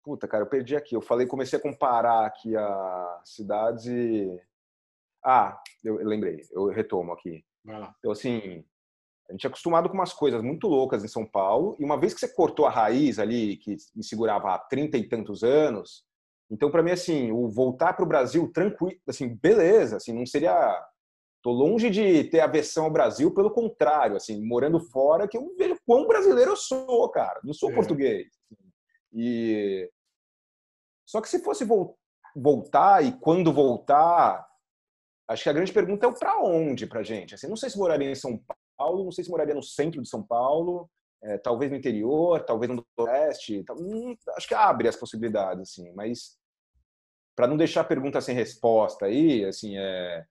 Puta, 0.03 0.27
cara, 0.27 0.43
eu 0.43 0.49
perdi 0.49 0.75
aqui. 0.75 0.95
Eu 0.95 1.01
falei, 1.01 1.27
comecei 1.27 1.57
a 1.57 1.61
comparar 1.61 2.25
aqui 2.25 2.55
as 2.55 3.29
cidades 3.29 3.85
e. 3.85 4.41
Ah, 5.23 5.61
eu 5.83 5.97
lembrei, 5.97 6.43
eu 6.51 6.67
retomo 6.67 7.11
aqui. 7.11 7.45
Vai 7.63 7.79
lá. 7.79 7.95
Então, 7.99 8.11
assim, 8.11 8.65
a 9.31 9.33
gente 9.33 9.45
é 9.45 9.47
acostumado 9.47 9.89
com 9.89 9.95
umas 9.95 10.13
coisas 10.13 10.41
muito 10.43 10.67
loucas 10.67 11.03
em 11.03 11.07
São 11.07 11.25
Paulo, 11.25 11.75
e 11.79 11.83
uma 11.83 11.99
vez 11.99 12.13
que 12.13 12.19
você 12.19 12.27
cortou 12.27 12.65
a 12.65 12.69
raiz 12.69 13.17
ali, 13.17 13.57
que 13.57 13.75
me 13.95 14.03
segurava 14.03 14.53
há 14.53 14.59
30 14.59 14.97
e 14.97 15.07
tantos 15.07 15.43
anos, 15.43 16.03
então, 16.51 16.69
para 16.69 16.83
mim, 16.83 16.91
assim, 16.91 17.31
o 17.31 17.47
voltar 17.49 17.93
para 17.93 18.03
o 18.03 18.07
Brasil 18.07 18.51
tranquilo, 18.51 18.99
assim, 19.07 19.33
beleza, 19.35 19.95
assim, 19.95 20.11
não 20.11 20.25
seria. 20.25 20.85
Tô 21.41 21.49
longe 21.49 21.89
de 21.89 22.25
ter 22.25 22.41
aversão 22.41 22.85
ao 22.85 22.91
Brasil, 22.91 23.33
pelo 23.33 23.49
contrário, 23.49 24.17
assim, 24.17 24.45
morando 24.45 24.79
fora, 24.91 25.27
que 25.27 25.37
eu 25.37 25.55
vejo 25.57 25.79
quão 25.87 26.05
brasileiro 26.05 26.51
eu 26.51 26.57
sou, 26.57 27.09
cara. 27.09 27.39
Não 27.43 27.53
sou 27.53 27.71
é. 27.71 27.73
português. 27.73 28.27
E 29.13 29.89
só 31.07 31.19
que 31.19 31.29
se 31.29 31.41
fosse 31.41 31.65
voltar 32.35 33.03
e 33.03 33.13
quando 33.19 33.51
voltar, 33.51 34.45
acho 35.27 35.43
que 35.43 35.49
a 35.49 35.53
grande 35.53 35.73
pergunta 35.73 36.05
é 36.05 36.09
o 36.09 36.13
para 36.13 36.39
onde 36.39 36.85
para 36.85 37.01
gente. 37.01 37.33
Assim, 37.33 37.47
não 37.47 37.55
sei 37.55 37.69
se 37.69 37.77
moraria 37.77 38.11
em 38.11 38.15
São 38.15 38.37
Paulo, 38.81 39.03
não 39.03 39.11
sei 39.11 39.23
se 39.23 39.29
moraria 39.29 39.53
no 39.53 39.61
centro 39.61 40.01
de 40.01 40.09
São 40.09 40.23
Paulo, 40.23 40.89
é, 41.23 41.37
talvez 41.37 41.69
no 41.69 41.77
interior, 41.77 42.43
talvez 42.43 42.71
no 42.71 42.83
oeste. 42.97 43.63
Hum, 43.77 44.15
acho 44.35 44.47
que 44.47 44.55
abre 44.55 44.87
as 44.87 44.95
possibilidades, 44.95 45.61
assim. 45.61 45.91
Mas 45.93 46.37
para 47.35 47.47
não 47.47 47.57
deixar 47.57 47.81
a 47.81 47.85
pergunta 47.85 48.19
sem 48.19 48.35
resposta 48.35 49.05
aí, 49.05 49.45
assim, 49.45 49.77
é, 49.77 50.25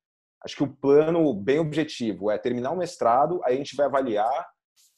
acho 0.45 0.57
que 0.57 0.65
o 0.65 0.77
plano 0.77 1.33
bem 1.33 1.61
objetivo 1.61 2.31
é 2.31 2.39
terminar 2.39 2.73
o 2.73 2.77
mestrado, 2.77 3.41
aí 3.45 3.55
a 3.55 3.57
gente 3.57 3.77
vai 3.77 3.87
avaliar 3.87 4.49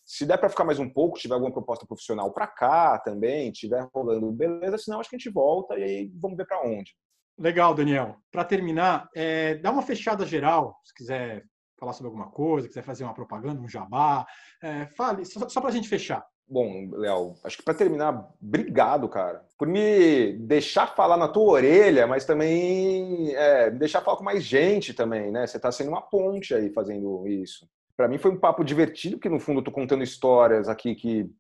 se 0.05 0.27
der 0.27 0.37
para 0.37 0.49
ficar 0.49 0.65
mais 0.65 0.79
um 0.79 0.89
pouco, 0.89 1.19
tiver 1.19 1.35
alguma 1.35 1.53
proposta 1.53 1.87
profissional 1.87 2.33
para 2.33 2.47
cá 2.47 2.99
também, 2.99 3.53
tiver 3.53 3.87
rolando, 3.95 4.33
beleza. 4.33 4.79
Senão 4.79 4.99
acho 4.99 5.09
que 5.09 5.17
a 5.17 5.19
gente 5.19 5.31
volta 5.31 5.79
e 5.79 5.83
aí 5.83 6.13
vamos 6.15 6.37
ver 6.37 6.47
para 6.47 6.61
onde. 6.63 6.93
Legal, 7.39 7.75
Daniel. 7.75 8.17
Para 8.31 8.45
terminar, 8.45 9.09
é, 9.15 9.55
dá 9.57 9.71
uma 9.71 9.83
fechada 9.83 10.27
geral, 10.27 10.77
se 10.85 10.95
quiser 10.95 11.45
falar 11.83 11.93
sobre 11.93 12.09
alguma 12.09 12.31
coisa, 12.31 12.69
quiser 12.69 12.83
fazer 12.83 13.05
uma 13.05 13.15
propaganda, 13.15 13.61
um 13.61 13.69
jabá, 13.69 14.25
é, 14.63 14.87
fale, 14.87 15.25
só, 15.25 15.49
só 15.49 15.61
para 15.61 15.71
a 15.71 15.73
gente 15.73 15.89
fechar. 15.89 16.25
Bom, 16.49 16.91
Léo, 16.93 17.35
acho 17.45 17.57
que 17.57 17.63
para 17.63 17.75
terminar, 17.75 18.31
obrigado, 18.41 19.09
cara, 19.09 19.45
por 19.59 19.67
me 19.67 20.35
deixar 20.35 20.87
falar 20.89 21.17
na 21.17 21.29
tua 21.29 21.53
orelha, 21.53 22.07
mas 22.07 22.25
também 22.25 23.35
é, 23.35 23.71
me 23.71 23.79
deixar 23.79 24.03
falar 24.03 24.17
com 24.17 24.25
mais 24.25 24.45
gente 24.45 24.93
também, 24.93 25.31
né? 25.31 25.47
Você 25.47 25.57
está 25.57 25.73
sendo 25.73 25.89
uma 25.89 26.03
ponte 26.03 26.55
aí 26.55 26.71
fazendo 26.71 27.27
isso 27.27 27.67
para 27.97 28.09
mim 28.09 28.19
foi 28.19 28.31
um 28.31 28.39
papo 28.39 28.65
divertido, 28.65 29.19
que 29.19 29.29
no 29.29 29.39
fundo 29.39 29.61
eu 29.61 29.65
tô 29.65 29.71
contando 29.71 30.03
histórias 30.03 30.69
aqui 30.69 30.95
que 30.95 31.31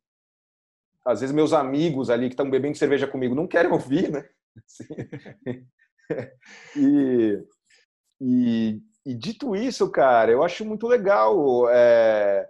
às 1.04 1.20
vezes 1.20 1.34
meus 1.34 1.52
amigos 1.52 2.10
ali 2.10 2.28
que 2.28 2.34
estão 2.34 2.48
bebendo 2.48 2.78
cerveja 2.78 3.08
comigo 3.08 3.34
não 3.34 3.48
querem 3.48 3.72
ouvir, 3.72 4.10
né? 4.10 4.28
Assim. 4.64 4.84
e, 6.76 7.42
e, 8.20 8.82
e, 9.04 9.14
dito 9.14 9.54
isso, 9.56 9.90
cara, 9.90 10.30
eu 10.30 10.42
acho 10.42 10.64
muito 10.64 10.86
legal 10.86 11.68
é, 11.70 12.48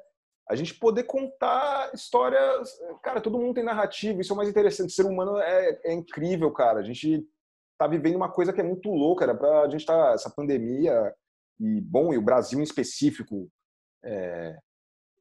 a 0.49 0.55
gente 0.55 0.75
poder 0.75 1.05
contar 1.05 1.91
histórias. 1.95 2.71
Cara, 3.03 3.21
todo 3.21 3.39
mundo 3.39 3.55
tem 3.55 3.65
narrativa, 3.65 4.21
isso 4.21 4.33
é 4.33 4.35
o 4.35 4.37
mais 4.37 4.49
interessante. 4.49 4.91
O 4.91 4.93
ser 4.93 5.07
humano 5.07 5.39
é, 5.39 5.81
é 5.85 5.93
incrível, 5.93 6.51
cara. 6.51 6.81
A 6.81 6.83
gente 6.83 7.27
tá 7.79 7.87
vivendo 7.87 8.17
uma 8.17 8.31
coisa 8.31 8.53
que 8.53 8.61
é 8.61 8.65
muito 8.65 8.91
louca, 8.91 9.25
era 9.25 9.35
pra 9.35 9.69
gente 9.69 9.87
tá 9.87 10.13
essa 10.13 10.31
pandemia 10.31 11.15
e 11.59 11.81
bom, 11.81 12.13
e 12.13 12.19
o 12.19 12.23
Brasil 12.23 12.61
em 12.61 12.65
específico 12.65 13.49
é, 14.05 14.57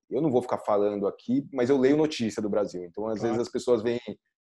eu 0.10 0.22
não 0.22 0.30
vou 0.30 0.42
ficar 0.42 0.58
falando 0.58 1.08
aqui, 1.08 1.48
mas 1.54 1.70
eu 1.70 1.78
leio 1.78 1.96
notícia 1.96 2.42
do 2.42 2.50
Brasil. 2.50 2.84
Então, 2.84 3.08
às 3.08 3.20
claro. 3.20 3.36
vezes 3.36 3.48
as 3.48 3.52
pessoas 3.52 3.82
vêm, 3.82 4.00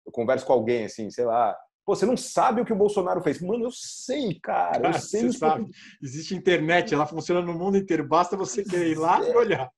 eu 0.06 0.12
converso 0.12 0.46
com 0.46 0.52
alguém 0.52 0.84
assim, 0.84 1.10
sei 1.10 1.24
lá, 1.24 1.56
Pô, 1.86 1.94
você 1.94 2.04
não 2.04 2.16
sabe 2.16 2.60
o 2.60 2.64
que 2.64 2.72
o 2.72 2.76
Bolsonaro 2.76 3.22
fez. 3.22 3.40
Mano, 3.40 3.66
eu 3.66 3.70
sei, 3.70 4.40
cara. 4.40 4.80
cara 4.80 4.96
eu 4.96 5.00
sei 5.00 5.20
você 5.22 5.38
sabe. 5.38 5.70
Existe 6.02 6.34
internet, 6.34 6.92
ela 6.92 7.06
funciona 7.06 7.40
no 7.40 7.54
mundo 7.54 7.76
inteiro. 7.76 8.06
Basta 8.06 8.36
você 8.36 8.64
querer 8.64 8.90
ir 8.90 8.98
lá 8.98 9.24
é. 9.24 9.30
e 9.30 9.36
olhar. 9.36 9.70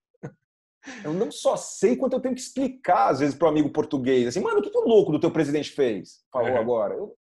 Eu 1.05 1.13
não 1.13 1.31
só 1.31 1.55
sei 1.55 1.97
quanto 1.97 2.15
eu 2.15 2.21
tenho 2.21 2.35
que 2.35 2.41
explicar, 2.41 3.11
às 3.11 3.21
vezes, 3.21 3.35
para 3.35 3.47
um 3.49 3.51
amigo 3.51 3.71
português. 3.71 4.27
Assim, 4.27 4.41
mano, 4.41 4.59
o 4.59 4.63
que, 4.63 4.71
que 4.71 4.79
o 4.79 4.89
louco 4.89 5.13
do 5.13 5.21
teu 5.21 5.31
presidente 5.31 5.71
fez? 5.71 6.25
Falou 6.33 6.49
é. 6.49 6.57
agora. 6.57 6.95
Eu, 6.95 7.15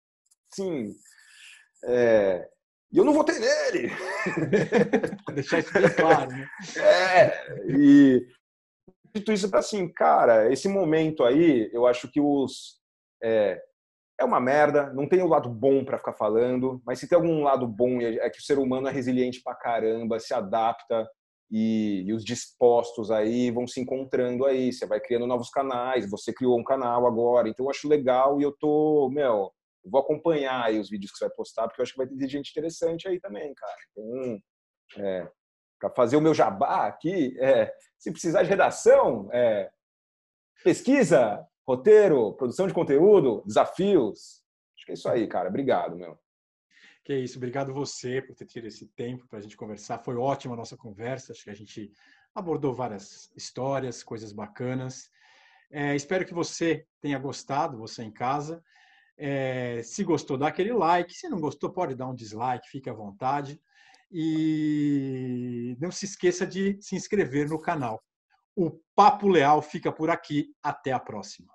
sim. 0.53 0.93
É, 1.85 2.47
e 2.91 2.97
eu 2.99 3.03
não 3.03 3.13
votei 3.13 3.39
nele. 3.39 3.91
Deixar 5.33 5.59
isso 5.59 5.73
bem 5.73 5.89
claro, 5.95 6.29
né? 6.29 6.47
É, 6.77 7.67
e 7.67 8.23
dito 9.15 9.31
isso 9.31 9.49
assim, 9.55 9.91
cara, 9.91 10.51
esse 10.51 10.67
momento 10.67 11.23
aí, 11.23 11.71
eu 11.73 11.87
acho 11.87 12.07
que 12.11 12.21
os 12.21 12.79
é, 13.23 13.59
é 14.19 14.23
uma 14.23 14.39
merda, 14.39 14.91
não 14.93 15.07
tem 15.07 15.21
o 15.21 15.25
um 15.25 15.29
lado 15.29 15.49
bom 15.49 15.83
para 15.83 15.97
ficar 15.97 16.13
falando, 16.13 16.81
mas 16.85 16.99
se 16.99 17.07
tem 17.07 17.17
algum 17.17 17.43
lado 17.43 17.67
bom 17.67 18.01
é 18.01 18.29
que 18.29 18.39
o 18.39 18.43
ser 18.43 18.57
humano 18.57 18.87
é 18.87 18.91
resiliente 18.91 19.41
pra 19.43 19.55
caramba, 19.55 20.19
se 20.19 20.33
adapta 20.33 21.07
e, 21.51 22.03
e, 22.07 22.13
os 22.13 22.23
dispostos 22.23 23.11
aí 23.11 23.51
vão 23.51 23.67
se 23.67 23.79
encontrando 23.79 24.45
aí, 24.45 24.73
você 24.73 24.85
vai 24.85 24.99
criando 24.99 25.27
novos 25.27 25.49
canais, 25.49 26.09
você 26.09 26.33
criou 26.33 26.59
um 26.59 26.63
canal 26.63 27.05
agora, 27.05 27.47
então 27.49 27.65
eu 27.65 27.69
acho 27.69 27.87
legal 27.87 28.39
e 28.39 28.43
eu 28.43 28.51
tô, 28.51 29.09
meu, 29.11 29.51
vou 29.85 30.01
acompanhar 30.01 30.65
aí 30.65 30.79
os 30.79 30.89
vídeos 30.89 31.11
que 31.11 31.17
você 31.17 31.25
vai 31.25 31.35
postar, 31.35 31.67
porque 31.67 31.81
eu 31.81 31.83
acho 31.83 31.91
que 31.91 31.97
vai 31.97 32.07
ter 32.07 32.29
gente 32.29 32.49
interessante 32.49 33.07
aí 33.07 33.19
também, 33.19 33.53
cara. 33.53 33.77
Então, 33.91 34.39
é, 34.97 35.29
para 35.79 35.89
fazer 35.91 36.17
o 36.17 36.21
meu 36.21 36.33
jabá 36.33 36.87
aqui, 36.87 37.37
é, 37.39 37.71
se 37.97 38.11
precisar 38.11 38.43
de 38.43 38.49
redação, 38.49 39.29
é, 39.31 39.69
pesquisa, 40.63 41.45
roteiro, 41.67 42.33
produção 42.33 42.67
de 42.67 42.73
conteúdo, 42.73 43.43
desafios. 43.45 44.43
Acho 44.75 44.85
que 44.85 44.91
é 44.91 44.93
isso 44.93 45.09
aí, 45.09 45.27
cara. 45.27 45.49
Obrigado, 45.49 45.95
meu. 45.95 46.17
Que 47.03 47.13
é 47.13 47.19
isso, 47.19 47.37
obrigado 47.37 47.73
você 47.73 48.21
por 48.21 48.35
ter 48.35 48.45
tido 48.45 48.65
esse 48.65 48.87
tempo 48.87 49.27
para 49.27 49.39
a 49.39 49.41
gente 49.41 49.55
conversar. 49.55 49.99
Foi 49.99 50.15
ótima 50.15 50.55
a 50.55 50.57
nossa 50.57 50.75
conversa. 50.75 51.31
Acho 51.31 51.43
que 51.43 51.49
a 51.51 51.55
gente 51.55 51.91
abordou 52.33 52.73
várias 52.73 53.31
histórias, 53.35 54.03
coisas 54.03 54.31
bacanas. 54.31 55.09
É, 55.71 55.95
espero 55.95 56.25
que 56.25 56.33
você 56.33 56.85
tenha 57.01 57.19
gostado, 57.19 57.77
você 57.77 58.03
em 58.03 58.11
casa. 58.11 58.63
É, 59.17 59.81
se 59.83 60.03
gostou, 60.03 60.37
dá 60.37 60.47
aquele 60.47 60.73
like. 60.73 61.13
Se 61.13 61.29
não 61.29 61.39
gostou, 61.39 61.71
pode 61.71 61.95
dar 61.95 62.07
um 62.07 62.15
dislike, 62.15 62.69
fique 62.69 62.89
à 62.89 62.93
vontade. 62.93 63.61
E 64.11 65.77
não 65.79 65.91
se 65.91 66.05
esqueça 66.05 66.45
de 66.45 66.77
se 66.81 66.95
inscrever 66.95 67.47
no 67.49 67.59
canal. 67.59 68.03
O 68.55 68.79
Papo 68.95 69.27
Leal 69.27 69.61
fica 69.61 69.91
por 69.91 70.09
aqui. 70.09 70.53
Até 70.63 70.91
a 70.91 70.99
próxima. 70.99 71.54